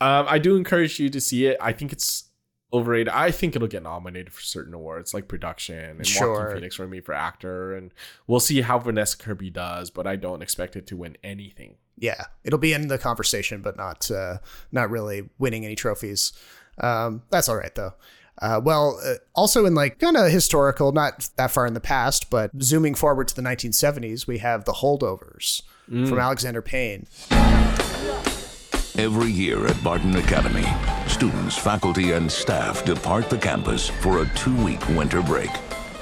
Um, 0.01 0.27
I 0.29 0.39
do 0.39 0.57
encourage 0.57 0.99
you 1.01 1.09
to 1.11 1.21
see 1.21 1.47
it. 1.47 1.57
I 1.61 1.73
think 1.73 1.93
it's 1.93 2.25
overrated. 2.73 3.09
I 3.09 3.31
think 3.31 3.57
it'll 3.57 3.69
get 3.69 3.83
nominated 3.83 4.33
for 4.33 4.43
certain 4.43 4.75
awards 4.75 5.15
like 5.15 5.29
production 5.29 5.79
and 5.97 6.07
Sure. 6.07 6.33
Joaquin 6.41 6.57
Phoenix 6.57 6.77
for 6.77 6.87
me 6.87 7.01
for 7.01 7.15
actor, 7.15 7.75
and 7.75 7.93
we'll 8.27 8.41
see 8.41 8.61
how 8.61 8.79
Vanessa 8.79 9.17
Kirby 9.17 9.51
does. 9.51 9.91
But 9.91 10.07
I 10.07 10.17
don't 10.17 10.43
expect 10.43 10.77
it 10.77 10.87
to 10.89 10.97
win 10.97 11.17
anything. 11.25 11.77
yeah 11.99 12.25
it'll 12.45 12.59
be 12.59 12.75
in 12.75 12.89
the 12.89 12.99
conversation 12.99 13.63
but 13.63 13.75
not 13.79 14.11
uh, 14.11 14.37
not 14.71 14.91
really 14.91 15.31
winning 15.39 15.65
any 15.65 15.75
trophies 15.77 16.33
um, 16.79 17.23
that's 17.31 17.49
all 17.49 17.57
right 17.57 17.75
though 17.75 17.95
uh, 18.43 18.61
well 18.63 18.99
uh, 19.05 19.15
also 19.35 19.65
in 19.67 19.75
like 19.75 19.99
kind 19.99 20.17
of 20.17 20.31
historical 20.31 20.93
not 20.93 21.29
that 21.37 21.51
far 21.51 21.67
in 21.67 21.75
the 21.75 21.81
past 21.81 22.31
but 22.31 22.51
zooming 22.63 22.95
forward 22.95 23.29
to 23.29 23.35
the 23.35 23.43
1970s 23.43 24.27
we 24.27 24.39
have 24.39 24.65
the 24.65 24.73
holdovers 24.75 25.63
from 25.87 26.19
alexander 26.19 26.61
payne 26.63 27.07
Every 28.99 29.31
year 29.31 29.67
at 29.67 29.85
Barton 29.85 30.17
Academy, 30.17 30.65
students, 31.07 31.55
faculty, 31.57 32.13
and 32.13 32.33
staff 32.33 32.83
depart 32.85 33.29
the 33.29 33.37
campus 33.37 33.91
for 34.01 34.23
a 34.23 34.29
two 34.35 34.57
week 34.65 34.81
winter 34.89 35.21
break. 35.23 35.51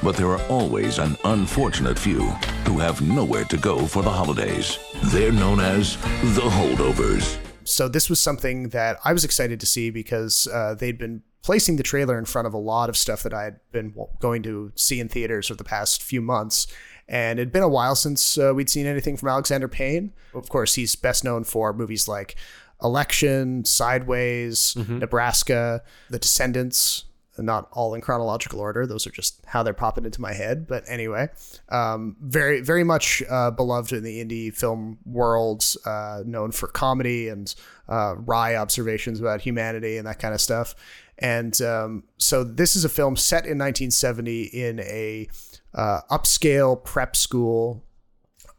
But 0.01 0.15
there 0.17 0.29
are 0.29 0.41
always 0.49 0.99
an 1.01 1.17
unfortunate 1.25 1.99
few 1.99 2.21
who 2.69 2.79
have 2.79 3.01
nowhere 3.03 3.45
to 3.47 3.57
go 3.57 3.85
for 3.87 4.03
the 4.05 4.11
holidays. 4.13 4.79
They're 5.07 5.33
known 5.33 5.59
as 5.59 5.97
the 6.37 6.43
holdovers. 6.43 7.37
so 7.65 7.89
this 7.89 8.09
was 8.09 8.21
something 8.21 8.69
that 8.69 8.99
I 9.05 9.13
was 9.13 9.25
excited 9.25 9.59
to 9.59 9.67
see 9.67 9.91
because 9.91 10.47
uh, 10.47 10.75
they'd 10.79 10.97
been 10.99 11.23
placing 11.45 11.77
the 11.77 11.83
trailer 11.83 12.19
in 12.19 12.25
front 12.25 12.47
of 12.47 12.55
a 12.55 12.59
lot 12.59 12.89
of 12.89 12.97
stuff 12.97 13.23
that 13.23 13.35
I 13.35 13.45
had 13.45 13.61
been 13.71 13.95
going 14.19 14.43
to 14.45 14.73
see 14.75 14.99
in 14.99 15.09
theaters 15.09 15.49
for 15.49 15.55
the 15.55 15.63
past 15.65 16.03
few 16.03 16.23
months. 16.23 16.67
And 17.07 17.39
it'd 17.39 17.53
been 17.53 17.63
a 17.63 17.69
while 17.69 17.95
since 17.95 18.39
uh, 18.39 18.53
we'd 18.55 18.71
seen 18.71 18.87
anything 18.87 19.19
from 19.19 19.29
Alexander 19.29 19.69
Payne. 19.69 20.15
Of 20.33 20.49
course, 20.49 20.75
he's 20.75 20.97
best 20.97 21.23
known 21.23 21.45
for 21.45 21.75
movies 21.75 22.09
like 22.09 22.37
Election, 22.83 23.65
Sideways, 23.67 24.75
Nebraska, 24.99 25.83
The 26.11 26.19
Descendants. 26.19 27.05
Not 27.37 27.69
all 27.73 27.95
in 27.95 28.01
chronological 28.01 28.61
order; 28.61 28.87
those 28.87 29.09
are 29.09 29.11
just 29.11 29.41
how 29.45 29.65
they're 29.65 29.75
popping 29.75 30.05
into 30.05 30.21
my 30.21 30.33
head. 30.33 30.69
But 30.69 30.85
anyway, 30.87 31.31
um, 31.69 32.15
very, 32.21 32.61
very 32.61 32.85
much 32.85 33.25
uh, 33.29 33.51
beloved 33.51 33.93
in 33.93 34.05
the 34.05 34.25
indie 34.25 34.55
film 34.55 34.99
world, 35.05 35.65
uh, 35.85 36.23
known 36.25 36.53
for 36.53 36.69
comedy 36.69 37.29
and 37.29 37.53
uh, 37.89 38.15
wry 38.19 38.55
observations 38.55 39.19
about 39.19 39.41
humanity 39.41 39.97
and 39.97 40.07
that 40.07 40.21
kind 40.21 40.33
of 40.33 40.41
stuff. 40.41 40.77
And 41.19 41.61
um, 41.63 42.05
so, 42.19 42.43
this 42.45 42.75
is 42.75 42.85
a 42.85 42.89
film 42.89 43.17
set 43.17 43.45
in 43.45 43.59
1970 43.59 44.45
in 44.45 44.81
a 44.81 45.29
uh, 45.75 46.01
upscale 46.11 46.83
prep 46.83 47.15
school 47.17 47.85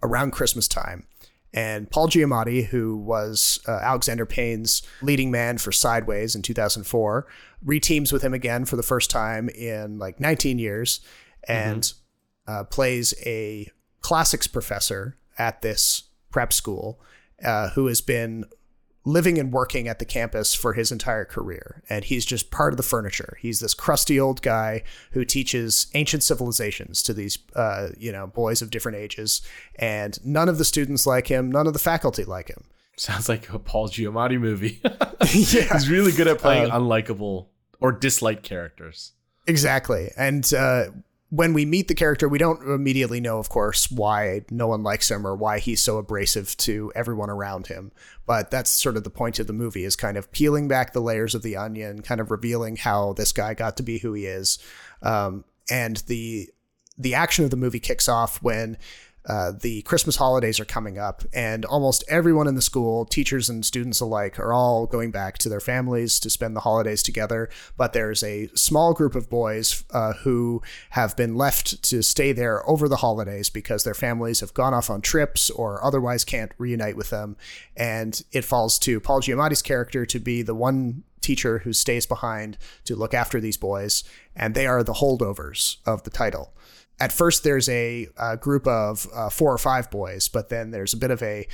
around 0.02 0.32
Christmas 0.32 0.68
time. 0.68 1.06
And 1.54 1.90
Paul 1.90 2.10
Giamatti, 2.10 2.66
who 2.66 2.98
was 2.98 3.60
uh, 3.66 3.72
Alexander 3.72 4.26
Payne's 4.26 4.82
leading 5.02 5.32
man 5.32 5.58
for 5.58 5.72
Sideways 5.72 6.36
in 6.36 6.42
2004, 6.42 7.26
reteams 7.66 8.12
with 8.12 8.22
him 8.22 8.34
again 8.34 8.66
for 8.66 8.76
the 8.76 8.84
first 8.84 9.10
time 9.10 9.48
in 9.50 9.98
like 9.98 10.20
19 10.20 10.60
years 10.60 11.00
and 11.48 11.94
uh, 12.46 12.66
plays 12.66 13.14
a 13.26 13.70
classics 14.02 14.48
professor 14.48 15.18
at 15.38 15.62
this 15.62 16.04
prep 16.30 16.52
school 16.52 17.00
uh, 17.44 17.70
who 17.70 17.88
has 17.88 18.02
been 18.02 18.46
living 19.06 19.38
and 19.38 19.54
working 19.54 19.88
at 19.88 20.00
the 20.00 20.06
campus 20.06 20.54
for 20.56 20.74
his 20.74 20.92
entire 20.92 21.26
career. 21.26 21.84
And 21.90 22.04
he's 22.04 22.26
just 22.26 22.50
part 22.50 22.74
of 22.74 22.78
the 22.78 22.84
furniture. 22.84 23.38
He's 23.40 23.60
this 23.60 23.74
crusty 23.76 24.20
old 24.20 24.42
guy 24.42 24.82
who 25.12 25.24
teaches 25.24 25.88
ancient 25.94 26.24
civilizations 26.24 27.04
to 27.04 27.14
these, 27.14 27.38
uh, 27.56 27.90
you 27.98 28.12
know, 28.12 28.26
boys 28.28 28.62
of 28.64 28.72
different 28.72 28.98
ages. 28.98 29.42
And 29.76 30.18
none 30.26 30.50
of 30.50 30.58
the 30.58 30.66
students 30.66 31.06
like 31.06 31.28
him, 31.28 31.52
none 31.52 31.68
of 31.68 31.74
the 31.74 31.80
faculty 31.80 32.24
like 32.24 32.50
him. 32.50 32.64
Sounds 32.98 33.30
like 33.30 33.50
a 33.54 33.60
Paul 33.60 33.90
Giamatti 33.90 34.40
movie. 34.40 34.82
yeah. 34.84 35.26
He's 35.74 35.90
really 35.90 36.12
good 36.12 36.28
at 36.28 36.40
playing 36.40 36.72
Uh, 36.72 36.80
unlikable 36.80 37.48
or 37.80 37.92
disliked 37.92 38.44
characters. 38.44 39.12
Exactly. 39.48 40.12
And 40.18 40.52
uh, 40.54 40.86
when 41.36 41.54
we 41.54 41.66
meet 41.66 41.88
the 41.88 41.96
character, 41.96 42.30
we 42.30 42.38
don't 42.38 42.62
immediately 42.64 43.20
know, 43.20 43.40
of 43.40 43.50
course, 43.50 43.92
why 43.92 44.42
no 44.50 44.68
one 44.68 44.84
likes 44.84 45.12
him 45.12 45.28
or 45.28 45.36
why 45.36 45.60
he's 45.60 45.84
so 45.84 45.98
abrasive 45.98 46.56
to 46.58 46.92
everyone 46.96 47.30
around 47.30 47.68
him. 47.68 47.92
But 48.26 48.52
that's 48.52 48.72
sort 48.72 48.96
of 48.96 49.04
the 49.04 49.10
point 49.10 49.40
of 49.40 49.48
the 49.48 49.54
movie 49.54 49.84
is 49.84 49.96
kind 49.96 50.18
of 50.18 50.32
peeling 50.32 50.68
back 50.68 50.94
the 50.94 51.02
layers 51.02 51.36
of 51.36 51.42
the 51.42 51.58
onion, 51.58 52.02
kind 52.02 52.22
of 52.22 52.32
revealing 52.32 52.78
how 52.78 53.14
this 53.14 53.32
guy 53.32 53.54
got 53.54 53.76
to 53.78 53.84
be 53.84 53.98
who 53.98 54.14
he 54.14 54.26
is. 54.26 54.60
Um, 55.02 55.44
and 55.70 55.98
the 56.08 56.50
the 56.98 57.16
action 57.16 57.44
of 57.44 57.52
the 57.52 57.58
movie 57.58 57.80
kicks 57.80 58.08
off 58.08 58.42
when 58.42 58.78
uh, 59.28 59.52
the 59.60 59.82
Christmas 59.84 60.18
holidays 60.18 60.60
are 60.60 60.66
coming 60.66 60.98
up, 60.98 61.24
and 61.34 61.66
almost 61.66 62.04
everyone 62.08 62.48
in 62.48 62.56
the 62.56 62.62
school, 62.62 63.06
teachers 63.06 63.50
and 63.50 63.66
students 63.66 64.00
alike, 64.00 64.40
are 64.40 64.54
all 64.54 64.86
going 64.86 65.12
back 65.12 65.38
to 65.40 65.50
their 65.50 65.60
families 65.60 66.20
to 66.20 66.30
spend 66.30 66.56
the 66.56 66.62
holidays 66.62 67.02
together. 67.02 67.50
But 67.76 67.94
there's 67.94 68.24
a 68.24 68.48
small 68.56 68.94
group 68.94 69.16
of 69.16 69.30
boys 69.30 69.84
uh, 69.92 70.14
who 70.14 70.62
have 70.92 71.16
been 71.16 71.36
left 71.36 71.82
to 71.84 72.04
stay 72.04 72.32
there 72.32 72.68
over 72.70 72.88
the 72.88 72.98
holidays 72.98 73.50
because 73.50 73.84
their 73.84 73.94
families 73.94 74.42
have 74.42 74.54
gone 74.54 74.74
off 74.74 74.90
on 74.90 75.02
trips 75.02 75.50
or 75.50 75.84
otherwise 75.84 76.24
can't 76.24 76.52
reunite 76.58 76.96
with 76.96 77.10
them. 77.10 77.36
And 77.76 78.22
it 78.32 78.46
falls 78.46 78.78
to 78.80 79.00
Paul 79.00 79.22
Giamatti's 79.22 79.62
character 79.62 80.06
to 80.06 80.20
be 80.20 80.42
the 80.42 80.56
one 80.56 81.04
teacher 81.22 81.60
who 81.60 81.74
stays 81.74 82.06
behind 82.06 82.58
to 82.84 82.96
look 82.96 83.14
after 83.14 83.40
these 83.40 83.58
boys, 83.58 84.04
and 84.36 84.54
they 84.54 84.68
are 84.68 84.84
the 84.84 84.94
holdovers 84.94 85.78
of 85.86 86.04
the 86.04 86.12
title 86.12 86.54
at 87.00 87.12
first 87.12 87.44
there's 87.44 87.68
a, 87.70 88.08
uh 88.18 88.36
group 88.36 88.68
of 88.68 89.08
uh, 89.14 89.30
four 89.30 89.52
or 89.52 89.58
five 89.58 89.90
boys, 89.92 90.28
but 90.28 90.50
then 90.50 90.72
there's 90.72 90.94
a 90.94 90.98
bit 90.98 91.12
of 91.12 91.22
a 91.22 91.48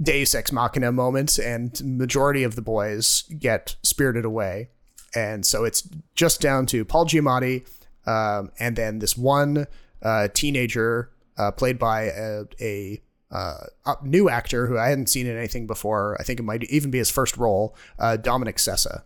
Deus 0.00 0.34
ex 0.34 0.52
machina 0.52 0.92
moment, 0.92 1.38
and 1.38 1.80
majority 1.84 2.42
of 2.42 2.54
the 2.54 2.62
boys 2.62 3.22
get 3.38 3.76
spirited 3.82 4.24
away, 4.24 4.70
and 5.14 5.44
so 5.44 5.64
it's 5.64 5.88
just 6.14 6.40
down 6.40 6.66
to 6.66 6.84
Paul 6.84 7.06
Giamatti, 7.06 7.66
um, 8.06 8.50
and 8.58 8.76
then 8.76 8.98
this 8.98 9.16
one 9.16 9.66
uh, 10.02 10.28
teenager 10.32 11.10
uh, 11.38 11.50
played 11.50 11.78
by 11.78 12.04
a, 12.04 12.44
a 12.60 13.02
uh, 13.30 13.94
new 14.02 14.28
actor 14.28 14.66
who 14.66 14.78
I 14.78 14.88
hadn't 14.88 15.08
seen 15.08 15.26
in 15.26 15.36
anything 15.36 15.66
before. 15.66 16.16
I 16.20 16.22
think 16.22 16.38
it 16.38 16.44
might 16.44 16.64
even 16.64 16.90
be 16.90 16.98
his 16.98 17.10
first 17.10 17.36
role, 17.36 17.76
uh, 17.98 18.16
Dominic 18.16 18.56
Sessa, 18.56 19.02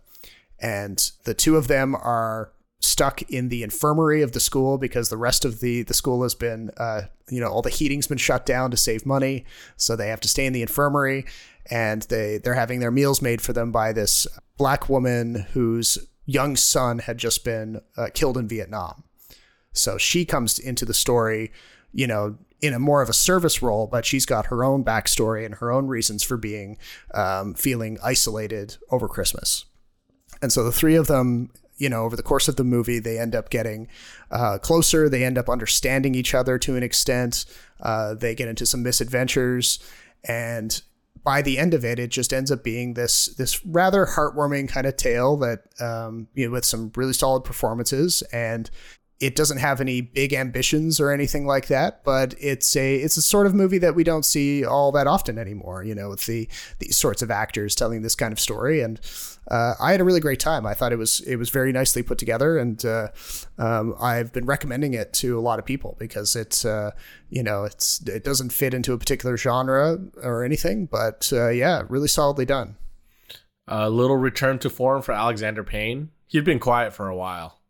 and 0.59 1.11
the 1.23 1.33
two 1.33 1.57
of 1.57 1.67
them 1.67 1.95
are 1.95 2.51
stuck 2.81 3.21
in 3.23 3.49
the 3.49 3.63
infirmary 3.63 4.21
of 4.23 4.31
the 4.31 4.39
school 4.39 4.77
because 4.77 5.09
the 5.09 5.17
rest 5.17 5.45
of 5.45 5.59
the 5.59 5.83
the 5.83 5.93
school 5.93 6.23
has 6.23 6.35
been 6.35 6.71
uh, 6.77 7.03
you 7.29 7.39
know 7.39 7.47
all 7.47 7.61
the 7.61 7.69
heating's 7.69 8.07
been 8.07 8.17
shut 8.17 8.45
down 8.45 8.71
to 8.71 8.77
save 8.77 9.05
money. 9.05 9.45
So 9.77 9.95
they 9.95 10.09
have 10.09 10.19
to 10.21 10.27
stay 10.27 10.45
in 10.45 10.53
the 10.53 10.61
infirmary 10.61 11.25
and 11.69 12.01
they 12.03 12.39
they're 12.39 12.55
having 12.55 12.79
their 12.79 12.91
meals 12.91 13.21
made 13.21 13.41
for 13.41 13.53
them 13.53 13.71
by 13.71 13.93
this 13.93 14.27
black 14.57 14.89
woman 14.89 15.47
whose 15.53 15.99
young 16.25 16.55
son 16.55 16.99
had 16.99 17.17
just 17.17 17.43
been 17.43 17.81
uh, 17.97 18.07
killed 18.13 18.37
in 18.37 18.47
Vietnam. 18.47 19.03
So 19.73 19.97
she 19.97 20.25
comes 20.25 20.57
into 20.59 20.85
the 20.85 20.93
story 20.93 21.51
you 21.93 22.07
know 22.07 22.37
in 22.61 22.73
a 22.73 22.79
more 22.79 23.01
of 23.01 23.09
a 23.09 23.13
service 23.13 23.61
role 23.61 23.87
but 23.87 24.05
she's 24.05 24.25
got 24.25 24.47
her 24.47 24.63
own 24.63 24.83
backstory 24.83 25.45
and 25.45 25.55
her 25.55 25.71
own 25.71 25.87
reasons 25.87 26.23
for 26.23 26.37
being 26.37 26.77
um, 27.13 27.53
feeling 27.53 27.99
isolated 28.03 28.77
over 28.89 29.07
Christmas. 29.07 29.65
And 30.41 30.51
so 30.51 30.63
the 30.63 30.71
three 30.71 30.95
of 30.95 31.05
them 31.05 31.51
you 31.81 31.89
know, 31.89 32.03
over 32.03 32.15
the 32.15 32.21
course 32.21 32.47
of 32.47 32.57
the 32.57 32.63
movie, 32.63 32.99
they 32.99 33.17
end 33.17 33.33
up 33.33 33.49
getting 33.49 33.87
uh, 34.29 34.59
closer. 34.59 35.09
They 35.09 35.23
end 35.23 35.39
up 35.39 35.49
understanding 35.49 36.13
each 36.13 36.35
other 36.35 36.59
to 36.59 36.75
an 36.75 36.83
extent. 36.83 37.45
Uh, 37.81 38.13
they 38.13 38.35
get 38.35 38.47
into 38.47 38.67
some 38.67 38.83
misadventures, 38.83 39.79
and 40.23 40.79
by 41.23 41.41
the 41.41 41.57
end 41.57 41.73
of 41.73 41.83
it, 41.83 41.97
it 41.97 42.11
just 42.11 42.33
ends 42.33 42.51
up 42.51 42.63
being 42.63 42.93
this 42.93 43.27
this 43.35 43.65
rather 43.65 44.05
heartwarming 44.05 44.69
kind 44.69 44.85
of 44.85 44.95
tale 44.95 45.37
that 45.37 45.63
um, 45.81 46.27
you 46.35 46.45
know 46.45 46.51
with 46.51 46.65
some 46.65 46.91
really 46.95 47.13
solid 47.13 47.43
performances 47.43 48.21
and. 48.31 48.69
It 49.21 49.35
doesn't 49.35 49.59
have 49.59 49.79
any 49.79 50.01
big 50.01 50.33
ambitions 50.33 50.99
or 50.99 51.11
anything 51.11 51.45
like 51.45 51.67
that, 51.67 52.03
but 52.03 52.33
it's 52.39 52.75
a 52.75 52.95
it's 52.95 53.17
a 53.17 53.21
sort 53.21 53.45
of 53.45 53.53
movie 53.53 53.77
that 53.77 53.93
we 53.93 54.03
don't 54.03 54.25
see 54.25 54.65
all 54.65 54.91
that 54.93 55.05
often 55.05 55.37
anymore. 55.37 55.83
You 55.83 55.93
know, 55.93 56.09
with 56.09 56.25
the 56.25 56.49
these 56.79 56.97
sorts 56.97 57.21
of 57.21 57.29
actors 57.29 57.75
telling 57.75 58.01
this 58.01 58.15
kind 58.15 58.33
of 58.33 58.39
story, 58.39 58.81
and 58.81 58.99
uh, 59.47 59.75
I 59.79 59.91
had 59.91 60.01
a 60.01 60.03
really 60.03 60.19
great 60.19 60.39
time. 60.39 60.65
I 60.65 60.73
thought 60.73 60.91
it 60.91 60.97
was 60.97 61.21
it 61.21 61.35
was 61.35 61.51
very 61.51 61.71
nicely 61.71 62.01
put 62.01 62.17
together, 62.17 62.57
and 62.57 62.83
uh, 62.83 63.09
um, 63.59 63.95
I've 63.99 64.33
been 64.33 64.45
recommending 64.45 64.95
it 64.95 65.13
to 65.13 65.37
a 65.37 65.41
lot 65.41 65.59
of 65.59 65.65
people 65.65 65.95
because 65.99 66.35
it's 66.35 66.65
uh, 66.65 66.91
you 67.29 67.43
know 67.43 67.63
it's 67.63 68.01
it 68.07 68.23
doesn't 68.23 68.51
fit 68.51 68.73
into 68.73 68.93
a 68.93 68.97
particular 68.97 69.37
genre 69.37 69.99
or 70.23 70.43
anything, 70.43 70.87
but 70.87 71.31
uh, 71.31 71.49
yeah, 71.49 71.83
really 71.89 72.07
solidly 72.07 72.45
done. 72.45 72.75
A 73.67 73.89
little 73.89 74.17
return 74.17 74.57
to 74.59 74.69
form 74.69 75.03
for 75.03 75.11
Alexander 75.11 75.63
Payne. 75.63 76.09
He'd 76.27 76.43
been 76.43 76.59
quiet 76.59 76.93
for 76.93 77.07
a 77.07 77.15
while. 77.15 77.60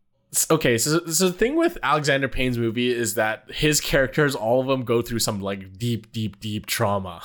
Okay, 0.49 0.77
so, 0.77 1.05
so 1.07 1.27
the 1.27 1.33
thing 1.33 1.57
with 1.57 1.77
Alexander 1.83 2.29
Payne's 2.29 2.57
movie 2.57 2.89
is 2.89 3.15
that 3.15 3.51
his 3.51 3.81
characters, 3.81 4.33
all 4.33 4.61
of 4.61 4.67
them, 4.67 4.83
go 4.83 5.01
through 5.01 5.19
some 5.19 5.41
like 5.41 5.77
deep, 5.77 6.11
deep, 6.13 6.39
deep 6.39 6.65
trauma. 6.65 7.21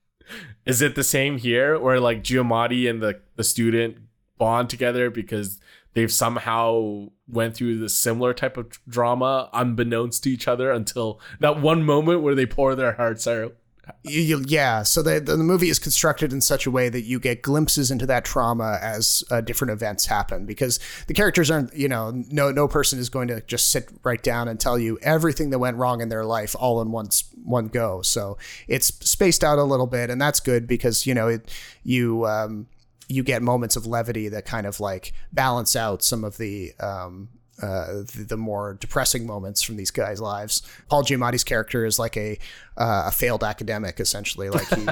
is 0.66 0.82
it 0.82 0.96
the 0.96 1.04
same 1.04 1.38
here, 1.38 1.78
where 1.78 2.00
like 2.00 2.24
Giamatti 2.24 2.90
and 2.90 3.00
the 3.00 3.20
the 3.36 3.44
student 3.44 3.98
bond 4.38 4.70
together 4.70 5.08
because 5.08 5.60
they've 5.94 6.12
somehow 6.12 7.06
went 7.28 7.54
through 7.54 7.78
the 7.78 7.88
similar 7.88 8.34
type 8.34 8.56
of 8.56 8.70
drama 8.88 9.48
unbeknownst 9.52 10.24
to 10.24 10.30
each 10.30 10.48
other 10.48 10.72
until 10.72 11.20
that 11.38 11.60
one 11.60 11.84
moment 11.84 12.22
where 12.22 12.34
they 12.34 12.46
pour 12.46 12.74
their 12.74 12.94
hearts 12.94 13.26
out? 13.28 13.54
You, 14.04 14.20
you, 14.20 14.44
yeah, 14.46 14.84
so 14.84 15.02
the, 15.02 15.18
the 15.18 15.36
movie 15.36 15.68
is 15.68 15.80
constructed 15.80 16.32
in 16.32 16.40
such 16.40 16.66
a 16.66 16.70
way 16.70 16.88
that 16.88 17.02
you 17.02 17.18
get 17.18 17.42
glimpses 17.42 17.90
into 17.90 18.06
that 18.06 18.24
trauma 18.24 18.78
as 18.80 19.24
uh, 19.28 19.40
different 19.40 19.72
events 19.72 20.06
happen 20.06 20.46
because 20.46 20.78
the 21.08 21.14
characters 21.14 21.50
aren't, 21.50 21.74
you 21.74 21.88
know, 21.88 22.12
no 22.30 22.52
no 22.52 22.68
person 22.68 23.00
is 23.00 23.08
going 23.08 23.26
to 23.26 23.40
just 23.42 23.70
sit 23.70 23.88
right 24.04 24.22
down 24.22 24.46
and 24.46 24.60
tell 24.60 24.78
you 24.78 24.98
everything 25.02 25.50
that 25.50 25.58
went 25.58 25.76
wrong 25.76 26.00
in 26.00 26.10
their 26.10 26.24
life 26.24 26.54
all 26.58 26.80
in 26.80 26.92
one 26.92 27.08
one 27.42 27.66
go. 27.66 28.02
So 28.02 28.38
it's 28.68 28.86
spaced 29.08 29.42
out 29.42 29.58
a 29.58 29.64
little 29.64 29.88
bit, 29.88 30.10
and 30.10 30.20
that's 30.20 30.38
good 30.38 30.68
because 30.68 31.04
you 31.04 31.14
know 31.14 31.26
it 31.26 31.50
you 31.82 32.24
um, 32.26 32.68
you 33.08 33.24
get 33.24 33.42
moments 33.42 33.74
of 33.74 33.84
levity 33.84 34.28
that 34.28 34.44
kind 34.44 34.66
of 34.66 34.78
like 34.78 35.12
balance 35.32 35.74
out 35.74 36.02
some 36.04 36.22
of 36.22 36.38
the 36.38 36.72
um, 36.78 37.30
uh, 37.60 38.02
the, 38.14 38.24
the 38.28 38.36
more 38.36 38.74
depressing 38.80 39.26
moments 39.26 39.62
from 39.62 39.76
these 39.76 39.90
guys' 39.90 40.20
lives. 40.20 40.62
Paul 40.88 41.04
Giamatti's 41.04 41.44
character 41.44 41.84
is 41.84 41.98
like 41.98 42.16
a 42.16 42.38
uh, 42.76 43.04
a 43.06 43.10
failed 43.10 43.44
academic, 43.44 44.00
essentially. 44.00 44.48
Like 44.48 44.68
he, 44.68 44.86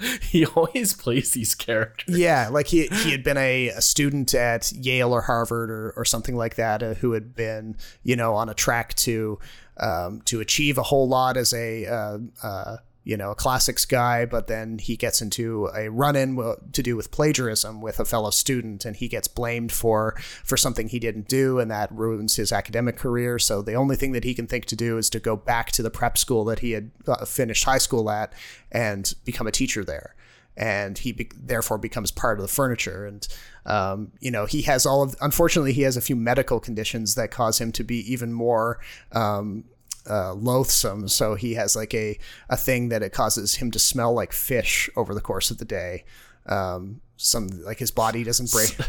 He 0.20 0.46
always 0.46 0.92
plays 0.92 1.32
these 1.32 1.54
characters. 1.54 2.18
yeah, 2.18 2.48
like 2.50 2.68
he 2.68 2.86
he 2.86 3.10
had 3.10 3.24
been 3.24 3.36
a, 3.38 3.68
a 3.68 3.80
student 3.80 4.34
at 4.34 4.70
Yale 4.72 5.12
or 5.12 5.22
Harvard 5.22 5.70
or, 5.70 5.94
or 5.96 6.04
something 6.04 6.36
like 6.36 6.56
that, 6.56 6.82
uh, 6.82 6.94
who 6.94 7.12
had 7.12 7.34
been 7.34 7.76
you 8.02 8.14
know 8.16 8.34
on 8.34 8.48
a 8.48 8.54
track 8.54 8.94
to 8.94 9.38
um, 9.78 10.20
to 10.26 10.40
achieve 10.40 10.78
a 10.78 10.82
whole 10.82 11.08
lot 11.08 11.36
as 11.36 11.52
a 11.52 11.86
uh, 11.86 12.18
uh, 12.42 12.76
you 13.06 13.16
know 13.16 13.30
a 13.30 13.36
classics 13.36 13.86
guy, 13.86 14.26
but 14.26 14.48
then 14.48 14.78
he 14.78 14.96
gets 14.96 15.22
into 15.22 15.70
a 15.76 15.88
run-in 15.88 16.36
to 16.72 16.82
do 16.82 16.96
with 16.96 17.12
plagiarism 17.12 17.80
with 17.80 18.00
a 18.00 18.04
fellow 18.04 18.30
student, 18.30 18.84
and 18.84 18.96
he 18.96 19.06
gets 19.06 19.28
blamed 19.28 19.70
for 19.70 20.16
for 20.44 20.56
something 20.56 20.88
he 20.88 20.98
didn't 20.98 21.28
do, 21.28 21.60
and 21.60 21.70
that 21.70 21.90
ruins 21.92 22.34
his 22.34 22.50
academic 22.50 22.96
career. 22.96 23.38
So 23.38 23.62
the 23.62 23.74
only 23.74 23.94
thing 23.94 24.10
that 24.10 24.24
he 24.24 24.34
can 24.34 24.48
think 24.48 24.64
to 24.66 24.76
do 24.76 24.98
is 24.98 25.08
to 25.10 25.20
go 25.20 25.36
back 25.36 25.70
to 25.72 25.84
the 25.84 25.90
prep 25.90 26.18
school 26.18 26.44
that 26.46 26.58
he 26.58 26.72
had 26.72 26.90
uh, 27.06 27.24
finished 27.24 27.64
high 27.64 27.78
school 27.78 28.10
at 28.10 28.32
and 28.72 29.14
become 29.24 29.46
a 29.46 29.52
teacher 29.52 29.84
there 29.84 30.16
and 30.56 30.98
he 30.98 31.12
be- 31.12 31.30
therefore 31.36 31.76
becomes 31.78 32.10
part 32.10 32.38
of 32.38 32.42
the 32.42 32.48
furniture. 32.48 33.06
And 33.06 33.28
um, 33.66 34.12
you 34.20 34.32
know, 34.32 34.46
he 34.46 34.62
has 34.62 34.84
all 34.84 35.02
of. 35.02 35.14
Unfortunately, 35.20 35.74
he 35.74 35.82
has 35.82 35.96
a 35.96 36.00
few 36.00 36.16
medical 36.16 36.58
conditions 36.58 37.14
that 37.14 37.30
cause 37.30 37.60
him 37.60 37.72
to 37.72 37.84
be 37.84 38.10
even 38.10 38.32
more. 38.32 38.80
Um, 39.12 39.64
uh, 40.08 40.34
loathsome, 40.34 41.08
so 41.08 41.34
he 41.34 41.54
has 41.54 41.76
like 41.76 41.94
a 41.94 42.18
a 42.48 42.56
thing 42.56 42.88
that 42.90 43.02
it 43.02 43.12
causes 43.12 43.56
him 43.56 43.70
to 43.72 43.78
smell 43.78 44.12
like 44.12 44.32
fish 44.32 44.88
over 44.96 45.14
the 45.14 45.20
course 45.20 45.50
of 45.50 45.58
the 45.58 45.64
day. 45.64 46.04
Um, 46.46 47.00
some 47.16 47.48
like 47.64 47.78
his 47.78 47.90
body 47.90 48.24
doesn't 48.24 48.50
break. 48.50 48.76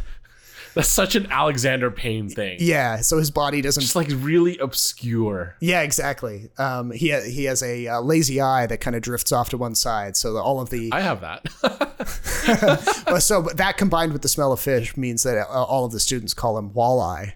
That's 0.74 0.89
such 0.89 1.15
an 1.15 1.26
Alexander 1.32 1.89
Payne 1.89 2.30
thing. 2.30 2.57
Yeah, 2.59 2.97
so 2.97 3.18
his 3.18 3.32
body 3.32 3.61
doesn't. 3.61 3.82
Just 3.82 3.95
like 3.95 4.09
really 4.11 4.59
obscure. 4.59 5.55
Yeah, 5.59 5.82
exactly. 5.82 6.51
Um, 6.59 6.91
he 6.91 7.09
ha- 7.09 7.22
he 7.28 7.45
has 7.45 7.63
a 7.63 7.88
uh, 7.88 8.01
lazy 8.01 8.39
eye 8.39 8.68
that 8.68 8.78
kind 8.80 8.95
of 8.95 9.01
drifts 9.01 9.32
off 9.32 9.49
to 9.49 9.57
one 9.57 9.74
side, 9.74 10.15
so 10.15 10.34
that 10.34 10.41
all 10.41 10.61
of 10.61 10.70
the 10.70 10.91
I 10.91 11.01
have 11.01 11.22
that. 11.22 11.47
Well, 13.07 13.22
so 13.22 13.41
but 13.41 13.57
that 13.57 13.78
combined 13.78 14.13
with 14.13 14.22
the 14.22 14.30
smell 14.30 14.51
of 14.51 14.59
fish 14.59 14.95
means 14.95 15.24
that 15.24 15.38
uh, 15.38 15.63
all 15.63 15.86
of 15.86 15.91
the 15.91 15.99
students 15.99 16.34
call 16.34 16.57
him 16.57 16.70
walleye. 16.72 17.34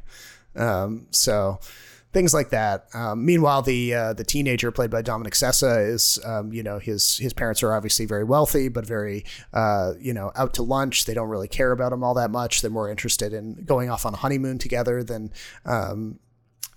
Um, 0.55 1.07
so 1.11 1.59
things 2.14 2.34
like 2.34 2.49
that. 2.49 2.88
Um, 2.93 3.26
meanwhile, 3.26 3.62
the 3.62 3.93
uh, 3.93 4.14
the 4.14 4.24
teenager 4.24 4.72
played 4.72 4.89
by 4.89 5.01
Dominic 5.01 5.34
Sessa 5.34 5.88
is, 5.88 6.20
um, 6.26 6.51
you 6.51 6.64
know, 6.64 6.80
his 6.80 7.18
his 7.18 7.34
parents 7.34 7.64
are 7.64 7.74
obviously 7.74 8.05
very 8.05 8.24
wealthy, 8.24 8.68
but 8.70 8.86
very, 8.86 9.26
uh, 9.53 9.93
you 9.99 10.14
know, 10.14 10.32
out 10.36 10.53
to 10.55 10.64
lunch. 10.64 11.05
They 11.05 11.14
don't 11.14 11.30
really 11.30 11.47
care 11.47 11.72
about 11.72 11.93
him 11.93 12.03
all 12.03 12.14
that 12.16 12.32
much. 12.32 12.62
They're 12.62 12.72
more 12.72 12.89
interested 12.89 13.34
in 13.34 13.64
going 13.66 13.89
off 13.89 14.05
on 14.05 14.14
a 14.14 14.18
honeymoon 14.18 14.57
together 14.57 15.03
than. 15.03 15.32
Um, 15.66 16.20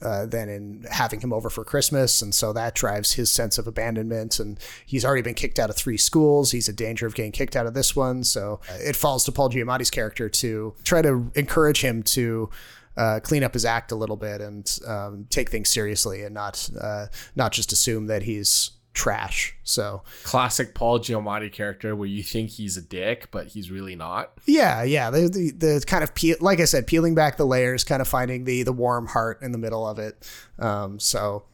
uh, 0.02 0.26
than 0.26 0.50
in 0.50 0.84
having 0.90 1.20
him 1.20 1.32
over 1.32 1.48
for 1.48 1.64
Christmas. 1.64 2.20
And 2.20 2.34
so 2.34 2.52
that 2.52 2.74
drives 2.74 3.12
his 3.12 3.30
sense 3.30 3.56
of 3.56 3.66
abandonment. 3.66 4.38
And 4.38 4.58
he's 4.84 5.02
already 5.02 5.22
been 5.22 5.34
kicked 5.34 5.58
out 5.58 5.70
of 5.70 5.76
three 5.76 5.96
schools. 5.96 6.50
He's 6.50 6.68
in 6.68 6.74
danger 6.74 7.06
of 7.06 7.14
getting 7.14 7.32
kicked 7.32 7.56
out 7.56 7.64
of 7.64 7.72
this 7.72 7.96
one. 7.96 8.22
So 8.24 8.60
uh, 8.68 8.74
it 8.80 8.96
falls 8.96 9.24
to 9.24 9.32
Paul 9.32 9.48
Giamatti's 9.48 9.90
character 9.90 10.28
to 10.28 10.74
try 10.84 11.00
to 11.00 11.30
encourage 11.34 11.80
him 11.80 12.02
to. 12.02 12.50
Uh, 12.96 13.20
clean 13.20 13.42
up 13.42 13.52
his 13.54 13.64
act 13.64 13.90
a 13.90 13.96
little 13.96 14.16
bit 14.16 14.40
and 14.40 14.78
um, 14.86 15.26
take 15.30 15.50
things 15.50 15.68
seriously 15.68 16.22
and 16.22 16.34
not 16.34 16.70
uh, 16.80 17.06
not 17.34 17.52
just 17.52 17.72
assume 17.72 18.06
that 18.06 18.22
he's 18.22 18.70
trash. 18.94 19.56
So 19.64 20.02
Classic 20.22 20.74
Paul 20.74 21.00
Giamatti 21.00 21.52
character 21.52 21.94
where 21.94 22.08
you 22.08 22.22
think 22.22 22.50
he's 22.50 22.76
a 22.76 22.82
dick, 22.82 23.28
but 23.30 23.48
he's 23.48 23.70
really 23.70 23.96
not. 23.96 24.32
Yeah, 24.46 24.84
yeah. 24.84 25.10
The 25.10 25.28
the, 25.28 25.50
the 25.50 25.84
kind 25.86 26.04
of 26.04 26.14
peel, 26.14 26.36
like 26.40 26.60
I 26.60 26.64
said, 26.64 26.86
peeling 26.86 27.14
back 27.14 27.36
the 27.36 27.46
layers, 27.46 27.84
kind 27.84 28.00
of 28.00 28.08
finding 28.08 28.44
the 28.44 28.62
the 28.62 28.72
warm 28.72 29.08
heart 29.08 29.42
in 29.42 29.52
the 29.52 29.58
middle 29.58 29.86
of 29.86 29.98
it. 29.98 30.16
Um, 30.58 30.98
so 31.00 31.44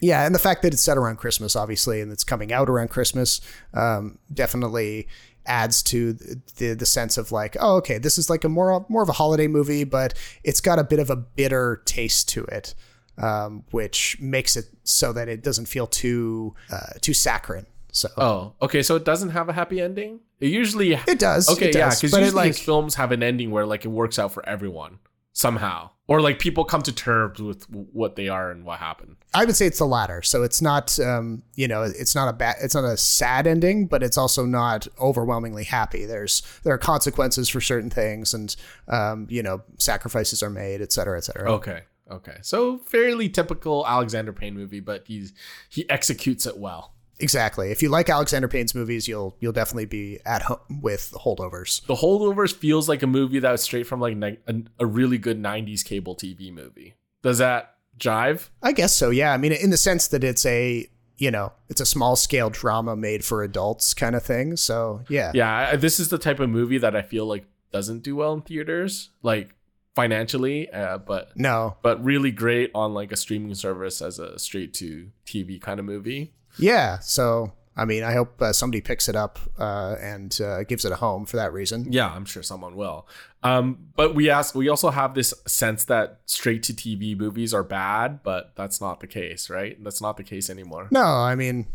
yeah, 0.00 0.24
and 0.24 0.34
the 0.34 0.38
fact 0.38 0.62
that 0.62 0.72
it's 0.72 0.82
set 0.82 0.96
around 0.96 1.16
Christmas, 1.16 1.56
obviously, 1.56 2.00
and 2.00 2.12
it's 2.12 2.22
coming 2.22 2.52
out 2.52 2.68
around 2.68 2.88
Christmas, 2.88 3.40
um, 3.74 4.18
definitely 4.32 5.08
adds 5.48 5.82
to 5.84 6.12
the 6.12 6.74
the 6.74 6.86
sense 6.86 7.18
of 7.18 7.32
like, 7.32 7.56
oh, 7.58 7.76
okay, 7.76 7.98
this 7.98 8.18
is 8.18 8.30
like 8.30 8.44
a 8.44 8.48
more 8.48 8.86
more 8.88 9.02
of 9.02 9.08
a 9.08 9.12
holiday 9.12 9.48
movie, 9.48 9.84
but 9.84 10.14
it's 10.44 10.60
got 10.60 10.78
a 10.78 10.84
bit 10.84 10.98
of 11.00 11.10
a 11.10 11.16
bitter 11.16 11.82
taste 11.84 12.28
to 12.30 12.44
it. 12.44 12.74
Um, 13.16 13.64
which 13.72 14.16
makes 14.20 14.56
it 14.56 14.66
so 14.84 15.12
that 15.12 15.28
it 15.28 15.42
doesn't 15.42 15.66
feel 15.66 15.88
too 15.88 16.54
uh, 16.70 16.92
too 17.00 17.12
saccharine. 17.12 17.66
So 17.90 18.08
Oh, 18.16 18.52
okay. 18.62 18.80
So 18.84 18.94
it 18.94 19.04
doesn't 19.04 19.30
have 19.30 19.48
a 19.48 19.52
happy 19.52 19.80
ending. 19.80 20.20
It 20.38 20.50
usually 20.50 20.92
it 20.92 21.18
does. 21.18 21.48
Okay, 21.48 21.70
it 21.70 21.74
yeah, 21.74 21.88
because 21.88 22.02
usually 22.04 22.30
like 22.30 22.54
films 22.54 22.94
have 22.94 23.10
an 23.10 23.24
ending 23.24 23.50
where 23.50 23.66
like 23.66 23.84
it 23.84 23.88
works 23.88 24.20
out 24.20 24.32
for 24.32 24.48
everyone 24.48 25.00
somehow, 25.38 25.88
or 26.08 26.20
like 26.20 26.40
people 26.40 26.64
come 26.64 26.82
to 26.82 26.92
terms 26.92 27.40
with 27.40 27.64
what 27.70 28.16
they 28.16 28.28
are 28.28 28.50
and 28.50 28.64
what 28.64 28.80
happened. 28.80 29.14
I 29.32 29.44
would 29.44 29.54
say 29.54 29.66
it's 29.66 29.78
the 29.78 29.86
latter. 29.86 30.20
So 30.20 30.42
it's 30.42 30.60
not, 30.60 30.98
um, 30.98 31.44
you 31.54 31.68
know, 31.68 31.82
it's 31.82 32.16
not 32.16 32.28
a 32.28 32.32
bad, 32.32 32.56
it's 32.60 32.74
not 32.74 32.82
a 32.84 32.96
sad 32.96 33.46
ending, 33.46 33.86
but 33.86 34.02
it's 34.02 34.18
also 34.18 34.44
not 34.44 34.88
overwhelmingly 35.00 35.62
happy. 35.62 36.06
There's 36.06 36.42
there 36.64 36.74
are 36.74 36.78
consequences 36.78 37.48
for 37.48 37.60
certain 37.60 37.88
things, 37.88 38.34
and 38.34 38.54
um, 38.88 39.28
you 39.30 39.42
know, 39.44 39.62
sacrifices 39.78 40.42
are 40.42 40.50
made, 40.50 40.82
et 40.82 40.92
cetera, 40.92 41.16
et 41.16 41.24
cetera. 41.24 41.52
Okay, 41.52 41.82
okay. 42.10 42.38
So 42.42 42.78
fairly 42.78 43.28
typical 43.28 43.86
Alexander 43.86 44.32
Payne 44.32 44.54
movie, 44.54 44.80
but 44.80 45.04
he's 45.06 45.32
he 45.68 45.88
executes 45.88 46.46
it 46.46 46.58
well. 46.58 46.94
Exactly. 47.20 47.70
If 47.70 47.82
you 47.82 47.88
like 47.88 48.08
Alexander 48.08 48.48
Payne's 48.48 48.74
movies, 48.74 49.08
you'll 49.08 49.36
you'll 49.40 49.52
definitely 49.52 49.86
be 49.86 50.20
at 50.24 50.42
home 50.42 50.80
with 50.82 51.12
Holdovers. 51.24 51.84
The 51.86 51.96
Holdovers 51.96 52.54
feels 52.54 52.88
like 52.88 53.02
a 53.02 53.06
movie 53.06 53.38
that 53.40 53.50
was 53.52 53.62
straight 53.62 53.86
from 53.86 54.00
like 54.00 54.16
ni- 54.16 54.38
a, 54.46 54.54
a 54.80 54.86
really 54.86 55.18
good 55.18 55.40
'90s 55.42 55.84
cable 55.84 56.14
TV 56.14 56.52
movie. 56.52 56.94
Does 57.22 57.38
that 57.38 57.74
jive? 57.98 58.48
I 58.62 58.72
guess 58.72 58.94
so. 58.94 59.10
Yeah. 59.10 59.32
I 59.32 59.36
mean, 59.36 59.52
in 59.52 59.70
the 59.70 59.76
sense 59.76 60.06
that 60.08 60.22
it's 60.22 60.46
a 60.46 60.88
you 61.16 61.30
know 61.32 61.52
it's 61.68 61.80
a 61.80 61.86
small 61.86 62.14
scale 62.14 62.48
drama 62.50 62.94
made 62.94 63.24
for 63.24 63.42
adults 63.42 63.94
kind 63.94 64.14
of 64.14 64.22
thing. 64.22 64.56
So 64.56 65.02
yeah. 65.08 65.32
Yeah, 65.34 65.70
I- 65.72 65.76
this 65.76 65.98
is 65.98 66.08
the 66.10 66.18
type 66.18 66.38
of 66.40 66.48
movie 66.48 66.78
that 66.78 66.94
I 66.94 67.02
feel 67.02 67.26
like 67.26 67.44
doesn't 67.72 68.02
do 68.04 68.14
well 68.16 68.32
in 68.34 68.42
theaters, 68.42 69.10
like 69.22 69.54
financially, 69.96 70.70
uh, 70.70 70.98
but 70.98 71.36
No. 71.36 71.76
but 71.82 72.02
really 72.04 72.30
great 72.30 72.70
on 72.74 72.94
like 72.94 73.10
a 73.10 73.16
streaming 73.16 73.54
service 73.56 74.00
as 74.00 74.18
a 74.20 74.38
straight 74.38 74.72
to 74.74 75.10
TV 75.26 75.60
kind 75.60 75.80
of 75.80 75.86
movie. 75.86 76.32
Yeah. 76.58 76.98
So 77.00 77.52
I 77.78 77.84
mean, 77.84 78.02
I 78.02 78.12
hope 78.12 78.42
uh, 78.42 78.52
somebody 78.52 78.80
picks 78.80 79.08
it 79.08 79.14
up 79.14 79.38
uh, 79.56 79.94
and 80.00 80.36
uh, 80.40 80.64
gives 80.64 80.84
it 80.84 80.90
a 80.90 80.96
home 80.96 81.24
for 81.26 81.36
that 81.36 81.52
reason. 81.52 81.92
Yeah, 81.92 82.08
I'm 82.12 82.24
sure 82.24 82.42
someone 82.42 82.74
will. 82.74 83.06
Um, 83.44 83.90
but 83.94 84.16
we 84.16 84.28
ask, 84.28 84.56
we 84.56 84.68
also 84.68 84.90
have 84.90 85.14
this 85.14 85.32
sense 85.46 85.84
that 85.84 86.18
straight 86.26 86.64
to 86.64 86.72
TV 86.74 87.16
movies 87.16 87.54
are 87.54 87.62
bad, 87.62 88.24
but 88.24 88.50
that's 88.56 88.80
not 88.80 88.98
the 88.98 89.06
case, 89.06 89.48
right? 89.48 89.82
That's 89.84 90.02
not 90.02 90.16
the 90.16 90.24
case 90.24 90.50
anymore. 90.50 90.88
No, 90.90 91.04
I 91.04 91.36
mean, 91.36 91.68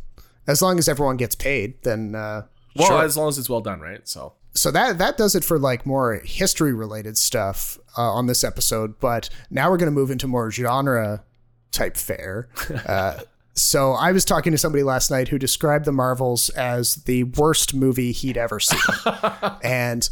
as 0.45 0.61
long 0.61 0.77
as 0.77 0.89
everyone 0.89 1.15
gets 1.15 1.35
paid, 1.35 1.81
then 1.83 2.15
uh, 2.15 2.47
Well, 2.75 2.87
sure. 2.89 3.01
as 3.03 3.15
long 3.15 3.29
as 3.29 3.37
it's 3.37 3.49
well 3.49 3.61
done, 3.61 3.79
right? 3.79 4.05
So 4.05 4.33
so 4.55 4.71
that 4.71 4.97
that 4.97 5.17
does 5.17 5.35
it 5.35 5.43
for 5.45 5.57
like 5.57 5.85
more 5.85 6.21
history 6.25 6.73
related 6.73 7.17
stuff 7.17 7.79
uh, 7.97 8.01
on 8.01 8.27
this 8.27 8.43
episode. 8.43 8.99
But 8.99 9.29
now 9.49 9.71
we're 9.71 9.77
going 9.77 9.87
to 9.87 9.91
move 9.91 10.11
into 10.11 10.27
more 10.27 10.51
genre 10.51 11.23
type 11.71 11.95
fare. 11.95 12.49
Uh, 12.85 13.21
so 13.53 13.93
I 13.93 14.11
was 14.11 14.25
talking 14.25 14.51
to 14.51 14.57
somebody 14.57 14.83
last 14.83 15.11
night 15.11 15.27
who 15.27 15.37
described 15.37 15.85
the 15.85 15.91
Marvels 15.91 16.49
as 16.49 16.95
the 16.95 17.23
worst 17.23 17.73
movie 17.73 18.11
he'd 18.11 18.37
ever 18.37 18.59
seen, 18.59 18.79
and. 19.63 20.09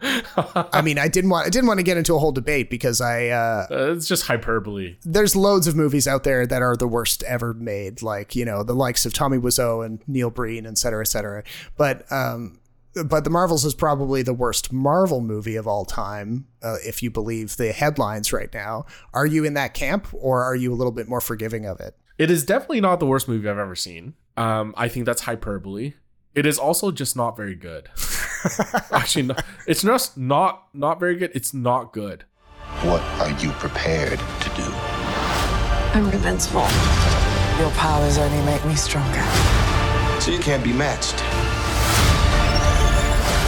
I 0.00 0.80
mean, 0.80 0.96
I 0.96 1.08
didn't 1.08 1.28
want 1.30 1.48
I 1.48 1.50
didn't 1.50 1.66
want 1.66 1.78
to 1.78 1.82
get 1.82 1.96
into 1.96 2.14
a 2.14 2.20
whole 2.20 2.30
debate 2.30 2.70
because 2.70 3.00
I 3.00 3.30
uh, 3.30 3.66
uh, 3.68 3.92
it's 3.96 4.06
just 4.06 4.26
hyperbole. 4.26 4.94
there's 5.04 5.34
loads 5.34 5.66
of 5.66 5.74
movies 5.74 6.06
out 6.06 6.22
there 6.22 6.46
that 6.46 6.62
are 6.62 6.76
the 6.76 6.86
worst 6.86 7.24
ever 7.24 7.52
made, 7.52 8.00
like 8.00 8.36
you 8.36 8.44
know 8.44 8.62
the 8.62 8.76
likes 8.76 9.04
of 9.04 9.12
Tommy 9.12 9.38
Wiseau 9.38 9.84
and 9.84 10.00
Neil 10.06 10.30
Breen, 10.30 10.66
et 10.66 10.78
cetera, 10.78 11.00
et 11.00 11.08
cetera. 11.08 11.42
But 11.76 12.10
um, 12.12 12.60
but 13.04 13.24
the 13.24 13.30
Marvels 13.30 13.64
is 13.64 13.74
probably 13.74 14.22
the 14.22 14.34
worst 14.34 14.72
Marvel 14.72 15.20
movie 15.20 15.56
of 15.56 15.66
all 15.66 15.84
time, 15.84 16.46
uh, 16.62 16.76
if 16.84 17.02
you 17.02 17.10
believe 17.10 17.56
the 17.56 17.72
headlines 17.72 18.32
right 18.32 18.52
now. 18.54 18.86
Are 19.12 19.26
you 19.26 19.44
in 19.44 19.54
that 19.54 19.74
camp, 19.74 20.06
or 20.12 20.42
are 20.44 20.54
you 20.54 20.72
a 20.72 20.76
little 20.76 20.92
bit 20.92 21.08
more 21.08 21.20
forgiving 21.20 21.66
of 21.66 21.80
it? 21.80 21.96
It 22.18 22.32
is 22.32 22.44
definitely 22.44 22.80
not 22.80 22.98
the 22.98 23.06
worst 23.06 23.28
movie 23.28 23.48
I've 23.48 23.58
ever 23.58 23.76
seen. 23.76 24.14
Um, 24.36 24.74
I 24.76 24.88
think 24.88 25.06
that's 25.06 25.22
hyperbole. 25.22 25.94
It 26.34 26.46
is 26.46 26.58
also 26.58 26.90
just 26.90 27.16
not 27.16 27.36
very 27.36 27.54
good. 27.54 27.88
Actually, 28.92 29.22
no, 29.22 29.36
it's 29.68 29.82
just 29.82 30.18
not 30.18 30.66
not 30.74 30.98
very 30.98 31.16
good. 31.16 31.30
It's 31.34 31.54
not 31.54 31.92
good. 31.92 32.24
What 32.82 33.00
are 33.20 33.30
you 33.40 33.50
prepared 33.52 34.18
to 34.18 34.48
do? 34.56 34.64
I'm 35.94 36.06
invincible. 36.06 36.66
Your 37.58 37.70
powers 37.72 38.18
only 38.18 38.44
make 38.44 38.64
me 38.66 38.74
stronger. 38.74 39.24
So 40.20 40.32
you 40.32 40.40
can't 40.40 40.62
be 40.62 40.72
matched. 40.72 41.16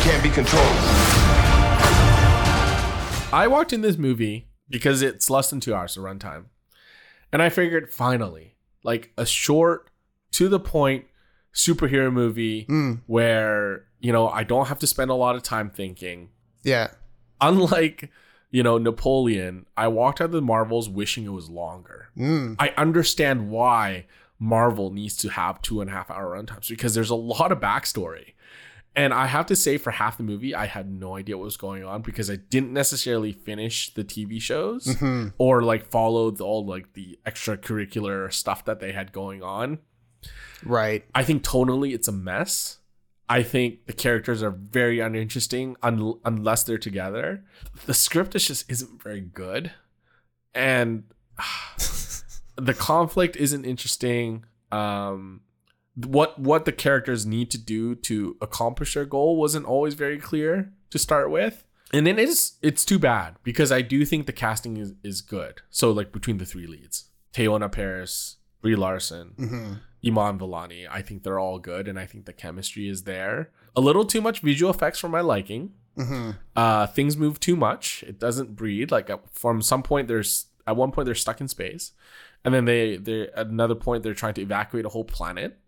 Can't 0.05 0.23
be 0.23 0.31
controlled. 0.31 0.64
I 3.33 3.47
walked 3.49 3.73
in 3.73 3.83
this 3.83 3.97
movie 3.99 4.49
because 4.68 5.03
it's 5.03 5.29
less 5.29 5.51
than 5.51 5.61
two 5.61 5.75
hours 5.75 5.97
of 5.97 6.05
runtime, 6.05 6.47
and 7.33 7.43
I 7.43 7.49
figured 7.49 7.93
finally, 7.93 8.49
like 8.83 9.12
a 9.16 9.26
short, 9.26 9.89
to 10.33 10.49
the 10.49 10.61
point 10.61 11.05
superhero 11.55 12.12
movie 12.12 12.64
Mm. 12.66 13.01
where 13.07 13.85
you 13.99 14.12
know 14.12 14.28
I 14.28 14.45
don't 14.45 14.68
have 14.68 14.78
to 14.81 14.87
spend 14.87 15.11
a 15.11 15.14
lot 15.14 15.35
of 15.37 15.43
time 15.43 15.70
thinking. 15.70 16.28
Yeah, 16.62 16.89
Unlike 17.41 18.11
you 18.51 18.62
know 18.62 18.78
Napoleon, 18.78 19.66
I 19.76 19.89
walked 19.89 20.20
out 20.20 20.26
of 20.26 20.33
the 20.33 20.43
Marvels 20.43 20.89
wishing 20.89 21.24
it 21.24 21.33
was 21.33 21.49
longer. 21.51 22.09
Mm. 22.16 22.57
I 22.59 22.68
understand 22.76 23.51
why 23.51 24.07
Marvel 24.39 24.91
needs 24.91 25.16
to 25.18 25.28
have 25.31 25.61
two 25.62 25.81
and 25.81 25.91
a 25.91 25.93
half 25.93 26.11
hour 26.11 26.37
runtimes 26.37 26.68
because 26.68 26.95
there's 26.95 27.11
a 27.11 27.14
lot 27.14 27.53
of 27.53 27.61
backstory. 27.61 28.35
And 28.97 29.14
I 29.14 29.26
have 29.26 29.47
to 29.47 29.57
say, 29.57 29.78
for 29.78 29.93
half 29.93 30.16
the 30.16 30.24
movie, 30.24 30.53
I 30.55 30.66
had 30.66 30.91
no 30.91 31.16
idea 31.16 31.38
what 31.38 31.45
was 31.45 31.57
going 31.57 31.84
on 31.84 32.03
because 32.03 32.28
I 32.28 32.36
didn't 32.36 32.72
necessarily 32.72 33.32
finish 33.32 33.95
the 33.95 34.03
TV 34.03 34.41
shows 34.41 34.84
Mhm. 34.86 35.32
or 35.38 35.62
like 35.62 35.86
follow 35.91 36.30
the, 36.32 36.45
all 36.45 36.66
like 36.66 36.95
the 36.95 37.18
extracurricular 37.24 38.32
stuff 38.32 38.64
that 38.64 38.80
they 38.80 38.93
had 38.93 39.12
going 39.12 39.43
on. 39.43 39.78
right. 40.64 41.05
I 41.14 41.22
think 41.22 41.43
tonally 41.45 41.95
it's 41.95 42.09
a 42.09 42.12
mess. 42.12 42.78
I 43.28 43.43
think 43.45 43.86
the 43.86 43.93
characters 43.93 44.43
are 44.43 44.51
very 44.51 44.99
uninteresting 44.99 45.76
un- 45.84 46.18
unless 46.24 46.64
they're 46.64 46.76
together. 46.76 47.45
The 47.86 47.95
script 47.95 48.34
is 48.34 48.47
just 48.49 48.68
isn't 48.70 49.01
very 49.03 49.20
good, 49.20 49.70
and 50.53 51.05
the 52.57 52.74
conflict 52.74 53.36
isn't 53.36 53.64
interesting. 53.64 54.45
Um, 54.72 55.43
what 56.07 56.38
what 56.38 56.64
the 56.64 56.72
characters 56.72 57.26
need 57.26 57.51
to 57.51 57.59
do 57.59 57.94
to 57.96 58.36
accomplish 58.40 58.94
their 58.94 59.05
goal 59.05 59.36
wasn't 59.36 59.66
always 59.66 59.94
very 59.94 60.18
clear 60.18 60.72
to 60.90 60.98
start 60.98 61.30
with. 61.30 61.64
And 61.92 62.07
then 62.07 62.18
it's 62.18 62.59
it's 62.62 62.84
too 62.84 62.98
bad 62.98 63.36
because 63.42 63.72
I 63.72 63.82
do 63.82 64.05
think 64.05 64.26
the 64.26 64.32
casting 64.32 64.76
is, 64.76 64.94
is 65.03 65.20
good. 65.20 65.61
So 65.70 65.90
like 65.90 66.12
between 66.12 66.38
the 66.38 66.46
three 66.46 66.66
leads, 66.66 67.07
Teyonah 67.34 67.72
Parris, 67.72 68.36
Brie 68.62 68.76
Larson, 68.76 69.34
Mhm. 69.38 69.80
Iman 70.07 70.38
Vellani. 70.38 70.86
I 70.90 71.03
think 71.03 71.22
they're 71.24 71.38
all 71.38 71.59
good, 71.59 71.88
and 71.88 71.98
I 71.98 72.07
think 72.07 72.24
the 72.26 72.32
chemistry 72.32 72.88
is 72.88 73.03
there. 73.03 73.51
A 73.76 73.80
little 73.80 74.05
too 74.05 74.20
much 74.20 74.40
visual 74.40 74.70
effects 74.72 74.98
for 74.98 75.09
my 75.09 75.20
liking. 75.20 75.72
Uh, 76.57 76.86
things 76.86 77.16
move 77.16 77.38
too 77.40 77.57
much. 77.57 78.03
It 78.07 78.18
doesn't 78.18 78.57
breathe. 78.57 78.90
Like 78.90 79.11
at- 79.11 79.28
from 79.32 79.61
some 79.61 79.82
point, 79.82 80.09
there's 80.09 80.46
at 80.66 80.76
one 80.76 80.92
point 80.92 81.07
they're 81.07 81.14
stuck 81.14 81.40
in 81.40 81.48
space, 81.48 81.92
and 82.44 82.55
then 82.55 82.64
they 82.64 82.96
they 82.96 83.28
at 83.28 83.48
another 83.48 83.74
point 83.74 84.03
they're 84.03 84.14
trying 84.14 84.34
to 84.34 84.42
evacuate 84.42 84.84
a 84.86 84.90
whole 84.90 85.05
planet, 85.05 85.59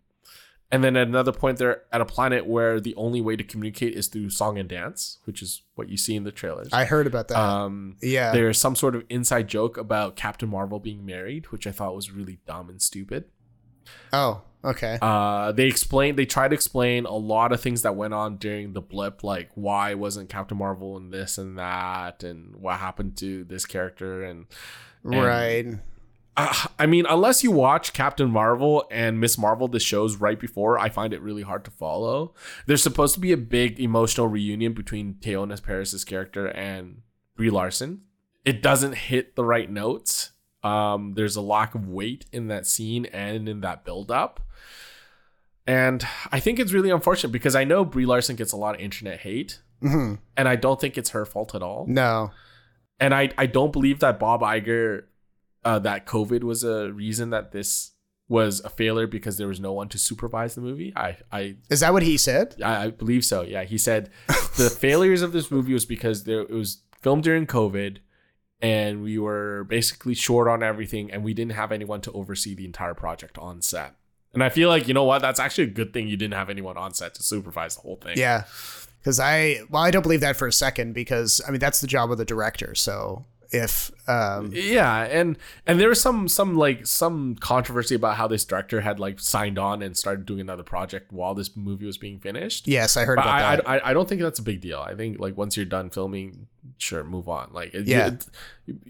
and 0.73 0.83
then 0.83 0.97
at 0.97 1.07
another 1.07 1.31
point 1.31 1.59
they're 1.59 1.83
at 1.91 2.01
a 2.01 2.05
planet 2.05 2.45
where 2.45 2.79
the 2.79 2.95
only 2.95 3.21
way 3.21 3.35
to 3.35 3.43
communicate 3.43 3.93
is 3.93 4.07
through 4.07 4.29
song 4.31 4.57
and 4.57 4.67
dance, 4.67 5.19
which 5.25 5.41
is 5.41 5.61
what 5.75 5.87
you 5.87 5.97
see 5.97 6.15
in 6.15 6.23
the 6.23 6.31
trailers. 6.31 6.69
I 6.73 6.85
heard 6.85 7.07
about 7.07 7.27
that. 7.29 7.37
Um, 7.37 7.95
Yeah. 8.01 8.31
There's 8.31 8.57
some 8.57 8.75
sort 8.75 8.95
of 8.95 9.03
inside 9.09 9.47
joke 9.47 9.77
about 9.77 10.15
Captain 10.15 10.49
Marvel 10.49 10.79
being 10.79 11.05
married, 11.05 11.51
which 11.51 11.67
I 11.67 11.71
thought 11.71 11.95
was 11.95 12.11
really 12.11 12.39
dumb 12.47 12.69
and 12.69 12.81
stupid. 12.81 13.25
oh, 14.11 14.41
okay. 14.63 14.97
Uh, 15.01 15.51
they 15.51 15.67
explained, 15.67 16.17
they 16.17 16.25
tried 16.25 16.49
to 16.49 16.53
explain 16.55 17.05
a 17.05 17.15
lot 17.15 17.51
of 17.51 17.61
things 17.61 17.81
that 17.83 17.95
went 17.95 18.13
on 18.13 18.37
during 18.37 18.73
the 18.73 18.81
blip, 18.81 19.23
like 19.23 19.49
why 19.55 19.93
wasn't 19.93 20.29
Captain 20.29 20.57
Marvel 20.57 20.97
in 20.97 21.11
this 21.11 21.37
and 21.37 21.57
that, 21.59 22.23
and 22.23 22.55
what 22.55 22.79
happened 22.79 23.17
to 23.17 23.43
this 23.43 23.65
character, 23.65 24.23
and, 24.23 24.45
and 25.03 25.23
right. 25.23 25.65
Uh, 26.35 26.67
I 26.79 26.85
mean, 26.87 27.05
unless 27.07 27.43
you 27.43 27.51
watch 27.51 27.93
Captain 27.93 28.29
Marvel 28.29 28.85
and 28.89 29.19
Miss 29.19 29.37
Marvel, 29.37 29.67
the 29.67 29.79
shows 29.79 30.15
right 30.15 30.39
before, 30.39 30.79
I 30.79 30.89
find 30.89 31.13
it 31.13 31.21
really 31.21 31.43
hard 31.43 31.63
to 31.65 31.71
follow. 31.71 32.33
There's 32.65 32.81
supposed 32.81 33.13
to 33.13 33.19
be 33.19 33.31
a 33.31 33.37
big 33.37 33.79
emotional 33.79 34.27
reunion 34.27 34.73
between 34.73 35.15
Teyonah 35.15 35.61
Parris's 35.63 36.03
character 36.03 36.47
and 36.47 37.01
Brie 37.35 37.51
Larson. 37.51 38.01
It 38.45 38.61
doesn't 38.63 38.95
hit 38.95 39.35
the 39.35 39.45
right 39.45 39.69
notes. 39.69 40.31
Um, 40.63 41.13
there's 41.13 41.35
a 41.35 41.41
lack 41.41 41.75
of 41.75 41.87
weight 41.87 42.25
in 42.31 42.47
that 42.47 42.65
scene 42.65 43.05
and 43.07 43.47
in 43.47 43.61
that 43.61 43.85
build 43.85 44.09
up. 44.09 44.39
And 45.65 46.05
I 46.31 46.39
think 46.39 46.59
it's 46.59 46.73
really 46.73 46.89
unfortunate 46.89 47.31
because 47.31 47.55
I 47.55 47.63
know 47.63 47.85
Brie 47.85 48.05
Larson 48.05 48.35
gets 48.35 48.51
a 48.51 48.57
lot 48.57 48.75
of 48.75 48.81
internet 48.81 49.19
hate, 49.21 49.61
Mhm. 49.81 50.19
and 50.35 50.47
I 50.47 50.55
don't 50.55 50.79
think 50.79 50.97
it's 50.97 51.11
her 51.11 51.25
fault 51.25 51.53
at 51.55 51.61
all 51.61 51.85
No. 51.87 52.31
and 52.99 53.13
I 53.13 53.29
I 53.37 53.45
don't 53.45 53.71
believe 53.71 53.99
that 53.99 54.19
Bob 54.19 54.41
Iger 54.41 55.03
uh, 55.65 55.79
that 55.79 56.05
COVID 56.05 56.43
was 56.43 56.63
a 56.63 56.91
reason 56.91 57.29
that 57.31 57.51
this 57.51 57.91
was 58.27 58.61
a 58.61 58.69
failure 58.69 59.05
because 59.07 59.37
there 59.37 59.47
was 59.47 59.59
no 59.59 59.73
one 59.73 59.89
to 59.89 59.97
supervise 59.97 60.55
the 60.55 60.61
movie. 60.61 60.93
I 60.95 61.17
I 61.31 61.57
Is 61.69 61.81
that 61.81 61.93
what 61.93 62.03
he 62.03 62.17
said? 62.17 62.55
I, 62.63 62.85
I 62.85 62.89
believe 62.89 63.25
so. 63.25 63.41
Yeah, 63.41 63.63
he 63.63 63.77
said 63.77 64.09
the 64.57 64.69
failures 64.79 65.21
of 65.21 65.33
this 65.33 65.51
movie 65.51 65.73
was 65.73 65.85
because 65.85 66.23
there 66.23 66.41
it 66.41 66.51
was 66.51 66.81
filmed 67.01 67.23
during 67.23 67.45
COVID, 67.45 67.97
and 68.61 69.03
we 69.03 69.17
were 69.17 69.65
basically 69.65 70.13
short 70.13 70.47
on 70.47 70.63
everything, 70.63 71.11
and 71.11 71.23
we 71.23 71.33
didn't 71.33 71.53
have 71.53 71.71
anyone 71.71 72.01
to 72.01 72.11
oversee 72.13 72.55
the 72.55 72.65
entire 72.65 72.93
project 72.93 73.37
on 73.37 73.61
set. 73.61 73.95
And 74.33 74.43
I 74.43 74.49
feel 74.49 74.69
like 74.69 74.87
you 74.87 74.93
know 74.93 75.03
what? 75.03 75.21
That's 75.21 75.39
actually 75.39 75.65
a 75.65 75.71
good 75.71 75.93
thing 75.93 76.07
you 76.07 76.17
didn't 76.17 76.33
have 76.33 76.49
anyone 76.49 76.77
on 76.77 76.93
set 76.93 77.13
to 77.15 77.23
supervise 77.23 77.75
the 77.75 77.81
whole 77.81 77.97
thing. 77.97 78.17
Yeah. 78.17 78.45
Because 78.99 79.19
I, 79.19 79.59
well, 79.69 79.83
I 79.83 79.91
don't 79.91 80.01
believe 80.01 80.21
that 80.21 80.37
for 80.37 80.47
a 80.47 80.53
second 80.53 80.93
because, 80.93 81.41
I 81.45 81.51
mean, 81.51 81.59
that's 81.59 81.81
the 81.81 81.87
job 81.87 82.09
of 82.09 82.17
the 82.17 82.25
director. 82.25 82.73
So 82.73 83.25
if, 83.53 83.91
um, 84.09 84.49
yeah 84.53 85.03
and 85.03 85.37
and 85.67 85.79
there 85.79 85.89
was 85.89 86.01
some 86.01 86.27
some 86.27 86.55
like 86.57 86.85
some 86.87 87.35
controversy 87.35 87.95
about 87.95 88.17
how 88.17 88.27
this 88.27 88.43
director 88.43 88.81
had 88.81 88.99
like 88.99 89.19
signed 89.19 89.59
on 89.59 89.81
and 89.81 89.95
started 89.95 90.25
doing 90.25 90.41
another 90.41 90.63
project 90.63 91.11
while 91.13 91.35
this 91.35 91.55
movie 91.55 91.85
was 91.85 91.97
being 91.97 92.19
finished 92.19 92.67
yes, 92.67 92.97
I 92.97 93.05
heard 93.05 93.17
But 93.17 93.25
about 93.25 93.35
I, 93.43 93.55
that. 93.55 93.69
I, 93.69 93.77
I- 93.77 93.89
I 93.89 93.93
don't 93.93 94.09
think 94.09 94.21
that's 94.21 94.39
a 94.39 94.43
big 94.43 94.59
deal 94.61 94.79
i 94.79 94.95
think 94.95 95.19
like 95.19 95.37
once 95.37 95.55
you're 95.55 95.65
done 95.67 95.89
filming 95.91 96.47
sure 96.77 97.03
move 97.03 97.29
on 97.29 97.49
like 97.53 97.73
it- 97.73 97.85
Yeah. 97.87 98.07
it- 98.07 98.27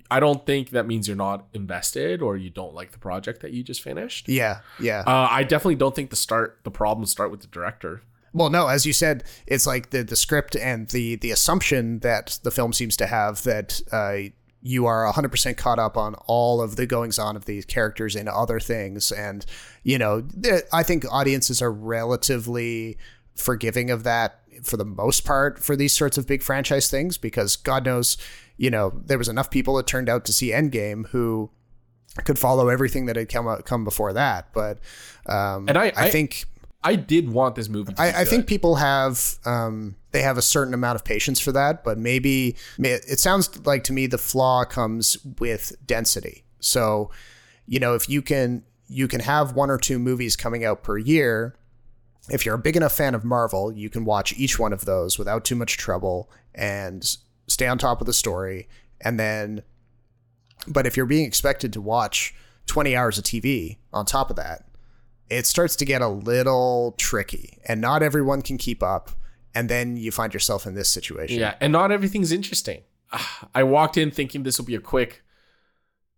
i 0.09 0.19
don't 0.19 0.45
think 0.45 0.69
that 0.69 0.87
means 0.87 1.07
you're 1.07 1.17
not 1.17 1.45
invested 1.53 2.21
or 2.21 2.37
you 2.37 2.49
don't 2.49 2.73
like 2.73 2.91
the 2.91 2.99
project 2.99 3.41
that 3.41 3.51
you 3.51 3.63
just 3.63 3.81
finished 3.81 4.29
yeah. 4.29 4.59
Yeah. 4.79 5.01
uh, 5.05 5.27
i 5.29 5.43
definitely 5.43 5.75
don't 5.75 5.93
think 5.95 6.09
the 6.09 6.15
start 6.15 6.59
the 6.63 6.71
problems 6.71 7.11
start 7.11 7.31
with 7.31 7.41
the 7.41 7.47
director 7.47 8.01
Well, 8.35 8.49
no, 8.49 8.67
as 8.67 8.83
you 8.87 8.93
said, 8.93 9.23
it's 9.45 9.67
like 9.67 9.91
the 9.91 10.01
the 10.03 10.15
script 10.15 10.55
and 10.55 10.87
the 10.89 11.17
the 11.17 11.29
assumption 11.29 11.99
that 11.99 12.39
the 12.41 12.49
film 12.49 12.73
seems 12.73 12.97
to 12.97 13.05
have 13.05 13.43
that 13.43 13.69
uh, 13.91 14.33
you 14.65 14.85
are 14.85 15.11
100% 15.11 15.57
caught 15.57 15.77
up 15.77 15.97
on 15.97 16.15
all 16.25 16.61
of 16.61 16.77
the 16.77 16.85
goings 16.85 17.19
on 17.19 17.35
of 17.35 17.43
these 17.43 17.65
characters 17.65 18.15
and 18.15 18.29
other 18.29 18.59
things. 18.61 19.11
And 19.11 19.45
you 19.83 19.97
know, 19.97 20.23
I 20.71 20.83
think 20.83 21.03
audiences 21.11 21.61
are 21.61 21.71
relatively 21.71 22.97
forgiving 23.35 23.91
of 23.91 24.03
that 24.03 24.39
for 24.63 24.77
the 24.77 24.85
most 24.85 25.25
part 25.25 25.59
for 25.59 25.75
these 25.75 25.91
sorts 25.91 26.17
of 26.17 26.25
big 26.27 26.41
franchise 26.43 26.89
things 26.89 27.17
because 27.17 27.55
god 27.57 27.83
knows, 27.85 28.15
you 28.55 28.69
know, 28.69 28.93
there 29.05 29.17
was 29.17 29.27
enough 29.27 29.49
people 29.51 29.75
that 29.75 29.87
turned 29.87 30.07
out 30.07 30.23
to 30.25 30.31
see 30.33 30.51
Endgame 30.51 31.07
who 31.09 31.49
could 32.23 32.37
follow 32.39 32.69
everything 32.69 33.07
that 33.07 33.15
had 33.15 33.27
come 33.27 33.47
out, 33.47 33.65
come 33.65 33.83
before 33.83 34.13
that, 34.13 34.53
but 34.53 34.77
um 35.25 35.67
And 35.67 35.77
I- 35.77 35.85
I 35.97 36.05
I- 36.05 36.09
think 36.09 36.45
i 36.85 36.95
did 36.97 37.29
want 37.31 37.55
this 37.55 37.69
movie 37.69 37.93
to 37.93 37.95
be 37.95 38.01
I, 38.01 38.21
I 38.21 38.25
think 38.25 38.45
people 38.45 38.75
have 38.75 39.35
um, 39.45 39.95
they 40.13 40.21
have 40.21 40.37
a 40.37 40.43
certain 40.43 40.73
amount 40.73 40.95
of 40.95 41.03
patience 41.03 41.39
for 41.39 41.51
that, 41.51 41.83
but 41.83 41.97
maybe 41.97 42.55
it 42.77 43.19
sounds 43.19 43.65
like 43.65 43.83
to 43.85 43.93
me 43.93 44.05
the 44.07 44.19
flaw 44.19 44.63
comes 44.63 45.17
with 45.39 45.75
density. 45.85 46.45
So, 46.59 47.09
you 47.65 47.79
know, 47.79 47.95
if 47.95 48.07
you 48.07 48.21
can 48.21 48.63
you 48.87 49.07
can 49.07 49.21
have 49.21 49.53
one 49.53 49.71
or 49.71 49.77
two 49.77 49.97
movies 49.97 50.35
coming 50.35 50.63
out 50.63 50.83
per 50.83 50.99
year, 50.99 51.55
if 52.29 52.45
you're 52.45 52.55
a 52.55 52.59
big 52.59 52.77
enough 52.77 52.93
fan 52.93 53.15
of 53.15 53.25
Marvel, 53.25 53.71
you 53.71 53.89
can 53.89 54.05
watch 54.05 54.37
each 54.37 54.59
one 54.59 54.71
of 54.71 54.85
those 54.85 55.17
without 55.17 55.43
too 55.43 55.55
much 55.55 55.77
trouble 55.77 56.29
and 56.53 57.17
stay 57.47 57.65
on 57.65 57.79
top 57.79 57.99
of 57.99 58.05
the 58.05 58.13
story. 58.13 58.69
And 59.01 59.19
then, 59.19 59.63
but 60.67 60.85
if 60.85 60.95
you're 60.95 61.07
being 61.07 61.25
expected 61.25 61.73
to 61.73 61.81
watch 61.81 62.35
20 62.67 62.95
hours 62.95 63.17
of 63.17 63.23
TV 63.23 63.77
on 63.91 64.05
top 64.05 64.29
of 64.29 64.35
that, 64.35 64.67
it 65.27 65.47
starts 65.47 65.75
to 65.77 65.85
get 65.85 66.03
a 66.03 66.07
little 66.07 66.93
tricky 66.99 67.57
and 67.65 67.81
not 67.81 68.03
everyone 68.03 68.43
can 68.43 68.59
keep 68.59 68.83
up 68.83 69.09
and 69.55 69.69
then 69.69 69.97
you 69.97 70.11
find 70.11 70.33
yourself 70.33 70.65
in 70.65 70.75
this 70.75 70.89
situation 70.89 71.39
Yeah, 71.39 71.55
and 71.59 71.71
not 71.71 71.91
everything's 71.91 72.31
interesting. 72.31 72.81
Ah, 73.11 73.47
I 73.53 73.63
walked 73.63 73.97
in 73.97 74.11
thinking 74.11 74.43
this 74.43 74.57
will 74.57 74.65
be 74.65 74.75
a 74.75 74.79
quick 74.81 75.23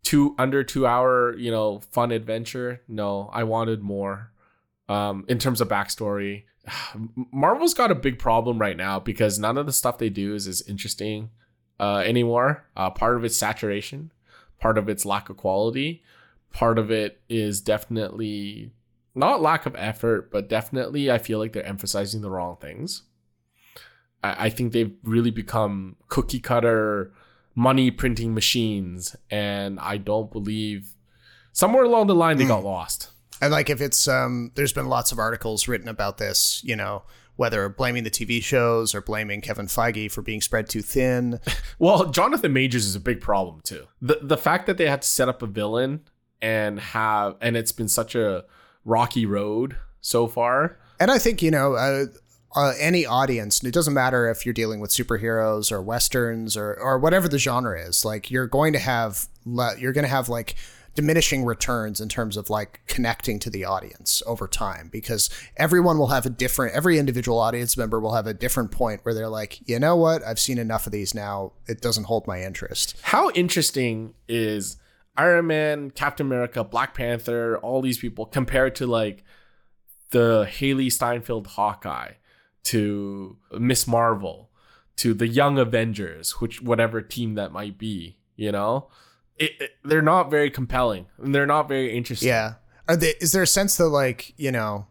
two 0.04 0.36
under 0.38 0.64
two 0.64 0.88
hour, 0.88 1.36
you 1.38 1.52
know, 1.52 1.82
fun 1.92 2.12
adventure. 2.12 2.82
No, 2.88 3.30
I 3.34 3.44
wanted 3.44 3.82
more. 3.82 4.32
Um, 4.88 5.26
in 5.28 5.40
terms 5.40 5.62
of 5.62 5.68
backstory, 5.68 6.44
Marvel's 7.34 7.74
got 7.74 7.92
a 7.92 7.96
big 7.96 8.20
problem 8.20 8.60
right 8.60 8.78
now 8.78 9.00
because 9.00 9.40
none 9.40 9.58
of 9.58 9.66
the 9.66 9.74
stuff 9.74 9.98
they 9.98 10.10
do 10.10 10.34
is 10.36 10.48
as 10.48 10.62
interesting 10.68 11.32
uh, 11.80 12.04
anymore. 12.06 12.66
Uh, 12.78 12.90
part 12.90 13.18
of 13.18 13.26
it's 13.26 13.36
saturation, 13.36 14.12
part 14.60 14.78
of 14.78 14.88
it's 14.88 15.06
lack 15.06 15.30
of 15.30 15.38
quality, 15.38 16.04
part 16.54 16.78
of 16.80 16.92
it 16.92 17.20
is 17.28 17.60
definitely 17.60 18.72
not 19.16 19.42
lack 19.42 19.66
of 19.66 19.76
effort, 19.76 20.32
but 20.32 20.50
definitely 20.50 21.10
I 21.10 21.18
feel 21.18 21.40
like 21.40 21.54
they're 21.54 21.66
emphasizing 21.66 22.22
the 22.22 22.30
wrong 22.30 22.58
things. 22.58 23.04
I, 24.26 24.46
I 24.46 24.50
think 24.50 24.74
they've 24.74 24.94
really 25.04 25.32
become 25.32 25.96
cookie 26.10 26.40
cutter 26.40 27.12
money 27.56 27.90
printing 27.92 28.34
machines, 28.34 29.16
and 29.32 29.80
I 29.80 29.98
don't 29.98 30.32
believe 30.32 30.94
somewhere 31.54 31.84
along 31.84 32.08
the 32.08 32.16
line 32.16 32.38
they 32.38 32.46
got 32.46 32.64
lost. 32.64 33.10
and 33.42 33.52
like 33.52 33.70
if 33.70 33.80
it's 33.82 34.08
um 34.08 34.52
there's 34.56 34.74
been 34.74 34.88
lots 34.88 35.12
of 35.12 35.20
articles 35.20 35.68
written 35.68 35.88
about 35.88 36.18
this 36.18 36.62
you 36.66 36.76
know 36.76 37.04
whether 37.38 37.68
blaming 37.70 38.04
the 38.04 38.10
tv 38.10 38.42
shows 38.44 38.94
or 38.96 39.02
blaming 39.02 39.42
kevin 39.42 39.66
feige 39.68 40.10
for 40.12 40.22
being 40.22 40.42
spread 40.42 40.70
too 40.70 40.82
thin 40.82 41.40
Well, 41.80 42.06
Jonathan 42.12 42.54
Majors 42.54 42.86
is 42.86 42.96
a 42.96 43.00
big 43.00 43.20
problem 43.22 43.60
too. 43.64 43.88
The 44.02 44.20
the 44.22 44.38
fact 44.38 44.68
that 44.68 44.78
they 44.78 44.88
had 44.88 45.02
to 45.02 45.08
set 45.08 45.28
up 45.30 45.42
a 45.42 45.48
villain 45.48 46.02
and 46.42 46.80
have 46.80 47.36
and 47.42 47.56
it's 47.58 47.72
been 47.74 47.88
such 47.90 48.16
a 48.16 48.46
rocky 48.86 49.26
road 49.26 49.78
so 50.02 50.28
far. 50.28 50.78
and 51.00 51.10
i 51.12 51.18
think 51.18 51.42
you 51.42 51.52
know 51.52 51.74
uh, 51.76 52.06
uh, 52.56 52.74
any 52.80 53.06
audience 53.06 53.60
and 53.60 53.68
it 53.68 53.74
doesn't 53.74 53.94
matter 53.94 54.30
if 54.30 54.46
you're 54.46 54.54
dealing 54.54 54.80
with 54.80 54.92
superheroes 54.92 55.72
or 55.72 55.82
westerns 55.82 56.56
or 56.56 56.74
or 56.76 56.98
whatever 56.98 57.28
the 57.28 57.38
genre 57.38 57.80
is 57.80 58.06
like 58.06 58.32
you're 58.32 58.48
going 58.48 58.74
to 58.74 58.80
have 58.80 59.28
le- 59.46 59.78
you're 59.78 59.94
going 59.94 60.06
to 60.06 60.10
have 60.10 60.30
like 60.30 60.56
diminishing 60.96 61.44
returns 61.44 62.00
in 62.00 62.08
terms 62.08 62.38
of 62.38 62.50
like 62.50 62.80
connecting 62.88 63.38
to 63.38 63.50
the 63.50 63.66
audience 63.66 64.24
over 64.26 64.48
time 64.48 64.90
because 64.92 65.30
everyone 65.58 65.98
will 65.98 66.08
have 66.08 66.26
a 66.26 66.30
different 66.30 66.74
every 66.74 66.98
individual 66.98 67.38
audience 67.38 67.76
member 67.76 68.00
will 68.00 68.14
have 68.14 68.28
a 68.28 68.34
different 68.34 68.72
point 68.72 69.02
where 69.04 69.14
they're 69.14 69.30
like 69.30 69.60
you 69.68 69.78
know 69.78 69.96
what? 69.96 70.24
I've 70.24 70.40
seen 70.40 70.58
enough 70.58 70.86
of 70.86 70.94
these 70.94 71.14
now. 71.14 71.52
It 71.68 71.82
doesn't 71.82 72.06
hold 72.06 72.26
my 72.26 72.42
interest. 72.42 72.96
How 73.02 73.30
interesting 73.32 74.14
is 74.30 74.78
Iron 75.18 75.48
Man, 75.48 75.92
Captain 75.92 76.26
America, 76.26 76.64
Black 76.64 76.94
Panther, 76.94 77.58
all 77.58 77.82
these 77.82 77.98
people 77.98 78.26
compared 78.26 78.76
to 78.76 78.88
like 78.88 79.24
the 80.12 80.48
Hailee 80.50 80.92
Steinfeld 80.92 81.48
Hawkeye, 81.48 82.14
to 82.66 83.38
Miss 83.58 83.88
Marvel, 83.88 84.50
to 84.98 85.14
the 85.14 85.28
Young 85.28 85.58
Avengers, 85.58 86.40
which 86.42 86.62
whatever 86.62 87.02
team 87.02 87.36
that 87.36 87.52
might 87.52 87.78
be, 87.78 88.18
you 88.36 88.52
know, 88.52 88.88
it, 89.38 89.52
it- 89.60 89.72
they're 89.84 90.02
not 90.02 90.30
very 90.32 90.50
compelling 90.52 91.06
and 91.18 91.34
they're 91.34 91.46
not 91.46 91.68
very 91.68 91.96
interesting. 91.96 92.30
Yeah. 92.30 92.56
Are 92.88 92.96
they, 92.96 93.14
is 93.20 93.32
there 93.32 93.44
a 93.44 93.48
sense 93.48 93.78
that 93.78 93.90
like 93.90 94.34
you 94.38 94.52
know, 94.52 94.86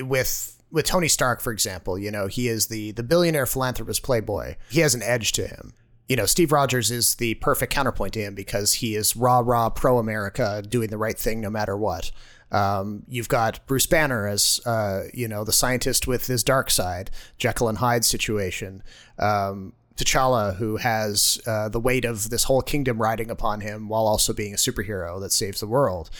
with 0.00 0.58
with 0.70 0.86
Tony 0.86 1.08
Stark, 1.08 1.40
for 1.40 1.52
example, 1.52 1.98
you 1.98 2.10
know 2.10 2.26
he 2.26 2.48
is 2.48 2.68
the 2.68 2.92
the 2.92 3.02
billionaire 3.02 3.46
philanthropist 3.46 4.02
playboy. 4.02 4.56
He 4.70 4.80
has 4.80 4.94
an 4.94 5.02
edge 5.02 5.32
to 5.32 5.46
him. 5.46 5.74
You 6.08 6.16
know, 6.16 6.26
Steve 6.26 6.52
Rogers 6.52 6.90
is 6.90 7.14
the 7.16 7.34
perfect 7.34 7.72
counterpoint 7.72 8.12
to 8.14 8.20
him 8.20 8.34
because 8.34 8.74
he 8.74 8.96
is 8.96 9.16
rah 9.16 9.40
rah 9.44 9.70
pro 9.70 9.98
America, 9.98 10.62
doing 10.66 10.88
the 10.90 10.98
right 10.98 11.18
thing 11.18 11.40
no 11.40 11.50
matter 11.50 11.76
what. 11.76 12.10
Um, 12.52 13.02
you've 13.08 13.28
got 13.28 13.66
Bruce 13.66 13.86
Banner 13.86 14.28
as 14.28 14.60
uh, 14.64 15.04
you 15.12 15.26
know 15.26 15.42
the 15.42 15.52
scientist 15.52 16.06
with 16.06 16.26
his 16.26 16.44
dark 16.44 16.70
side, 16.70 17.10
Jekyll 17.38 17.68
and 17.68 17.78
Hyde 17.78 18.04
situation. 18.04 18.82
Um, 19.18 19.72
T'Challa, 19.96 20.56
who 20.56 20.76
has 20.76 21.40
uh, 21.46 21.68
the 21.68 21.80
weight 21.80 22.04
of 22.04 22.30
this 22.30 22.44
whole 22.44 22.62
kingdom 22.62 23.00
riding 23.00 23.30
upon 23.30 23.60
him, 23.60 23.88
while 23.88 24.06
also 24.06 24.32
being 24.32 24.54
a 24.54 24.56
superhero 24.56 25.20
that 25.20 25.32
saves 25.32 25.60
the 25.60 25.66
world. 25.66 26.10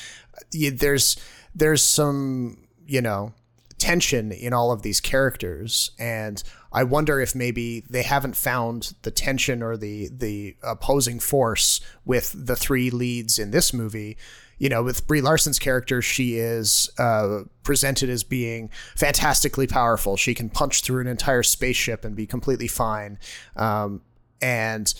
There's 0.50 1.16
there's 1.54 1.82
some 1.82 2.66
you 2.86 3.00
know 3.00 3.34
tension 3.78 4.30
in 4.30 4.52
all 4.52 4.70
of 4.70 4.82
these 4.82 5.00
characters 5.00 5.90
and 5.98 6.44
i 6.72 6.84
wonder 6.84 7.18
if 7.18 7.34
maybe 7.34 7.82
they 7.90 8.04
haven't 8.04 8.36
found 8.36 8.94
the 9.02 9.10
tension 9.10 9.60
or 9.60 9.76
the 9.76 10.08
the 10.16 10.54
opposing 10.62 11.18
force 11.18 11.80
with 12.04 12.32
the 12.46 12.54
three 12.54 12.90
leads 12.90 13.40
in 13.40 13.50
this 13.50 13.72
movie 13.72 14.16
you 14.62 14.68
know 14.68 14.80
with 14.80 15.08
brie 15.08 15.20
larson's 15.20 15.58
character 15.58 16.00
she 16.00 16.36
is 16.36 16.88
uh, 16.96 17.40
presented 17.64 18.08
as 18.08 18.22
being 18.22 18.70
fantastically 18.96 19.66
powerful. 19.66 20.16
She 20.16 20.34
can 20.34 20.48
punch 20.48 20.82
through 20.82 21.00
an 21.00 21.08
entire 21.08 21.42
spaceship 21.42 22.04
and 22.04 22.14
be 22.14 22.26
completely 22.26 22.68
fine. 22.68 23.18
Um, 23.56 24.02
and 24.40 24.94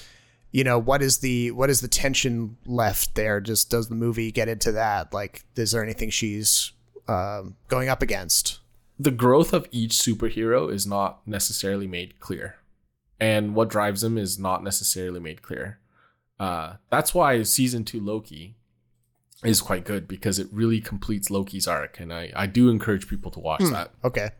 you 0.50 0.64
know 0.64 0.80
what 0.80 1.00
is 1.00 1.18
the 1.18 1.52
what 1.52 1.70
is 1.70 1.80
the 1.80 1.86
tension 1.86 2.56
left 2.66 3.14
there? 3.14 3.40
Just 3.40 3.70
does 3.70 3.88
the 3.88 3.94
movie 3.94 4.32
get 4.32 4.48
into 4.48 4.72
that? 4.72 5.14
Like 5.14 5.44
is 5.54 5.70
there 5.70 5.82
anything 5.82 6.10
she's 6.10 6.72
um, 7.06 7.54
going 7.68 7.88
up 7.88 8.02
against? 8.02 8.58
The 8.98 9.12
growth 9.12 9.52
of 9.52 9.68
each 9.70 9.92
superhero 9.92 10.72
is 10.72 10.88
not 10.88 11.26
necessarily 11.26 11.86
made 11.86 12.18
clear. 12.18 12.56
And 13.20 13.54
what 13.54 13.70
drives 13.70 14.00
them 14.00 14.18
is 14.18 14.40
not 14.40 14.64
necessarily 14.64 15.20
made 15.20 15.40
clear. 15.40 15.78
Uh, 16.40 16.74
that's 16.90 17.14
why 17.14 17.40
season 17.44 17.84
two 17.84 18.00
loki 18.00 18.56
is 19.44 19.60
quite 19.60 19.84
good 19.84 20.06
because 20.06 20.38
it 20.38 20.46
really 20.52 20.80
completes 20.80 21.30
loki's 21.30 21.66
arc 21.66 21.98
and 22.00 22.12
i, 22.12 22.30
I 22.36 22.46
do 22.46 22.68
encourage 22.70 23.08
people 23.08 23.30
to 23.32 23.40
watch 23.40 23.62
Hmm, 23.62 23.72
that. 23.72 23.90
okay. 24.04 24.30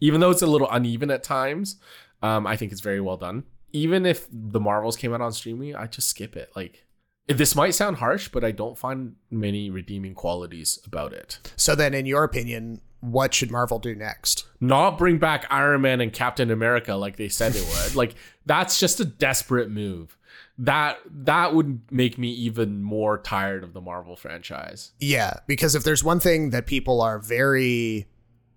Even 0.00 0.20
though 0.20 0.30
it's 0.30 0.42
a 0.42 0.46
little 0.46 0.68
uneven 0.70 1.10
at 1.10 1.22
times 1.22 1.76
um, 2.22 2.46
i 2.46 2.56
think 2.56 2.72
it's 2.72 2.80
very 2.80 3.00
well 3.00 3.16
done. 3.16 3.44
Even 3.72 4.06
if 4.06 4.26
the 4.32 4.60
marvels 4.60 4.96
came 4.96 5.12
out 5.12 5.20
on 5.20 5.32
streaming 5.32 5.74
i 5.76 5.86
just 5.86 6.08
skip 6.08 6.36
it. 6.36 6.50
Like 6.56 6.84
this 7.28 7.54
might 7.56 7.70
sound 7.74 7.96
harsh 7.96 8.28
but 8.28 8.44
i 8.44 8.50
don't 8.52 8.78
find 8.78 9.16
many 9.30 9.68
redeeming 9.70 10.14
qualities 10.14 10.78
about 10.86 11.12
it. 11.12 11.38
So 11.56 11.74
then 11.74 11.92
in 11.94 12.06
your 12.06 12.24
opinion 12.24 12.80
what 13.00 13.34
should 13.34 13.50
marvel 13.50 13.78
do 13.78 13.94
next? 13.94 14.46
Not 14.58 14.96
bring 14.98 15.18
back 15.18 15.46
Iron 15.50 15.82
Man 15.82 16.00
and 16.00 16.12
Captain 16.12 16.50
America 16.50 16.94
like 16.94 17.16
they 17.16 17.28
said 17.28 17.54
it 17.54 17.64
would. 17.84 17.94
like 18.02 18.14
that's 18.46 18.80
just 18.80 19.00
a 19.00 19.04
desperate 19.04 19.70
move. 19.70 20.16
That 20.58 20.98
that 21.10 21.54
would 21.54 21.80
make 21.90 22.16
me 22.16 22.30
even 22.30 22.82
more 22.82 23.18
tired 23.18 23.62
of 23.62 23.74
the 23.74 23.80
Marvel 23.80 24.16
franchise. 24.16 24.92
Yeah, 24.98 25.34
because 25.46 25.74
if 25.74 25.84
there's 25.84 26.02
one 26.02 26.20
thing 26.20 26.50
that 26.50 26.66
people 26.66 27.02
are 27.02 27.18
very 27.18 28.06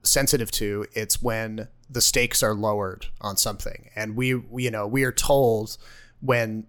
sensitive 0.03 0.49
to, 0.51 0.85
it's 0.93 1.21
when 1.21 1.67
the 1.89 2.01
stakes 2.01 2.43
are 2.43 2.53
lowered 2.53 3.07
on 3.19 3.35
something. 3.35 3.89
And 3.95 4.15
we, 4.15 4.27
you 4.27 4.71
know, 4.71 4.87
we 4.87 5.03
are 5.03 5.11
told 5.11 5.77
when 6.21 6.67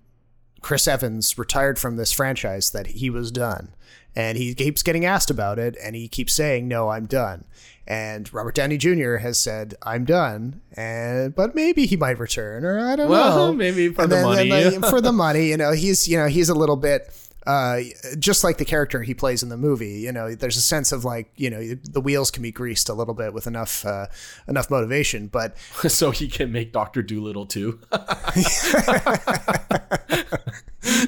Chris 0.61 0.89
Evans 0.89 1.39
retired 1.39 1.79
from 1.79 1.97
this 1.97 2.13
franchise 2.13 2.71
that 2.71 2.89
he 2.89 3.11
was 3.11 3.31
done. 3.31 3.75
And 4.17 4.37
he 4.37 4.55
keeps 4.55 4.83
getting 4.83 5.05
asked 5.05 5.31
about 5.31 5.59
it 5.59 5.77
and 5.83 5.95
he 5.95 6.09
keeps 6.09 6.33
saying, 6.33 6.67
"No, 6.69 6.89
I'm 6.89 7.07
done." 7.07 7.45
And 7.87 8.33
Robert 8.35 8.55
Downey 8.55 8.77
Jr. 8.77 9.17
has 9.17 9.39
said, 9.39 9.75
"I'm 9.83 10.05
done." 10.05 10.61
And 10.77 11.35
but 11.35 11.55
maybe 11.55 11.87
he 11.87 11.97
might 11.97 12.19
return 12.19 12.65
or 12.65 12.79
I 12.81 12.97
don't 12.97 13.09
Well, 13.09 13.49
know. 13.49 13.53
maybe 13.65 13.89
for 13.89 14.03
And 14.03 14.11
the 14.13 14.17
then- 14.17 14.25
money. 14.25 14.49
then, 14.51 14.81
like, 14.81 14.91
for 14.91 15.01
the 15.01 15.13
money, 15.27 15.49
you 15.49 15.57
know, 15.57 15.73
he's 15.73 16.09
you 16.09 16.17
know, 16.19 16.27
he's 16.27 16.49
a 16.49 16.55
little 16.55 16.77
bit 16.77 17.13
uh, 17.47 17.81
just 18.19 18.45
like 18.45 18.59
the 18.59 18.65
character 18.67 19.03
he 19.03 19.15
plays 19.15 19.43
in 19.43 19.49
the 19.49 19.57
movie, 19.57 20.01
you 20.01 20.13
know, 20.13 20.35
there's 20.35 20.59
a 20.59 20.61
sense 20.61 20.93
of 20.93 21.07
like, 21.07 21.33
you 21.37 21.49
know, 21.49 21.75
the 21.91 22.01
wheels 22.01 22.31
can 22.31 22.43
be 22.43 22.53
greased 22.53 22.91
a 22.91 22.93
little 22.95 23.15
bit 23.15 23.33
with 23.33 23.47
enough 23.47 23.85
uh, 23.87 24.07
enough 24.47 24.71
motivation. 24.71 25.27
But 25.29 25.57
so 25.89 26.11
he 26.11 26.29
can 26.29 26.53
make 26.53 26.71
Doctor 26.73 27.03
Dolittle 27.03 27.47
too. 27.47 27.81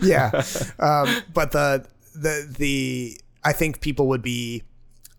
yeah, 0.03 0.42
um, 0.78 1.09
but 1.34 1.53
the 1.53 1.84
the 2.14 2.52
the 2.58 3.20
I 3.44 3.52
think 3.52 3.80
people 3.80 4.08
would 4.08 4.22
be 4.22 4.62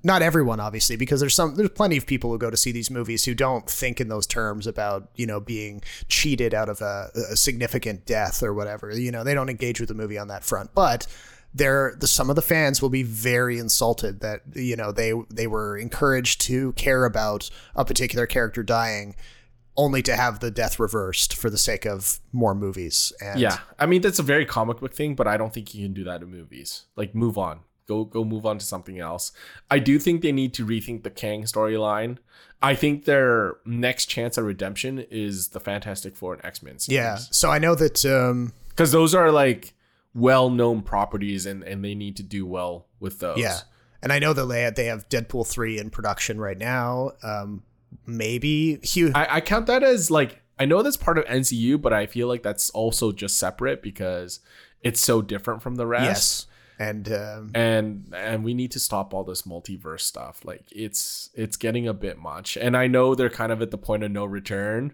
not 0.06 0.22
everyone 0.22 0.60
obviously 0.60 0.96
because 0.96 1.20
there's 1.22 1.34
some 1.34 1.56
there's 1.56 1.70
plenty 1.70 1.98
of 1.98 2.06
people 2.06 2.32
who 2.32 2.38
go 2.38 2.50
to 2.50 2.58
see 2.58 2.72
these 2.72 2.92
movies 2.92 3.26
who 3.26 3.34
don't 3.34 3.70
think 3.70 4.02
in 4.02 4.10
those 4.10 4.28
terms 4.28 4.68
about 4.68 5.10
you 5.16 5.26
know 5.26 5.40
being 5.40 5.82
cheated 6.08 6.54
out 6.54 6.70
of 6.70 6.82
a, 6.82 7.10
a 7.32 7.36
significant 7.36 8.06
death 8.06 8.44
or 8.44 8.54
whatever. 8.54 8.92
You 8.92 9.12
know 9.12 9.24
they 9.24 9.34
don't 9.34 9.50
engage 9.50 9.80
with 9.80 9.90
the 9.90 9.96
movie 9.96 10.18
on 10.18 10.28
that 10.28 10.44
front. 10.44 10.74
But 10.74 11.08
there 11.54 11.96
the 12.00 12.08
some 12.08 12.30
of 12.30 12.36
the 12.36 12.42
fans 12.42 12.82
will 12.82 12.90
be 12.90 13.04
very 13.04 13.60
insulted 13.60 14.20
that 14.22 14.42
you 14.54 14.76
know 14.76 14.92
they 14.92 15.14
they 15.30 15.48
were 15.48 15.78
encouraged 15.78 16.42
to 16.42 16.74
care 16.74 17.06
about 17.06 17.50
a 17.76 17.86
particular 17.86 18.26
character 18.26 18.64
dying 18.64 19.16
only 19.76 20.02
to 20.04 20.16
have 20.16 20.40
the 20.40 20.52
death 20.52 20.80
reversed 20.80 21.36
for 21.36 21.50
the 21.50 21.58
sake 21.58 21.86
of 21.86 22.20
more 22.32 22.54
movies 22.54 23.12
and 23.22 23.40
yeah, 23.40 23.60
I 23.80 23.86
mean 23.86 24.02
that's 24.02 24.20
a 24.20 24.24
very 24.24 24.46
comic 24.46 24.80
book 24.80 24.94
thing, 24.94 25.16
but 25.16 25.28
I 25.28 25.38
don't 25.38 25.54
think 25.54 25.74
you 25.74 25.86
can 25.86 25.94
do 25.94 26.04
that 26.06 26.22
in 26.22 26.30
movies. 26.30 26.86
Like 26.96 27.16
move 27.16 27.38
on, 27.38 27.62
go 27.88 28.04
go 28.06 28.24
move 28.24 28.46
on 28.46 28.60
to 28.60 28.66
something 28.66 29.00
else. 29.00 29.32
I 29.72 29.80
do 29.80 30.00
think 30.00 30.22
they 30.22 30.32
need 30.32 30.54
to 30.56 30.66
rethink 30.66 31.04
the 31.04 31.10
Kang 31.10 31.44
storyline. 31.44 32.18
I 32.62 32.76
think 32.76 33.06
their 33.06 33.58
next 33.66 34.06
chance 34.06 34.38
at 34.38 34.44
redemption 34.44 35.00
is 35.12 35.50
the 35.50 35.60
Fantastic 35.60 36.16
Four 36.16 36.34
and 36.34 36.46
X 36.46 36.64
Men. 36.64 36.78
yeah 36.88 37.18
so 37.18 37.52
i 37.52 37.60
know 37.60 37.76
that 37.76 38.06
um 38.06 38.54
because 38.70 38.92
those 38.92 39.14
are 39.14 39.32
like 39.32 39.74
well-known 40.16 40.82
properties, 40.82 41.46
and 41.46 41.64
and 41.64 41.84
they 41.84 41.96
need 41.96 42.16
to 42.18 42.24
do 42.24 42.46
well 42.46 42.88
with 43.00 43.20
those. 43.20 43.38
Yeah, 43.38 43.60
and 44.02 44.12
I 44.12 44.20
know 44.20 44.34
that 44.34 44.46
they 44.46 44.62
have, 44.62 44.76
they 44.76 44.86
have 44.86 45.10
Deadpool 45.10 45.48
three 45.48 45.80
in 45.80 45.90
production 45.90 46.40
right 46.40 46.58
now. 46.58 47.12
Um, 47.24 47.64
maybe 48.06 48.78
Hugh. 48.78 49.12
I, 49.16 49.38
I 49.38 49.42
count 49.42 49.68
that 49.68 49.84
as 49.84 50.12
like 50.12 50.42
I 50.60 50.66
know 50.66 50.82
that's 50.82 50.98
part 50.98 51.18
of 51.18 51.26
MCU, 51.26 51.82
but 51.82 51.94
I 51.94 52.06
feel 52.06 52.28
like 52.28 52.44
that's 52.44 52.70
also 52.72 53.12
just 53.12 53.38
separate 53.38 53.82
because 53.82 54.40
it's 54.82 55.02
so 55.02 55.22
different 55.22 55.62
from 55.62 55.76
the 55.76 55.88
rest. 55.88 56.06
yes, 56.06 56.48
and 56.80 57.12
um, 57.12 57.52
and 57.54 58.14
and 58.16 58.44
we 58.44 58.54
need 58.54 58.72
to 58.72 58.80
stop 58.80 59.14
all 59.14 59.24
this 59.24 59.44
multiverse 59.44 60.02
stuff 60.02 60.44
like 60.44 60.64
it's 60.72 61.30
it's 61.34 61.58
getting 61.58 61.88
a 61.88 61.94
bit 61.94 62.18
much 62.18 62.58
and 62.58 62.76
i 62.76 62.88
know 62.88 63.16
they're 63.16 63.30
kind 63.30 63.52
of 63.52 63.62
at 63.62 63.72
the 63.72 63.78
point 63.78 64.04
of 64.04 64.12
no 64.12 64.26
return 64.26 64.94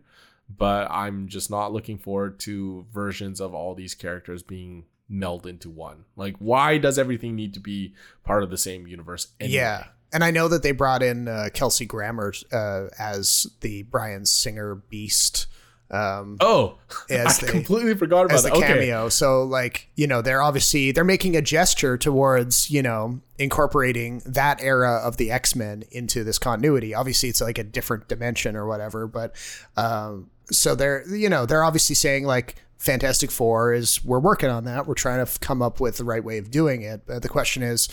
but 0.50 0.90
i'm 0.92 1.28
just 1.28 1.50
not 1.50 1.72
looking 1.72 1.98
forward 1.98 2.40
to 2.40 2.86
versions 2.94 3.40
of 3.40 3.54
all 3.54 3.76
these 3.76 3.96
characters 3.96 4.44
being 4.44 4.86
melded 5.12 5.48
into 5.48 5.70
one 5.70 6.06
like 6.16 6.36
why 6.38 6.78
does 6.78 7.00
everything 7.00 7.36
need 7.36 7.54
to 7.54 7.60
be 7.60 7.94
part 8.24 8.44
of 8.44 8.50
the 8.50 8.58
same 8.58 8.86
universe 8.86 9.30
anyway? 9.40 9.56
yeah, 9.56 9.84
and 10.12 10.24
I 10.24 10.32
know 10.32 10.48
that 10.48 10.64
they 10.64 10.72
brought 10.72 11.04
in 11.04 11.28
uh, 11.28 11.50
Kelsey 11.54 11.86
Grammer 11.86 12.34
uh, 12.52 12.88
as 12.98 13.48
the 13.62 13.84
Bryan 13.84 14.26
Singer 14.26 14.76
Beast. 14.76 15.48
Um, 15.92 16.38
oh 16.40 16.78
as 17.10 17.42
i 17.42 17.48
they- 17.48 17.52
completely 17.52 17.96
forgot 17.96 18.26
about 18.26 18.36
as 18.36 18.44
the 18.44 18.50
that 18.50 18.58
okay 18.58 18.68
cameo. 18.68 19.10
So 19.10 19.44
like, 19.44 19.90
you 19.96 20.06
know, 20.06 20.22
they're 20.22 20.42
obviously 20.42 20.92
they're 20.92 21.04
making 21.04 21.36
a 21.36 21.42
gesture 21.42 21.98
towards, 21.98 22.70
you 22.70 22.84
know, 22.84 23.22
incorporating 23.40 24.22
that 24.26 24.62
era 24.62 25.02
of 25.04 25.18
the 25.18 25.32
X-Men 25.32 25.84
into 25.90 26.24
this 26.24 26.38
continuity. 26.38 26.94
Obviously 26.94 27.30
it's 27.30 27.42
like 27.42 27.58
a 27.58 27.64
different 27.64 28.08
dimension 28.08 28.56
or 28.56 28.68
whatever, 28.68 29.08
but 29.08 29.34
um 29.78 30.30
so 30.52 30.76
they're 30.76 31.08
you 31.08 31.28
know, 31.28 31.48
they're 31.48 31.64
obviously 31.64 31.96
saying 31.96 32.24
like 32.24 32.56
Fantastic 32.78 33.30
4 33.30 33.74
is 33.74 34.06
we're 34.06 34.20
working 34.20 34.50
on 34.50 34.64
that. 34.64 34.88
We're 34.88 34.94
trying 34.94 35.26
to 35.26 35.40
come 35.40 35.62
up 35.62 35.82
with 35.82 35.98
the 35.98 36.06
right 36.06 36.24
way 36.24 36.38
of 36.38 36.50
doing 36.50 36.82
it. 36.82 37.02
But 37.06 37.24
the 37.24 37.28
question 37.30 37.62
is 37.62 37.90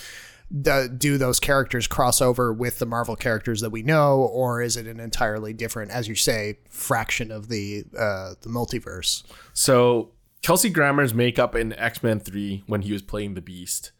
do, 0.60 0.88
do 0.88 1.18
those 1.18 1.40
characters 1.40 1.86
cross 1.86 2.20
over 2.20 2.52
with 2.52 2.78
the 2.78 2.86
Marvel 2.86 3.16
characters 3.16 3.60
that 3.60 3.70
we 3.70 3.82
know, 3.82 4.20
or 4.20 4.62
is 4.62 4.76
it 4.76 4.86
an 4.86 5.00
entirely 5.00 5.52
different, 5.52 5.90
as 5.90 6.08
you 6.08 6.14
say, 6.14 6.58
fraction 6.70 7.30
of 7.30 7.48
the 7.48 7.84
uh, 7.98 8.34
the 8.40 8.48
multiverse? 8.48 9.24
So 9.52 10.12
Kelsey 10.42 10.70
Grammer's 10.70 11.14
makeup 11.14 11.54
in 11.54 11.72
X 11.72 12.02
Men 12.02 12.20
Three 12.20 12.62
when 12.66 12.82
he 12.82 12.92
was 12.92 13.02
playing 13.02 13.34
the 13.34 13.42
Beast, 13.42 13.92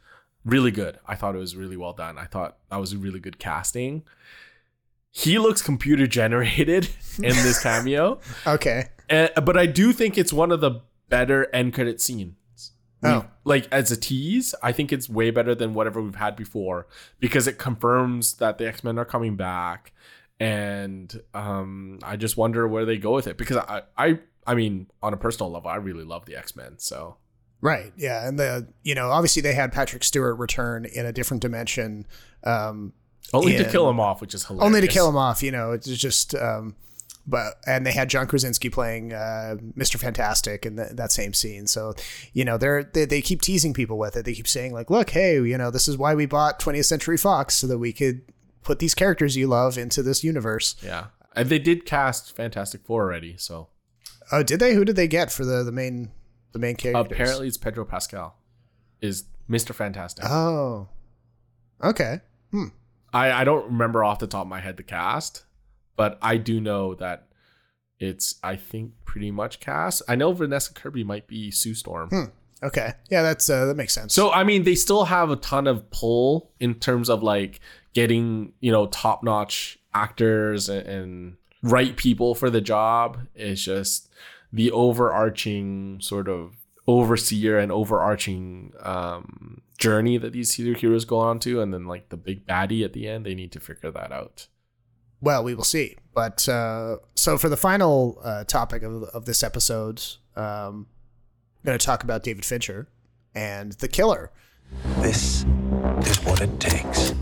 really 0.45 0.71
good. 0.71 0.99
I 1.07 1.17
thought 1.17 1.35
it 1.35 1.39
was 1.39 1.57
really 1.57 1.77
well 1.77 1.93
done. 1.93 2.19
I 2.19 2.25
thought 2.25 2.59
that 2.71 2.77
was 2.77 2.93
a 2.93 2.99
really 2.99 3.21
good 3.21 3.39
casting. 3.39 4.05
He 5.11 5.39
looks 5.39 5.63
computer 5.63 6.07
generated 6.07 6.91
in 7.17 7.31
this 7.31 7.63
cameo, 7.63 8.21
Okay. 8.47 8.89
Uh, 9.09 9.29
but 9.41 9.57
I 9.57 9.67
do 9.67 9.93
think 9.93 10.19
it's 10.19 10.33
one 10.33 10.51
of 10.53 10.61
the 10.61 10.83
better 11.09 11.49
end 11.55 11.75
credit 11.75 12.01
scenes. 12.01 12.35
Oh. 13.07 13.27
like 13.45 13.69
as 13.73 13.91
a 13.91 13.97
tease, 13.97 14.55
I 14.63 14.73
think 14.73 14.93
it's 14.93 15.09
way 15.09 15.31
better 15.31 15.55
than 15.55 15.75
whatever 15.75 16.01
we've 16.03 16.15
had 16.15 16.37
before 16.37 16.87
because 17.21 17.47
it 17.47 17.59
confirms 17.59 18.35
that 18.35 18.59
the 18.59 18.69
X 18.69 18.85
Men 18.85 18.99
are 18.99 19.05
coming 19.05 19.37
back, 19.37 19.93
and 20.41 21.21
um, 21.35 21.99
I 22.03 22.17
just 22.17 22.37
wonder 22.37 22.67
where 22.69 22.85
they 22.85 22.99
go 22.99 23.15
with 23.15 23.27
it 23.27 23.37
because 23.39 23.57
I, 23.57 23.83
I, 23.97 24.19
I 24.47 24.55
mean, 24.55 24.89
on 25.03 25.13
a 25.13 25.17
personal 25.17 25.51
level, 25.51 25.71
I 25.71 25.77
really 25.77 26.05
love 26.05 26.27
the 26.27 26.37
X 26.37 26.55
Men. 26.57 26.79
So 26.79 27.17
Right. 27.61 27.93
Yeah. 27.97 28.27
And 28.27 28.39
the, 28.39 28.69
you 28.83 28.95
know, 28.95 29.11
obviously 29.11 29.43
they 29.43 29.55
had 29.55 29.73
Patrick 29.73 30.05
Stewart 30.05 30.39
return 30.39 30.85
in 30.85 31.07
a 31.07 31.13
different 31.13 31.41
dimension. 31.41 32.07
Um, 32.45 32.93
only 33.33 33.57
to 33.57 33.69
kill 33.69 33.89
him 33.91 33.99
off, 33.99 34.21
which 34.21 34.35
is 34.35 34.45
hilarious. 34.45 34.67
Only 34.67 34.81
to 34.83 34.87
kill 34.87 35.09
him 35.09 35.17
off, 35.17 35.43
you 35.43 35.51
know, 35.51 35.73
it's 35.73 35.89
just, 35.89 36.35
um, 36.37 36.77
but 37.27 37.55
and 37.67 37.85
they 37.85 37.93
had 37.93 38.09
John 38.09 38.27
Krasinski 38.27 38.71
playing 38.71 39.13
uh, 39.13 39.57
Mr. 39.77 39.99
Fantastic 39.99 40.65
in 40.65 40.77
the, 40.77 40.91
that 40.93 41.11
same 41.11 41.33
scene. 41.33 41.67
So, 41.67 41.95
you 42.33 42.45
know, 42.45 42.57
they're 42.57 42.85
they, 42.85 43.05
they 43.05 43.21
keep 43.21 43.43
teasing 43.43 43.75
people 43.75 43.99
with 43.99 44.17
it. 44.17 44.25
They 44.25 44.35
keep 44.35 44.47
saying 44.47 44.73
like, 44.73 44.91
"Look, 44.91 45.11
hey, 45.11 45.35
you 45.35 45.59
know, 45.59 45.71
this 45.71 45.89
is 45.89 45.99
why 45.99 46.15
we 46.15 46.27
bought 46.27 46.61
20th 46.61 46.85
Century 46.85 47.17
Fox 47.17 47.57
so 47.57 47.67
that 47.67 47.79
we 47.79 47.93
could 47.93 48.23
put 48.63 48.79
these 48.79 48.95
characters 48.95 49.37
you 49.37 49.49
love 49.49 49.77
into 49.77 50.03
this 50.03 50.23
universe." 50.23 50.77
Yeah, 50.83 51.07
and 51.35 51.49
they 51.49 51.59
did 51.59 51.85
cast 51.85 52.35
Fantastic 52.37 52.85
Four 52.85 53.03
already. 53.03 53.37
So, 53.37 53.69
oh, 54.31 54.43
did 54.43 54.61
they? 54.61 54.75
Who 54.75 54.85
did 54.85 54.97
they 54.97 55.09
get 55.09 55.33
for 55.33 55.45
the 55.45 55.65
the 55.65 55.73
main 55.73 56.13
the 56.53 56.61
main 56.61 56.77
characters? 56.77 57.13
Apparently, 57.13 57.49
it's 57.49 57.57
Pedro 57.57 57.85
Pascal, 57.85 58.37
is 59.01 59.25
Mr. 59.51 59.75
Fantastic. 59.75 60.25
Oh, 60.29 60.89
okay. 61.83 62.21
Hmm. 62.53 62.67
I 63.13 63.33
I 63.33 63.45
don't 63.45 63.67
remember 63.67 64.05
off 64.05 64.21
the 64.21 64.29
top 64.29 64.43
of 64.43 64.49
my 64.49 64.61
head 64.61 64.77
the 64.77 64.85
cast, 64.85 65.45
but 65.97 66.19
I 66.23 66.37
do 66.37 66.61
know 66.61 66.95
that 66.95 67.27
it's 67.99 68.37
I 68.43 68.57
think 68.57 68.93
pretty 69.05 69.31
much 69.31 69.61
cast. 69.61 70.03
I 70.09 70.17
know 70.17 70.33
Vanessa 70.33 70.73
Kirby 70.73 71.05
might 71.05 71.27
be 71.27 71.51
Sue 71.51 71.75
Storm. 71.75 72.11
Hmm. 72.11 72.25
Okay, 72.63 72.95
yeah, 73.11 73.23
that's 73.23 73.51
uh, 73.51 73.67
that 73.67 73.77
makes 73.77 73.93
sense. 73.93 74.15
So 74.15 74.33
I 74.33 74.45
mean, 74.45 74.65
they 74.65 74.75
still 74.75 75.05
have 75.05 75.31
a 75.31 75.37
ton 75.37 75.67
of 75.67 75.91
pull 75.91 76.51
in 76.59 76.75
terms 76.75 77.11
of 77.11 77.23
like 77.23 77.61
getting 77.93 78.53
you 78.61 78.73
know 78.73 78.87
top 78.87 79.23
notch 79.23 79.79
actors 79.95 80.69
and, 80.69 80.87
and 80.87 81.37
right 81.63 81.97
people 81.97 82.35
for 82.35 82.49
the 82.49 82.61
job. 82.61 83.19
It's 83.35 83.63
just 83.63 84.09
the 84.53 84.71
overarching 84.71 86.01
sort 86.01 86.29
of 86.29 86.55
overseer 86.87 87.59
and 87.59 87.73
overarching 87.73 88.73
um, 88.81 89.61
journey 89.77 90.17
that 90.19 90.33
these 90.33 90.55
heroes 90.55 91.05
go 91.05 91.19
on 91.19 91.39
to, 91.41 91.61
and 91.61 91.75
then 91.75 91.87
like 91.87 92.09
the 92.09 92.17
big 92.17 92.47
baddie 92.47 92.85
at 92.85 92.95
the 92.95 93.07
end, 93.07 93.27
they 93.27 93.35
need 93.35 93.53
to 93.53 93.61
figure 93.61 93.91
that 93.91 94.13
out. 94.13 94.47
Well, 95.21 95.43
we 95.43 95.55
will 95.55 95.65
see. 95.65 95.97
But 96.15 96.49
uh, 96.49 96.99
so 97.15 97.37
for 97.39 97.49
the 97.49 97.57
final 97.57 98.19
uh, 98.23 98.45
topic 98.45 98.83
of, 98.83 99.05
of 99.05 99.25
this 99.25 99.43
episode, 99.43 100.03
um, 100.35 100.87
I'm 101.59 101.65
going 101.65 101.79
to 101.79 101.85
talk 101.85 102.05
about 102.05 102.23
David 102.23 102.45
Fincher 102.45 102.89
and 103.35 103.73
The 103.73 103.89
Killer. 103.89 104.31
This 105.01 105.45
is 106.03 106.17
what 106.25 106.41
it 106.41 106.59
takes. 106.61 107.15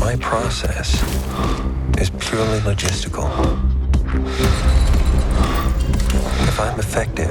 My 0.00 0.16
process 0.20 1.02
is 1.98 2.10
purely 2.10 2.60
logistical. 2.60 3.28
If 6.48 6.60
I'm 6.60 6.78
effective, 6.78 7.30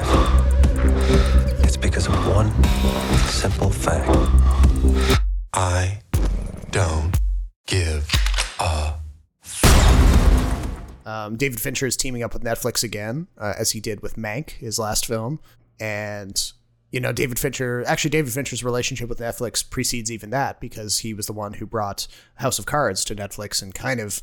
it's 1.64 1.76
because 1.76 2.06
of 2.06 2.14
one 2.28 2.52
simple 3.26 3.70
fact. 3.70 4.08
I 5.52 6.00
don't 6.70 7.16
give 7.66 8.10
a 8.60 8.94
um, 11.08 11.36
David 11.36 11.58
Fincher 11.58 11.86
is 11.86 11.96
teaming 11.96 12.22
up 12.22 12.34
with 12.34 12.44
Netflix 12.44 12.84
again, 12.84 13.28
uh, 13.38 13.54
as 13.58 13.70
he 13.70 13.80
did 13.80 14.02
with 14.02 14.16
Mank, 14.16 14.50
his 14.50 14.78
last 14.78 15.06
film. 15.06 15.40
And, 15.80 16.52
you 16.92 17.00
know, 17.00 17.12
David 17.12 17.38
Fincher, 17.38 17.82
actually, 17.86 18.10
David 18.10 18.30
Fincher's 18.30 18.62
relationship 18.62 19.08
with 19.08 19.18
Netflix 19.18 19.68
precedes 19.68 20.12
even 20.12 20.28
that 20.30 20.60
because 20.60 20.98
he 20.98 21.14
was 21.14 21.26
the 21.26 21.32
one 21.32 21.54
who 21.54 21.64
brought 21.64 22.06
House 22.34 22.58
of 22.58 22.66
Cards 22.66 23.06
to 23.06 23.16
Netflix 23.16 23.62
and 23.62 23.74
kind 23.74 24.00
of 24.00 24.20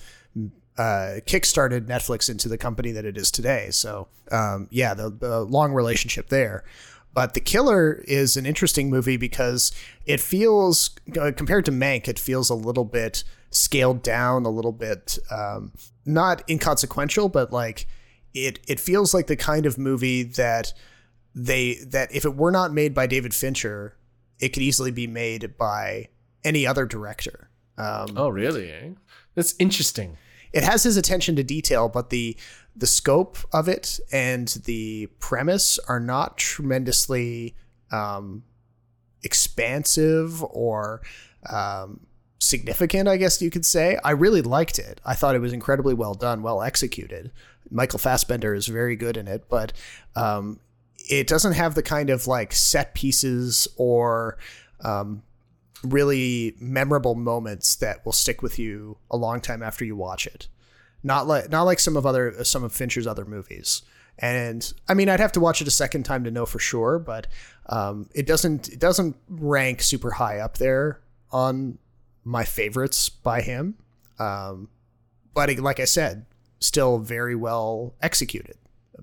uh, 0.78 1.22
kickstarted 1.26 1.88
Netflix 1.88 2.30
into 2.30 2.48
the 2.48 2.58
company 2.58 2.92
that 2.92 3.04
it 3.04 3.18
is 3.18 3.32
today. 3.32 3.70
So, 3.72 4.08
um, 4.32 4.68
yeah, 4.70 4.94
the, 4.94 5.10
the 5.10 5.42
long 5.42 5.74
relationship 5.74 6.30
there. 6.30 6.64
But 7.16 7.34
The 7.34 7.40
Killer 7.40 8.04
is 8.08 8.38
an 8.38 8.46
interesting 8.46 8.90
movie 8.90 9.16
because 9.16 9.72
it 10.06 10.20
feels, 10.20 10.92
uh, 11.20 11.32
compared 11.36 11.66
to 11.66 11.72
Mank, 11.72 12.10
it 12.10 12.20
feels 12.20 12.50
a 12.50 12.56
little 12.56 12.84
bit 12.84 13.24
scaled 13.52 14.04
down, 14.04 14.46
a 14.46 14.50
little 14.50 14.74
bit 14.74 15.18
um, 15.32 15.72
not 16.06 16.48
inconsequential, 16.50 17.30
but 17.30 17.54
like 17.54 17.88
it 18.34 18.60
it 18.68 18.82
feels 18.82 19.14
like 19.14 19.28
the 19.28 19.38
kind 19.38 19.66
of 19.66 19.78
movie 19.78 20.24
that 20.24 20.74
they 21.34 21.76
that 21.88 22.14
if 22.14 22.26
it 22.26 22.36
were 22.36 22.52
not 22.52 22.74
made 22.74 22.94
by 22.94 23.08
David 23.08 23.34
Fincher, 23.34 23.96
it 24.40 24.50
could 24.50 24.62
easily 24.62 24.92
be 24.92 25.08
made 25.08 25.58
by 25.58 26.10
any 26.44 26.68
other 26.68 26.86
director. 26.86 27.50
Um, 27.78 28.10
oh, 28.18 28.28
really? 28.28 28.72
Eh? 28.72 28.90
That's 29.36 29.56
interesting. 29.58 30.18
It 30.52 30.64
has 30.64 30.84
his 30.84 30.96
attention 30.96 31.36
to 31.38 31.44
detail, 31.44 31.90
but 31.90 32.10
the 32.10 32.38
the 32.76 32.88
scope 32.88 33.38
of 33.54 33.68
it 33.68 34.00
and 34.12 34.48
the 34.66 35.08
premise 35.20 35.80
are 35.88 36.00
not 36.00 36.38
tremendously 36.38 37.56
um, 37.92 38.44
expansive 39.24 40.44
or 40.44 41.02
um, 41.50 42.02
significant, 42.40 43.08
I 43.08 43.18
guess 43.18 43.42
you 43.42 43.50
could 43.50 43.66
say. 43.66 43.98
I 44.04 44.12
really 44.12 44.42
liked 44.42 44.78
it. 44.80 45.00
I 45.06 45.16
thought 45.16 45.36
it 45.36 45.40
was 45.40 45.54
incredibly 45.54 45.94
well 45.94 46.14
done, 46.14 46.42
well 46.42 46.62
executed. 46.62 47.32
Michael 47.70 48.00
Fassbender 48.00 48.54
is 48.54 48.68
very 48.68 48.96
good 48.96 49.18
in 49.18 49.28
it, 49.28 49.46
but 49.50 49.74
um, 50.16 50.60
it 51.10 51.28
doesn't 51.28 51.54
have 51.54 51.76
the 51.76 51.84
kind 51.84 52.10
of 52.10 52.28
like 52.28 52.54
set 52.54 52.94
pieces 52.94 53.68
or 53.78 54.38
um, 54.82 55.24
really 55.84 56.56
memorable 56.60 57.16
moments 57.16 57.76
that 57.76 58.06
will 58.06 58.12
stick 58.12 58.42
with 58.42 58.60
you 58.60 58.98
a 59.10 59.18
long 59.18 59.42
time 59.42 59.64
after 59.64 59.86
you 59.86 59.96
watch 59.96 60.28
it. 60.28 60.48
Not 61.06 61.28
like 61.28 61.52
not 61.52 61.64
like 61.64 61.80
some 61.80 61.96
of 61.96 62.08
other 62.08 62.44
some 62.44 62.64
of 62.64 62.74
Fincher's 62.74 63.06
other 63.06 63.26
movies. 63.26 63.84
And 64.18 64.74
I 64.88 64.96
mean, 64.96 65.08
I'd 65.08 65.20
have 65.20 65.34
to 65.34 65.40
watch 65.40 65.62
it 65.62 65.68
a 65.68 65.72
second 65.72 66.02
time 66.02 66.24
to 66.24 66.32
know 66.32 66.48
for 66.48 66.58
sure, 66.58 66.98
but 66.98 67.28
um, 67.68 68.10
it 68.16 68.26
doesn't 68.26 68.70
it 68.70 68.80
doesn't 68.80 69.16
rank 69.30 69.84
super 69.84 70.10
high 70.10 70.40
up 70.40 70.58
there 70.58 71.02
on 71.32 71.78
my 72.24 72.44
favorites 72.44 73.08
by 73.08 73.42
him. 73.42 73.76
Um, 74.18 74.70
but 75.36 75.56
like 75.60 75.80
I 75.80 75.86
said, 75.86 76.26
still 76.60 76.98
very 76.98 77.36
well 77.36 77.94
executed. 78.02 78.58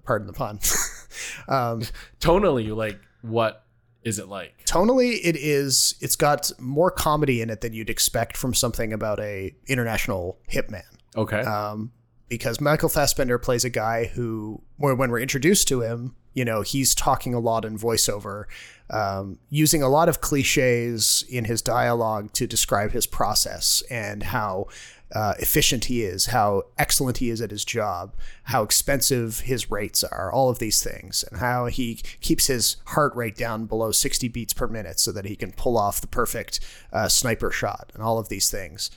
Pardon 0.05 0.26
the 0.26 0.32
pun. 0.32 0.59
um, 1.48 1.82
tonally, 2.18 2.74
like 2.74 2.98
what 3.20 3.64
is 4.03 4.18
it 4.18 4.26
like? 4.26 4.64
Tonally, 4.66 5.20
it 5.22 5.36
is. 5.36 5.94
It's 6.00 6.16
got 6.16 6.50
more 6.59 6.90
comedy 6.90 7.40
in 7.42 7.48
it 7.48 7.61
than 7.61 7.74
you'd 7.74 7.90
expect 7.90 8.36
from 8.36 8.55
something 8.55 8.92
about 8.92 9.20
a 9.20 9.55
international 9.68 10.40
hitman. 10.50 10.82
Okay. 11.17 11.41
Um, 11.41 11.93
because 12.29 12.61
Michael 12.61 12.89
Fassbender 12.89 13.39
plays 13.39 13.65
a 13.65 13.71
guy 13.71 14.07
who, 14.07 14.63
when 14.79 15.11
we're 15.11 15.21
introduced 15.21 15.69
to 15.69 15.83
him, 15.83 16.17
you 16.35 16.45
know, 16.45 16.63
he's 16.63 16.95
talking 16.95 17.35
a 17.35 17.39
lot 17.39 17.65
in 17.65 17.79
voiceover, 17.79 18.45
um, 18.89 19.39
using 19.51 19.83
a 19.83 19.89
lot 19.89 20.09
of 20.09 20.21
cliches 20.23 21.25
in 21.29 21.45
his 21.45 21.61
dialogue 21.61 22.33
to 22.33 22.47
describe 22.47 22.93
his 22.93 23.07
process 23.07 23.83
and 23.91 24.23
how 24.23 24.67
uh, 25.15 25.35
efficient 25.39 25.87
he 25.87 26.03
is, 26.03 26.27
how 26.27 26.63
excellent 26.79 27.19
he 27.19 27.29
is 27.29 27.41
at 27.43 27.51
his 27.51 27.65
job, 27.65 28.15
how 28.45 28.63
expensive 28.63 29.41
his 29.41 29.71
rates 29.71 30.03
are, 30.03 30.33
all 30.33 30.49
of 30.49 30.59
these 30.59 30.83
things, 30.83 31.23
and 31.31 31.41
how 31.41 31.67
he 31.67 31.97
keeps 32.23 32.47
his 32.47 32.77
heart 32.87 33.15
rate 33.15 33.37
down 33.37 33.67
below 33.67 33.93
60 33.93 34.29
beats 34.29 34.55
per 34.55 34.67
minute 34.67 34.99
so 34.99 35.13
that 35.13 35.27
he 35.27 35.37
can 35.37 35.53
pull 35.53 35.77
off 35.77 36.01
the 36.01 36.07
perfect 36.07 36.61
uh, 36.93 37.09
sniper 37.09 37.51
shot, 37.51 37.91
and 37.93 38.03
all 38.03 38.19
of 38.19 38.31
these 38.31 38.51
things. 38.51 38.91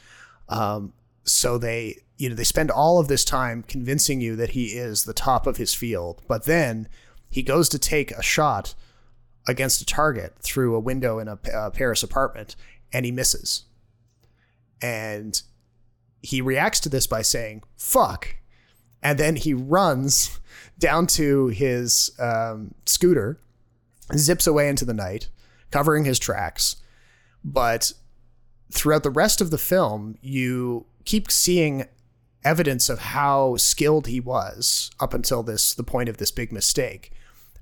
Um, 0.47 0.93
so 1.26 1.57
they, 1.57 1.97
you 2.18 2.30
know, 2.30 2.36
they 2.36 2.43
spend 2.43 2.72
all 2.72 2.99
of 2.99 3.07
this 3.07 3.26
time 3.26 3.63
convincing 3.63 4.22
you 4.22 4.36
that 4.36 4.51
he 4.51 4.68
is 4.68 5.03
the 5.03 5.13
top 5.13 5.47
of 5.47 5.57
his 5.57 5.74
field, 5.74 6.22
but 6.28 6.45
then 6.45 6.88
he 7.30 7.43
goes 7.43 7.68
to 7.70 7.80
take 7.80 8.11
a 8.11 8.24
shot 8.24 8.74
against 9.47 9.82
a 9.82 9.86
target 9.86 10.36
through 10.39 10.76
a 10.76 10.80
window 10.80 11.20
in 11.20 11.28
a, 11.28 11.38
a 11.53 11.72
Paris 11.72 12.03
apartment, 12.03 12.55
and 12.93 13.05
he 13.05 13.11
misses. 13.11 13.66
And 14.82 15.41
he 16.22 16.41
reacts 16.41 16.80
to 16.82 16.89
this 16.89 17.07
by 17.07 17.22
saying 17.22 17.63
"fuck," 17.78 18.38
and 19.03 19.20
then 19.20 19.36
he 19.36 19.53
runs 19.53 20.39
down 20.80 21.07
to 21.07 21.47
his 21.47 22.11
um, 22.20 22.74
scooter, 22.86 23.39
zips 24.16 24.47
away 24.47 24.70
into 24.70 24.86
the 24.86 24.93
night, 24.93 25.30
covering 25.72 26.05
his 26.05 26.20
tracks. 26.20 26.78
But 27.43 27.93
throughout 28.72 29.03
the 29.03 29.11
rest 29.11 29.41
of 29.41 29.51
the 29.51 29.57
film, 29.57 30.18
you 30.22 30.86
keep 31.05 31.30
seeing 31.30 31.86
evidence 32.45 32.87
of 32.87 32.99
how 32.99 33.57
skilled 33.57 34.07
he 34.07 34.19
was 34.19 34.91
up 34.99 35.13
until 35.13 35.43
this 35.43 35.73
the 35.73 35.83
point 35.83 36.07
of 36.07 36.17
this 36.17 36.31
big 36.31 36.51
mistake. 36.51 37.11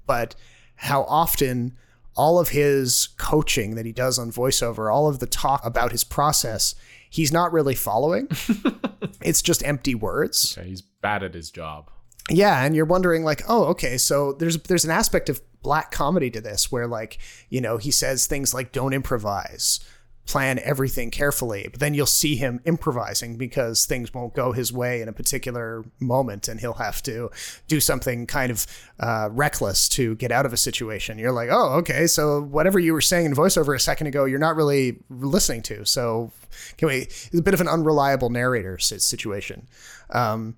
But 0.06 0.36
how 0.76 1.04
often 1.04 1.78
all 2.16 2.40
of 2.40 2.50
his 2.50 3.10
coaching 3.18 3.76
that 3.76 3.86
he 3.86 3.92
does 3.92 4.20
on 4.20 4.32
voiceover, 4.32 4.94
all 4.94 5.08
of 5.08 5.20
the 5.20 5.26
talk 5.26 5.66
about 5.66 5.92
his 5.92 6.04
process, 6.04 6.76
he's 7.10 7.32
not 7.32 7.52
really 7.52 7.76
following. 7.76 8.28
it's 9.22 9.42
just 9.42 9.66
empty 9.66 9.96
words. 9.96 10.56
Okay, 10.58 10.70
he's 10.70 10.82
bad 10.82 11.24
at 11.24 11.34
his 11.34 11.50
job. 11.50 11.90
Yeah, 12.30 12.64
and 12.64 12.76
you're 12.76 12.86
wondering 12.86 13.24
like, 13.24 13.42
oh, 13.48 13.66
okay, 13.66 13.98
so 13.98 14.34
there's 14.34 14.58
there's 14.64 14.86
an 14.86 14.92
aspect 14.92 15.30
of 15.30 15.42
black 15.62 15.92
comedy 15.92 16.30
to 16.30 16.42
this 16.42 16.72
where 16.72 16.88
like, 16.88 17.18
you 17.50 17.62
know, 17.62 17.78
he 17.78 17.92
says 17.92 18.28
things 18.28 18.54
like 18.54 18.72
don't 18.72 18.94
improvise 18.94 19.80
plan 20.26 20.60
everything 20.60 21.12
carefully. 21.12 21.68
But 21.70 21.80
then 21.80 21.94
you'll 21.94 22.06
see 22.06 22.36
him 22.36 22.62
improvising 22.66 23.36
because 23.38 23.86
things 23.86 24.14
won't 24.14 24.34
go 24.34 24.52
his 24.52 24.72
way 24.72 25.02
in 25.02 25.10
a 25.10 25.14
particular 25.14 25.84
moment, 26.00 26.48
and 26.48 26.60
he'll 26.60 26.74
have 26.74 27.04
to 27.04 27.30
do 27.68 27.80
something 27.80 28.26
kind 28.26 28.52
of 28.52 28.66
uh, 29.00 29.30
reckless 29.32 29.90
to 29.90 30.16
get 30.16 30.32
out 30.32 30.46
of 30.46 30.54
a 30.54 30.58
situation. 30.58 31.18
You're 31.18 31.32
like, 31.32 31.50
oh, 31.52 31.74
okay, 31.80 32.08
so 32.08 32.42
whatever 32.42 32.80
you 32.80 32.94
were 32.94 33.02
saying 33.02 33.26
in 33.26 33.36
voiceover 33.36 33.76
a 33.76 33.80
second 33.80 34.08
ago, 34.08 34.26
you're 34.26 34.40
not 34.40 34.56
really 34.56 35.00
listening 35.10 35.62
to. 35.64 35.86
So 35.86 36.32
can 36.78 36.88
we? 36.88 36.96
It's 37.02 37.38
a 37.38 37.42
bit 37.42 37.54
of 37.54 37.62
an 37.62 37.68
unreliable 37.68 38.30
narrator 38.30 38.78
situation. 38.78 39.68
Um, 40.10 40.56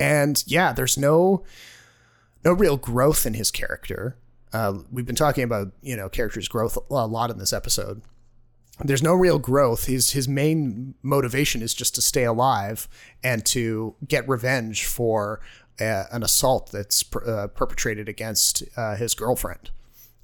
and 0.00 0.42
yeah, 0.46 0.72
there's 0.72 0.98
no 0.98 1.44
no 2.44 2.52
real 2.52 2.76
growth 2.76 3.26
in 3.26 3.34
his 3.34 3.50
character. 3.50 4.16
Uh, 4.52 4.78
we've 4.92 5.06
been 5.06 5.16
talking 5.16 5.44
about 5.44 5.72
you 5.82 5.96
know 5.96 6.08
characters' 6.08 6.48
growth 6.48 6.76
a 6.90 7.06
lot 7.06 7.30
in 7.30 7.38
this 7.38 7.52
episode. 7.52 8.02
There's 8.80 9.02
no 9.02 9.14
real 9.14 9.38
growth. 9.38 9.86
His 9.86 10.10
his 10.10 10.26
main 10.26 10.94
motivation 11.02 11.62
is 11.62 11.74
just 11.74 11.94
to 11.94 12.02
stay 12.02 12.24
alive 12.24 12.88
and 13.22 13.44
to 13.46 13.94
get 14.06 14.28
revenge 14.28 14.84
for 14.84 15.40
uh, 15.80 16.04
an 16.10 16.22
assault 16.22 16.70
that's 16.72 17.02
per, 17.02 17.24
uh, 17.24 17.46
perpetrated 17.48 18.08
against 18.08 18.64
uh, 18.76 18.96
his 18.96 19.14
girlfriend. 19.14 19.70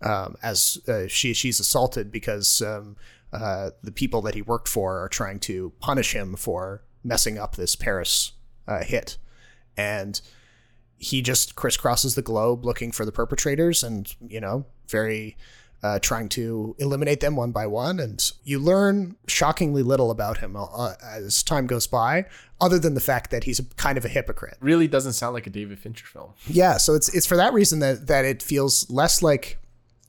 Um, 0.02 0.36
as 0.42 0.78
uh, 0.88 1.06
she 1.08 1.34
she's 1.34 1.60
assaulted 1.60 2.10
because 2.10 2.62
um, 2.62 2.96
uh, 3.32 3.70
the 3.82 3.92
people 3.92 4.22
that 4.22 4.34
he 4.34 4.42
worked 4.42 4.68
for 4.68 4.98
are 4.98 5.08
trying 5.08 5.38
to 5.40 5.72
punish 5.78 6.12
him 6.12 6.34
for 6.34 6.82
messing 7.04 7.38
up 7.38 7.56
this 7.56 7.76
Paris 7.76 8.32
uh, 8.66 8.82
hit, 8.82 9.18
and 9.76 10.20
he 10.96 11.22
just 11.22 11.54
crisscrosses 11.54 12.14
the 12.14 12.22
globe 12.22 12.64
looking 12.64 12.90
for 12.90 13.04
the 13.04 13.12
perpetrators, 13.12 13.84
and 13.84 14.14
you 14.26 14.40
know, 14.40 14.66
very 14.88 15.36
uh, 15.82 15.98
trying 16.00 16.28
to 16.30 16.76
eliminate 16.78 17.20
them 17.20 17.36
one 17.36 17.52
by 17.52 17.66
one. 17.66 17.98
And 18.00 18.22
you 18.44 18.58
learn 18.58 19.16
shockingly 19.26 19.82
little 19.82 20.10
about 20.10 20.38
him 20.38 20.56
uh, 20.56 20.94
as 21.02 21.42
time 21.42 21.66
goes 21.66 21.86
by, 21.86 22.26
other 22.60 22.78
than 22.78 22.94
the 22.94 23.00
fact 23.00 23.30
that 23.30 23.44
he's 23.44 23.58
a, 23.58 23.64
kind 23.76 23.96
of 23.96 24.04
a 24.04 24.08
hypocrite. 24.08 24.58
Really 24.60 24.88
doesn't 24.88 25.14
sound 25.14 25.34
like 25.34 25.46
a 25.46 25.50
David 25.50 25.78
Fincher 25.78 26.06
film. 26.06 26.32
Yeah, 26.46 26.76
so 26.76 26.94
it's 26.94 27.08
it's 27.14 27.26
for 27.26 27.36
that 27.36 27.52
reason 27.52 27.78
that 27.80 28.06
that 28.08 28.24
it 28.24 28.42
feels 28.42 28.90
less 28.90 29.22
like 29.22 29.58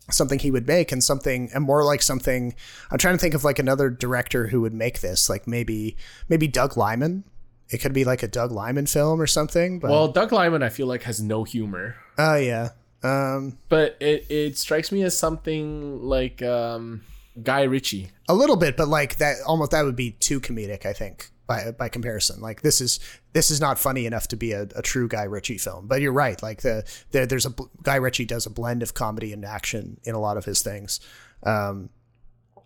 something 0.10 0.40
he 0.40 0.52
would 0.52 0.68
make 0.68 0.92
and 0.92 1.02
something 1.02 1.50
and 1.54 1.64
more 1.64 1.86
like 1.86 2.02
something 2.02 2.54
I'm 2.92 2.98
trying 2.98 3.14
to 3.16 3.18
think 3.18 3.34
of 3.34 3.46
like 3.46 3.60
another 3.60 3.90
director 3.90 4.48
who 4.48 4.60
would 4.62 4.74
make 4.74 5.00
this 5.00 5.30
like 5.30 5.48
maybe 5.48 5.96
maybe 6.28 6.50
Doug 6.50 6.76
Liman 6.76 7.24
it 7.70 7.78
could 7.78 7.94
be 7.94 8.04
like 8.04 8.22
a 8.22 8.28
Doug 8.28 8.52
Liman 8.52 8.88
film 8.88 9.22
or 9.22 9.28
something 9.28 9.80
but 9.80 9.90
Well, 9.90 10.10
Doug 10.10 10.34
Liman 10.34 10.64
I 10.64 10.70
feel 10.70 10.88
like 10.88 11.04
has 11.04 11.22
no 11.22 11.46
humor. 11.46 11.96
oh 12.18 12.36
yeah 12.36 12.70
um 13.04 13.58
But 13.70 13.98
it, 14.00 14.26
it 14.30 14.58
strikes 14.58 14.92
me 14.92 15.04
as 15.04 15.18
something 15.18 16.02
like 16.04 16.42
um, 16.42 17.02
Guy 17.42 17.64
Ritchie. 17.64 18.12
a 18.30 18.34
little 18.34 18.58
bit 18.58 18.78
but 18.78 18.88
like 18.88 19.18
that 19.18 19.38
almost 19.46 19.72
that 19.72 19.84
would 19.84 19.96
be 19.96 20.12
too 20.12 20.40
comedic 20.40 20.86
I 20.86 20.94
think 20.94 21.32
by 21.48 21.72
by 21.72 21.90
comparison. 21.90 22.40
Like 22.42 22.62
this 22.62 22.80
is 22.80 23.00
this 23.34 23.52
is 23.52 23.60
not 23.60 23.78
funny 23.80 24.06
enough 24.06 24.28
to 24.30 24.38
be 24.38 24.52
a, 24.54 24.64
a 24.76 24.82
true 24.82 25.08
Guy 25.08 25.24
Ritchie 25.24 25.58
film. 25.58 25.88
But 25.88 26.02
you're 26.02 26.14
right. 26.14 26.42
Like 26.42 26.62
the, 26.62 26.84
the 27.12 27.26
there's 27.26 27.46
a 27.46 27.54
Guy 27.84 27.96
Ritchie 27.96 28.26
does 28.26 28.46
a 28.46 28.50
blend 28.50 28.84
of 28.84 28.94
comedy 28.94 29.34
and 29.34 29.44
action 29.44 30.00
in 30.04 30.16
a 30.16 30.20
lot 30.20 30.38
of 30.38 30.46
his 30.46 30.62
things. 30.62 31.00
Um 31.44 31.90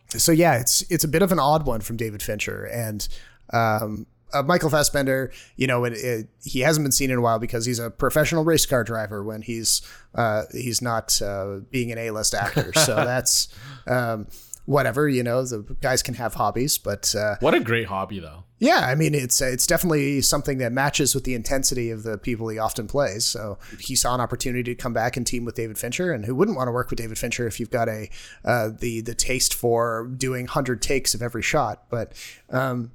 so 0.10 0.32
yeah 0.32 0.60
it's 0.60 0.84
it's 0.92 1.04
a 1.04 1.08
bit 1.08 1.22
of 1.24 1.32
an 1.32 1.40
odd 1.40 1.66
one 1.66 1.82
from 1.82 1.98
David 1.98 2.22
Fincher. 2.22 2.66
And 2.66 3.08
um 3.54 4.06
uh, 4.36 4.44
Michael 4.44 4.70
Fassbender, 4.70 5.32
you 5.56 5.68
know, 5.68 5.84
it, 5.86 5.94
it, 5.94 6.28
he 6.44 6.60
hasn't 6.62 6.84
been 6.84 6.92
seen 6.92 7.10
in 7.12 7.18
a 7.18 7.22
while 7.22 7.40
because 7.40 7.66
he's 7.66 7.80
a 7.80 7.90
professional 7.90 8.44
race 8.44 8.66
car 8.66 8.84
driver 8.84 9.24
when 9.24 9.42
he's 9.42 9.82
uh, 10.14 10.44
he's 10.52 10.82
not 10.82 11.22
uh, 11.22 11.60
being 11.72 11.92
an 11.92 11.98
A-list 11.98 12.34
actor. 12.34 12.72
So 12.74 12.96
that's 13.12 13.48
um, 13.88 14.28
whatever, 14.66 15.08
you 15.10 15.24
know. 15.24 15.44
The 15.44 15.76
guys 15.82 16.02
can 16.04 16.16
have 16.16 16.34
hobbies, 16.36 16.78
but 16.78 17.14
uh, 17.16 17.36
What 17.40 17.54
a 17.54 17.60
great 17.60 17.88
hobby 17.88 18.20
though. 18.20 18.44
yeah, 18.60 18.80
I 18.88 18.96
mean, 18.96 19.14
it's 19.14 19.42
it's 19.42 19.68
definitely 19.68 20.22
something 20.22 20.58
that 20.60 20.72
matches 20.72 21.14
with 21.14 21.24
the 21.26 21.34
intensity 21.36 21.92
of 21.92 22.04
the 22.04 22.18
people 22.18 22.48
he 22.48 22.58
often 22.58 22.88
plays. 22.88 23.26
So 23.26 23.58
he 23.80 23.96
saw 23.96 24.16
an 24.16 24.22
opportunity 24.22 24.64
to 24.64 24.76
come 24.76 24.94
back 24.94 25.18
and 25.18 25.28
team 25.28 25.44
with 25.46 25.56
David 25.56 25.78
Fincher, 25.78 26.12
and 26.14 26.26
who 26.26 26.34
wouldn't 26.34 26.58
want 26.58 26.68
to 26.68 26.72
work 26.72 26.90
with 26.90 26.98
David 26.98 27.18
Fincher 27.18 27.46
if 27.48 27.60
you've 27.60 27.70
got 27.72 27.90
a 27.90 28.10
uh, 28.46 28.70
the 28.80 29.02
the 29.02 29.14
taste 29.14 29.54
for 29.54 30.08
doing 30.18 30.48
hundred 30.48 30.82
takes 30.82 31.14
of 31.14 31.22
every 31.22 31.42
shot? 31.44 31.84
But 31.90 32.14
um, 32.50 32.92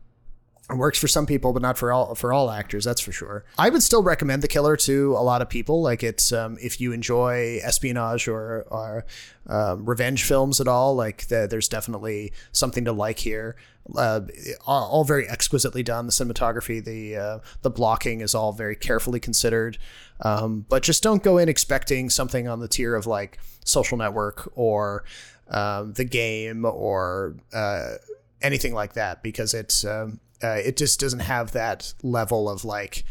it 0.71 0.77
works 0.77 0.99
for 0.99 1.09
some 1.09 1.27
people, 1.27 1.53
but 1.53 1.63
not 1.63 1.77
for 1.77 1.93
all 1.93 2.15
for 2.15 2.33
all 2.33 2.51
actors. 2.51 2.85
That's 2.85 3.01
for 3.01 3.13
sure. 3.13 3.45
I 3.59 3.71
would 3.71 3.83
still 3.83 4.03
recommend 4.03 4.43
The 4.43 4.49
Killer 4.49 4.77
to 4.77 5.13
a 5.13 5.23
lot 5.23 5.43
of 5.43 5.49
people. 5.49 5.83
Like 5.83 6.03
it's 6.03 6.33
um, 6.33 6.57
if 6.61 6.81
you 6.81 6.93
enjoy 6.93 7.61
espionage 7.63 8.29
or 8.29 8.63
or 8.71 9.05
um, 9.47 9.85
revenge 9.85 10.25
films 10.25 10.61
at 10.61 10.69
all, 10.69 10.95
like 10.95 11.27
the, 11.29 11.47
there's 11.51 11.69
definitely 11.69 12.33
something 12.53 12.85
to 12.85 12.93
like 12.93 13.19
here. 13.19 13.57
Uh, 13.97 14.21
all, 14.67 15.03
very 15.03 15.29
exquisitely 15.29 15.83
done. 15.83 16.07
The 16.07 16.13
cinematography, 16.13 16.85
the 16.85 17.17
uh, 17.17 17.39
the 17.63 17.71
blocking 17.71 18.21
is 18.21 18.35
all 18.35 18.53
very 18.53 18.77
carefully 18.77 19.19
considered. 19.19 19.79
Um, 20.21 20.67
but 20.69 20.83
just 20.83 21.03
don't 21.03 21.23
go 21.23 21.39
in 21.39 21.49
expecting 21.49 22.11
something 22.11 22.47
on 22.47 22.61
the 22.61 22.69
tier 22.69 22.95
of 22.95 23.07
like 23.07 23.39
Social 23.65 23.99
Network 23.99 24.53
or 24.55 25.05
um, 25.49 25.95
The 25.95 26.05
Game 26.05 26.65
or 26.65 27.37
uh, 27.53 27.95
anything 28.43 28.75
like 28.75 28.93
that 28.95 29.23
because 29.23 29.55
it's 29.55 29.85
um, 29.85 30.21
uh, 30.43 30.59
it 30.65 30.77
just 30.77 31.01
doesn't 31.01 31.21
have 31.21 31.53
that 31.53 31.95
level 32.03 32.49
of 32.49 32.65
like 32.65 33.05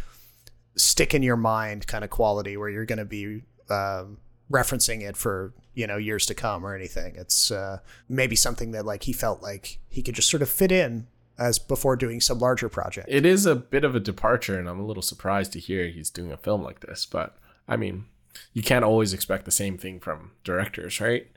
stick 0.76 1.14
in 1.14 1.24
your 1.24 1.38
mind 1.38 1.88
kind 1.88 2.04
of 2.04 2.10
quality 2.10 2.58
where 2.58 2.70
you're 2.70 2.86
going 2.86 3.00
to 3.00 3.06
be 3.06 3.44
um, 3.70 4.18
referencing 4.52 5.02
it 5.02 5.16
for 5.18 5.54
you 5.74 5.86
know 5.86 5.98
years 5.98 6.26
to 6.26 6.34
come 6.34 6.66
or 6.66 6.76
anything. 6.76 7.16
It's 7.16 7.52
uh, 7.52 7.80
maybe 8.08 8.36
something 8.36 8.72
that 8.72 8.86
like 8.86 9.04
he 9.04 9.14
felt 9.14 9.42
like 9.42 9.80
he 9.90 10.02
could 10.02 10.16
just 10.16 10.30
sort 10.30 10.42
of 10.42 10.50
fit 10.50 10.72
in 10.72 11.08
as 11.38 11.58
before 11.58 11.96
doing 11.96 12.20
some 12.20 12.40
larger 12.40 12.68
project. 12.68 13.08
It 13.10 13.26
is 13.26 13.46
a 13.46 13.56
bit 13.56 13.84
of 13.84 13.96
a 13.96 14.00
departure, 14.00 14.60
and 14.60 14.68
I'm 14.68 14.80
a 14.80 14.86
little 14.86 15.02
surprised 15.02 15.54
to 15.54 15.60
hear 15.60 15.88
he's 15.88 16.10
doing 16.10 16.32
a 16.32 16.38
film 16.38 16.64
like 16.64 16.82
this. 16.82 17.06
But 17.06 17.38
I 17.68 17.78
mean, 17.78 18.06
you 18.54 18.62
can't 18.62 18.86
always 18.86 19.14
expect 19.14 19.46
the 19.46 19.52
same 19.52 19.78
thing 19.78 20.00
from 20.00 20.32
directors, 20.44 21.00
right? 21.00 21.28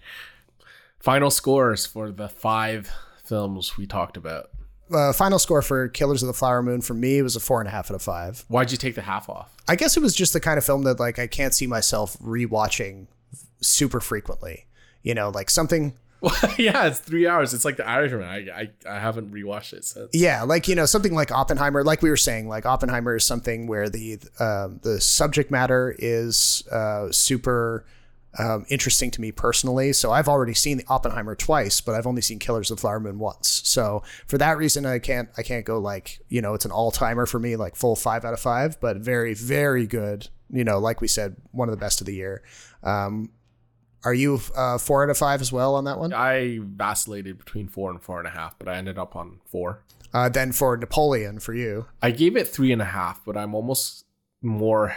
Final 0.98 1.30
scores 1.30 1.86
for 1.86 2.10
the 2.10 2.28
five 2.28 2.90
films 3.24 3.76
we 3.76 3.86
talked 3.86 4.16
about. 4.16 4.50
Uh, 4.92 5.12
final 5.12 5.38
score 5.38 5.62
for 5.62 5.88
Killers 5.88 6.22
of 6.22 6.26
the 6.26 6.34
Flower 6.34 6.62
Moon 6.62 6.80
for 6.80 6.94
me 6.94 7.22
was 7.22 7.36
a 7.36 7.40
four 7.40 7.60
and 7.60 7.68
a 7.68 7.70
half 7.70 7.90
out 7.90 7.94
of 7.94 8.02
five. 8.02 8.44
Why'd 8.48 8.70
you 8.70 8.76
take 8.76 8.94
the 8.94 9.02
half 9.02 9.28
off? 9.28 9.54
I 9.68 9.76
guess 9.76 9.96
it 9.96 10.00
was 10.00 10.14
just 10.14 10.32
the 10.32 10.40
kind 10.40 10.58
of 10.58 10.64
film 10.64 10.82
that 10.84 11.00
like 11.00 11.18
I 11.18 11.26
can't 11.26 11.54
see 11.54 11.66
myself 11.66 12.16
rewatching 12.18 13.06
super 13.60 14.00
frequently. 14.00 14.66
You 15.02 15.14
know, 15.14 15.30
like 15.30 15.50
something 15.50 15.94
yeah, 16.58 16.86
it's 16.86 17.00
three 17.00 17.26
hours. 17.26 17.52
It's 17.52 17.64
like 17.64 17.76
the 17.76 17.86
Irishman. 17.86 18.22
I 18.22 18.36
I, 18.48 18.70
I 18.88 18.98
haven't 19.00 19.32
rewatched 19.32 19.72
it 19.72 19.84
since. 19.84 20.10
Yeah, 20.12 20.42
like 20.42 20.68
you 20.68 20.76
know 20.76 20.86
something 20.86 21.14
like 21.14 21.32
Oppenheimer. 21.32 21.82
Like 21.82 22.00
we 22.00 22.10
were 22.10 22.16
saying, 22.16 22.48
like 22.48 22.64
Oppenheimer 22.64 23.16
is 23.16 23.24
something 23.24 23.66
where 23.66 23.88
the 23.88 24.20
um, 24.38 24.78
the 24.82 25.00
subject 25.00 25.50
matter 25.50 25.96
is 25.98 26.62
uh, 26.70 27.10
super 27.10 27.84
um, 28.38 28.64
interesting 28.68 29.10
to 29.12 29.20
me 29.20 29.32
personally. 29.32 29.92
So 29.92 30.10
I've 30.10 30.28
already 30.28 30.54
seen 30.54 30.78
the 30.78 30.86
Oppenheimer 30.88 31.34
twice, 31.34 31.80
but 31.80 31.94
I've 31.94 32.06
only 32.06 32.22
seen 32.22 32.38
Killers 32.38 32.70
of 32.70 32.78
the 32.78 32.80
Flower 32.80 33.00
Moon 33.00 33.18
once. 33.18 33.62
So 33.64 34.02
for 34.26 34.38
that 34.38 34.56
reason, 34.56 34.86
I 34.86 34.98
can't 34.98 35.28
I 35.36 35.42
can't 35.42 35.64
go 35.64 35.78
like 35.78 36.20
you 36.28 36.40
know 36.40 36.54
it's 36.54 36.64
an 36.64 36.70
all 36.70 36.90
timer 36.90 37.26
for 37.26 37.38
me, 37.38 37.56
like 37.56 37.76
full 37.76 37.96
five 37.96 38.24
out 38.24 38.32
of 38.32 38.40
five, 38.40 38.80
but 38.80 38.98
very 38.98 39.34
very 39.34 39.86
good. 39.86 40.28
You 40.50 40.64
know, 40.64 40.78
like 40.78 41.00
we 41.00 41.08
said, 41.08 41.36
one 41.50 41.68
of 41.68 41.74
the 41.74 41.80
best 41.80 42.00
of 42.00 42.06
the 42.06 42.14
year. 42.14 42.42
Um, 42.82 43.30
are 44.04 44.14
you 44.14 44.40
uh, 44.56 44.78
four 44.78 45.04
out 45.04 45.10
of 45.10 45.18
five 45.18 45.40
as 45.40 45.52
well 45.52 45.74
on 45.76 45.84
that 45.84 45.98
one? 45.98 46.12
I 46.12 46.58
vacillated 46.60 47.38
between 47.38 47.68
four 47.68 47.90
and 47.90 48.02
four 48.02 48.18
and 48.18 48.26
a 48.26 48.32
half, 48.32 48.58
but 48.58 48.68
I 48.68 48.76
ended 48.76 48.98
up 48.98 49.14
on 49.14 49.40
four. 49.46 49.84
Uh, 50.12 50.28
then 50.28 50.52
for 50.52 50.76
Napoleon, 50.76 51.38
for 51.38 51.54
you, 51.54 51.86
I 52.02 52.10
gave 52.10 52.36
it 52.36 52.48
three 52.48 52.72
and 52.72 52.82
a 52.82 52.86
half, 52.86 53.24
but 53.24 53.36
I'm 53.36 53.54
almost 53.54 54.04
more 54.42 54.94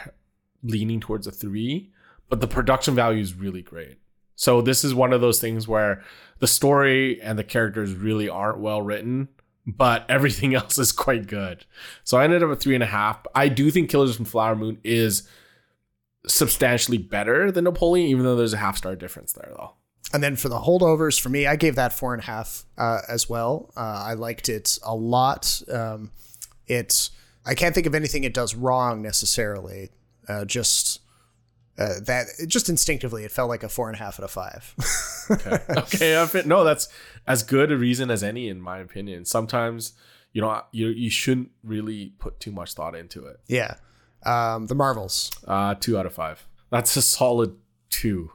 leaning 0.64 1.00
towards 1.00 1.28
a 1.28 1.32
three. 1.32 1.92
But 2.30 2.42
the 2.42 2.48
production 2.48 2.96
value 2.96 3.22
is 3.22 3.34
really 3.34 3.62
great. 3.62 3.98
So 4.36 4.62
this 4.62 4.84
is 4.84 4.94
one 4.94 5.14
of 5.14 5.22
those 5.22 5.40
things 5.40 5.68
where 5.68 6.04
the 6.40 6.48
story 6.48 7.22
and 7.22 7.40
the 7.40 7.44
characters 7.44 7.94
really 7.94 8.28
aren't 8.28 8.60
well 8.60 8.82
written, 8.82 9.30
but 9.66 10.06
everything 10.10 10.54
else 10.54 10.78
is 10.78 10.92
quite 10.92 11.28
good. 11.28 11.66
So 12.04 12.18
I 12.18 12.24
ended 12.24 12.44
up 12.44 12.52
at 12.52 12.60
three 12.60 12.76
and 12.76 12.84
a 12.84 12.88
half. 12.88 13.26
I 13.34 13.48
do 13.48 13.72
think 13.72 13.90
Killers 13.90 14.16
from 14.16 14.26
Flower 14.26 14.56
Moon 14.56 14.80
is 14.84 15.28
substantially 16.28 16.98
better 16.98 17.52
than 17.52 17.64
Napoleon, 17.66 18.08
even 18.08 18.24
though 18.24 18.36
there's 18.36 18.54
a 18.54 18.58
half 18.58 18.78
star 18.78 18.96
difference 18.96 19.34
there, 19.34 19.52
though. 19.56 19.74
And 20.14 20.24
then 20.24 20.36
for 20.36 20.50
the 20.50 20.60
holdovers, 20.60 21.20
for 21.20 21.30
me, 21.30 21.48
I 21.48 21.56
gave 21.56 21.76
that 21.76 21.92
four 21.92 22.14
and 22.14 22.22
a 22.22 22.26
half 22.26 22.66
uh, 22.78 23.02
as 23.10 23.30
well. 23.30 23.72
Uh, 23.76 24.04
I 24.08 24.14
liked 24.14 24.50
it 24.50 24.78
a 24.84 24.96
lot. 24.96 25.62
Um, 25.72 26.12
it's 26.68 27.12
I 27.46 27.54
can't 27.54 27.76
think 27.76 27.88
of 27.88 27.96
anything 27.96 28.24
it 28.24 28.34
does 28.34 28.56
wrong 28.56 29.02
necessarily. 29.02 29.90
Uh, 30.28 30.46
just 30.46 31.02
uh, 31.78 32.00
that 32.04 32.28
just 32.48 32.70
instinctively, 32.70 33.24
it 33.24 33.32
felt 33.32 33.50
like 33.50 33.64
a 33.64 33.70
four 33.70 33.90
and 33.90 33.96
a 33.96 34.00
half 34.00 34.20
out 34.20 34.24
of 34.24 34.32
five. 34.32 34.74
okay, 35.32 35.60
okay, 35.78 36.22
I 36.22 36.26
fit, 36.26 36.46
no, 36.46 36.64
that's 36.64 36.88
as 37.28 37.44
good 37.44 37.72
a 37.72 37.78
reason 37.78 38.10
as 38.10 38.24
any, 38.24 38.48
in 38.48 38.62
my 38.62 38.80
opinion. 38.80 39.26
Sometimes 39.26 39.94
you 40.32 40.42
know 40.42 40.62
you 40.72 40.88
you 40.88 41.10
shouldn't 41.10 41.52
really 41.64 42.14
put 42.20 42.40
too 42.40 42.52
much 42.52 42.74
thought 42.74 42.96
into 42.96 43.26
it. 43.26 43.40
yeah. 43.48 43.76
Um, 44.26 44.66
the 44.66 44.76
Marvels. 44.76 45.30
Uh, 45.48 45.76
two 45.76 46.00
out 46.00 46.08
of 46.08 46.14
five. 46.14 46.48
That's 46.72 46.96
a 46.98 47.02
solid 47.02 47.56
two. 47.92 48.32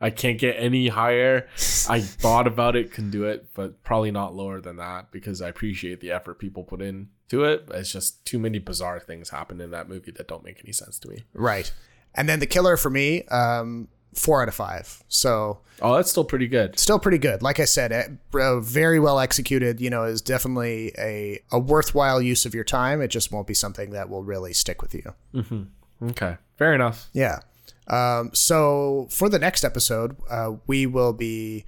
I 0.00 0.10
can't 0.10 0.38
get 0.38 0.56
any 0.58 0.88
higher. 0.88 1.48
I 1.88 2.00
thought 2.00 2.46
about 2.46 2.76
it, 2.76 2.92
can 2.92 3.10
do 3.10 3.24
it, 3.24 3.48
but 3.54 3.82
probably 3.82 4.10
not 4.10 4.34
lower 4.34 4.60
than 4.60 4.76
that 4.76 5.10
because 5.10 5.42
I 5.42 5.48
appreciate 5.48 6.00
the 6.00 6.12
effort 6.12 6.38
people 6.38 6.64
put 6.64 6.80
in 6.80 7.08
to 7.28 7.44
it. 7.44 7.68
It's 7.72 7.92
just 7.92 8.24
too 8.24 8.38
many 8.38 8.58
bizarre 8.58 9.00
things 9.00 9.30
happen 9.30 9.60
in 9.60 9.70
that 9.72 9.88
movie 9.88 10.12
that 10.12 10.28
don't 10.28 10.44
make 10.44 10.60
any 10.64 10.72
sense 10.72 10.98
to 11.00 11.08
me. 11.08 11.24
Right. 11.34 11.72
And 12.14 12.28
then 12.28 12.38
the 12.40 12.46
killer 12.46 12.76
for 12.76 12.90
me, 12.90 13.22
um, 13.24 13.88
four 14.14 14.42
out 14.42 14.48
of 14.48 14.54
five. 14.54 15.02
So 15.08 15.60
oh, 15.82 15.96
that's 15.96 16.10
still 16.10 16.24
pretty 16.24 16.46
good. 16.46 16.78
Still 16.78 16.98
pretty 16.98 17.18
good. 17.18 17.42
Like 17.42 17.60
I 17.60 17.64
said, 17.64 18.18
uh, 18.32 18.60
very 18.60 19.00
well 19.00 19.18
executed. 19.18 19.80
You 19.80 19.90
know, 19.90 20.04
is 20.04 20.22
definitely 20.22 20.92
a 20.98 21.40
a 21.50 21.58
worthwhile 21.58 22.22
use 22.22 22.46
of 22.46 22.54
your 22.54 22.64
time. 22.64 23.00
It 23.00 23.08
just 23.08 23.32
won't 23.32 23.46
be 23.46 23.54
something 23.54 23.90
that 23.90 24.08
will 24.08 24.22
really 24.22 24.52
stick 24.52 24.80
with 24.82 24.94
you. 24.94 25.14
Mm-hmm. 25.34 26.10
Okay, 26.10 26.36
fair 26.56 26.74
enough. 26.74 27.08
Yeah. 27.12 27.40
Um, 27.86 28.30
so 28.32 29.08
for 29.10 29.28
the 29.28 29.38
next 29.38 29.64
episode, 29.64 30.16
uh, 30.30 30.52
we 30.66 30.86
will 30.86 31.12
be, 31.12 31.64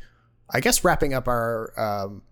I 0.49 0.61
guess, 0.61 0.83
wrapping 0.83 1.13
up 1.13 1.29
our 1.29 1.73
um, 1.79 2.23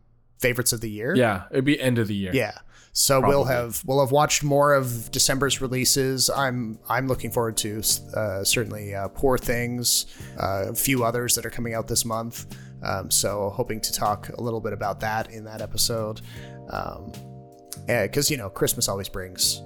favorites 0.44 0.72
of 0.72 0.80
the 0.80 0.90
year. 0.90 1.16
Yeah, 1.16 1.44
it'd 1.50 1.64
be 1.64 1.80
end 1.80 1.98
of 1.98 2.06
the 2.06 2.14
year. 2.14 2.32
Yeah. 2.34 2.58
So 2.92 3.18
Probably. 3.18 3.36
we'll 3.36 3.44
have 3.46 3.82
we'll 3.86 4.00
have 4.00 4.12
watched 4.12 4.44
more 4.44 4.72
of 4.72 5.10
December's 5.10 5.60
releases. 5.60 6.30
I'm 6.30 6.78
I'm 6.88 7.08
looking 7.08 7.32
forward 7.32 7.56
to 7.58 7.82
uh, 8.14 8.44
certainly 8.44 8.94
uh, 8.94 9.08
Poor 9.08 9.36
Things, 9.36 10.06
uh, 10.38 10.66
a 10.68 10.74
few 10.74 11.02
others 11.02 11.34
that 11.34 11.44
are 11.44 11.50
coming 11.50 11.74
out 11.74 11.88
this 11.88 12.04
month. 12.04 12.56
Um, 12.84 13.10
so 13.10 13.50
hoping 13.50 13.80
to 13.80 13.92
talk 13.92 14.28
a 14.28 14.40
little 14.40 14.60
bit 14.60 14.72
about 14.72 15.00
that 15.00 15.30
in 15.30 15.44
that 15.44 15.60
episode, 15.60 16.20
because 16.66 18.30
um, 18.30 18.32
you 18.32 18.36
know 18.36 18.48
Christmas 18.48 18.88
always 18.88 19.08
brings 19.08 19.60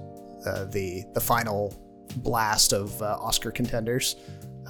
uh, 0.47 0.65
the 0.65 1.03
the 1.13 1.21
final 1.21 1.75
blast 2.17 2.73
of 2.73 2.99
uh, 3.01 3.17
Oscar 3.19 3.51
contenders. 3.51 4.15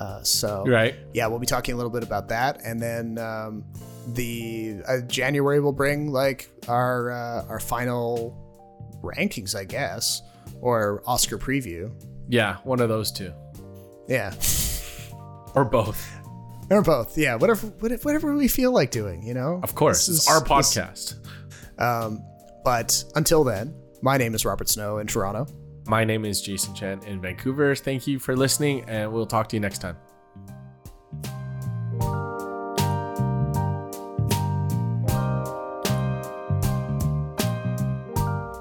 Uh, 0.02 0.22
so 0.24 0.66
right, 0.68 0.96
yeah, 1.14 1.28
we'll 1.28 1.40
be 1.40 1.46
talking 1.46 1.74
a 1.76 1.78
little 1.78 1.92
bit 1.92 2.04
about 2.04 2.28
that, 2.28 2.62
and 2.66 2.82
then 2.82 3.18
um, 3.20 3.64
the 4.16 5.04
January 5.08 5.60
will 5.60 5.74
bring 5.74 6.12
like 6.12 6.50
our 6.68 7.12
uh, 7.12 7.46
our 7.48 7.60
final 7.60 8.38
rankings, 9.02 9.56
I 9.56 9.66
guess, 9.66 10.22
or 10.62 11.04
Oscar 11.06 11.38
preview. 11.38 11.92
Yeah, 12.28 12.58
one 12.64 12.80
of 12.80 12.90
those 12.90 13.12
two. 13.12 13.34
Yeah. 14.08 14.34
or 15.56 15.66
both. 15.66 16.08
Or 16.70 16.82
both. 16.82 17.18
Yeah, 17.18 17.36
whatever 17.36 17.68
whatever 17.68 18.36
we 18.36 18.48
feel 18.48 18.72
like 18.72 18.92
doing, 18.92 19.24
you 19.24 19.34
know? 19.34 19.60
Of 19.64 19.76
course. 19.76 20.08
This 20.08 20.18
it's 20.18 20.30
our 20.30 20.44
podcast. 20.44 21.16
This, 21.16 21.80
um, 21.80 22.24
but 22.64 23.04
until 23.16 23.44
then, 23.44 23.74
my 24.02 24.18
name 24.18 24.36
is 24.36 24.46
Robert 24.46 24.70
Snow 24.70 25.00
in 25.00 25.08
Toronto. 25.08 25.48
My 25.88 26.04
name 26.04 26.26
is 26.26 26.42
Jason 26.42 26.76
Chen 26.76 27.02
in 27.06 27.20
Vancouver. 27.20 27.74
Thank 27.74 28.06
you 28.06 28.20
for 28.20 28.36
listening, 28.36 28.84
and 28.88 29.12
we'll 29.12 29.26
talk 29.26 29.50
to 29.50 29.56
you 29.56 29.60
next 29.60 29.80
time. 29.80 29.98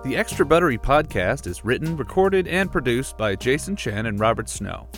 The 0.08 0.16
Extra 0.16 0.46
Buttery 0.46 0.78
podcast 0.78 1.46
is 1.46 1.66
written, 1.66 1.94
recorded, 1.94 2.48
and 2.48 2.72
produced 2.72 3.18
by 3.18 3.36
Jason 3.36 3.76
Chen 3.76 4.06
and 4.06 4.18
Robert 4.18 4.48
Snow. 4.48 4.88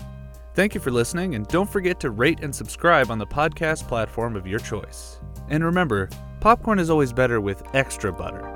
Thank 0.54 0.72
you 0.72 0.80
for 0.80 0.92
listening, 0.92 1.34
and 1.34 1.48
don't 1.48 1.68
forget 1.68 1.98
to 1.98 2.10
rate 2.10 2.44
and 2.44 2.54
subscribe 2.54 3.10
on 3.10 3.18
the 3.18 3.26
podcast 3.26 3.88
platform 3.88 4.36
of 4.36 4.46
your 4.46 4.60
choice. 4.60 5.18
And 5.48 5.64
remember, 5.64 6.10
popcorn 6.38 6.78
is 6.78 6.90
always 6.90 7.12
better 7.12 7.40
with 7.40 7.60
extra 7.74 8.12
butter. 8.12 8.46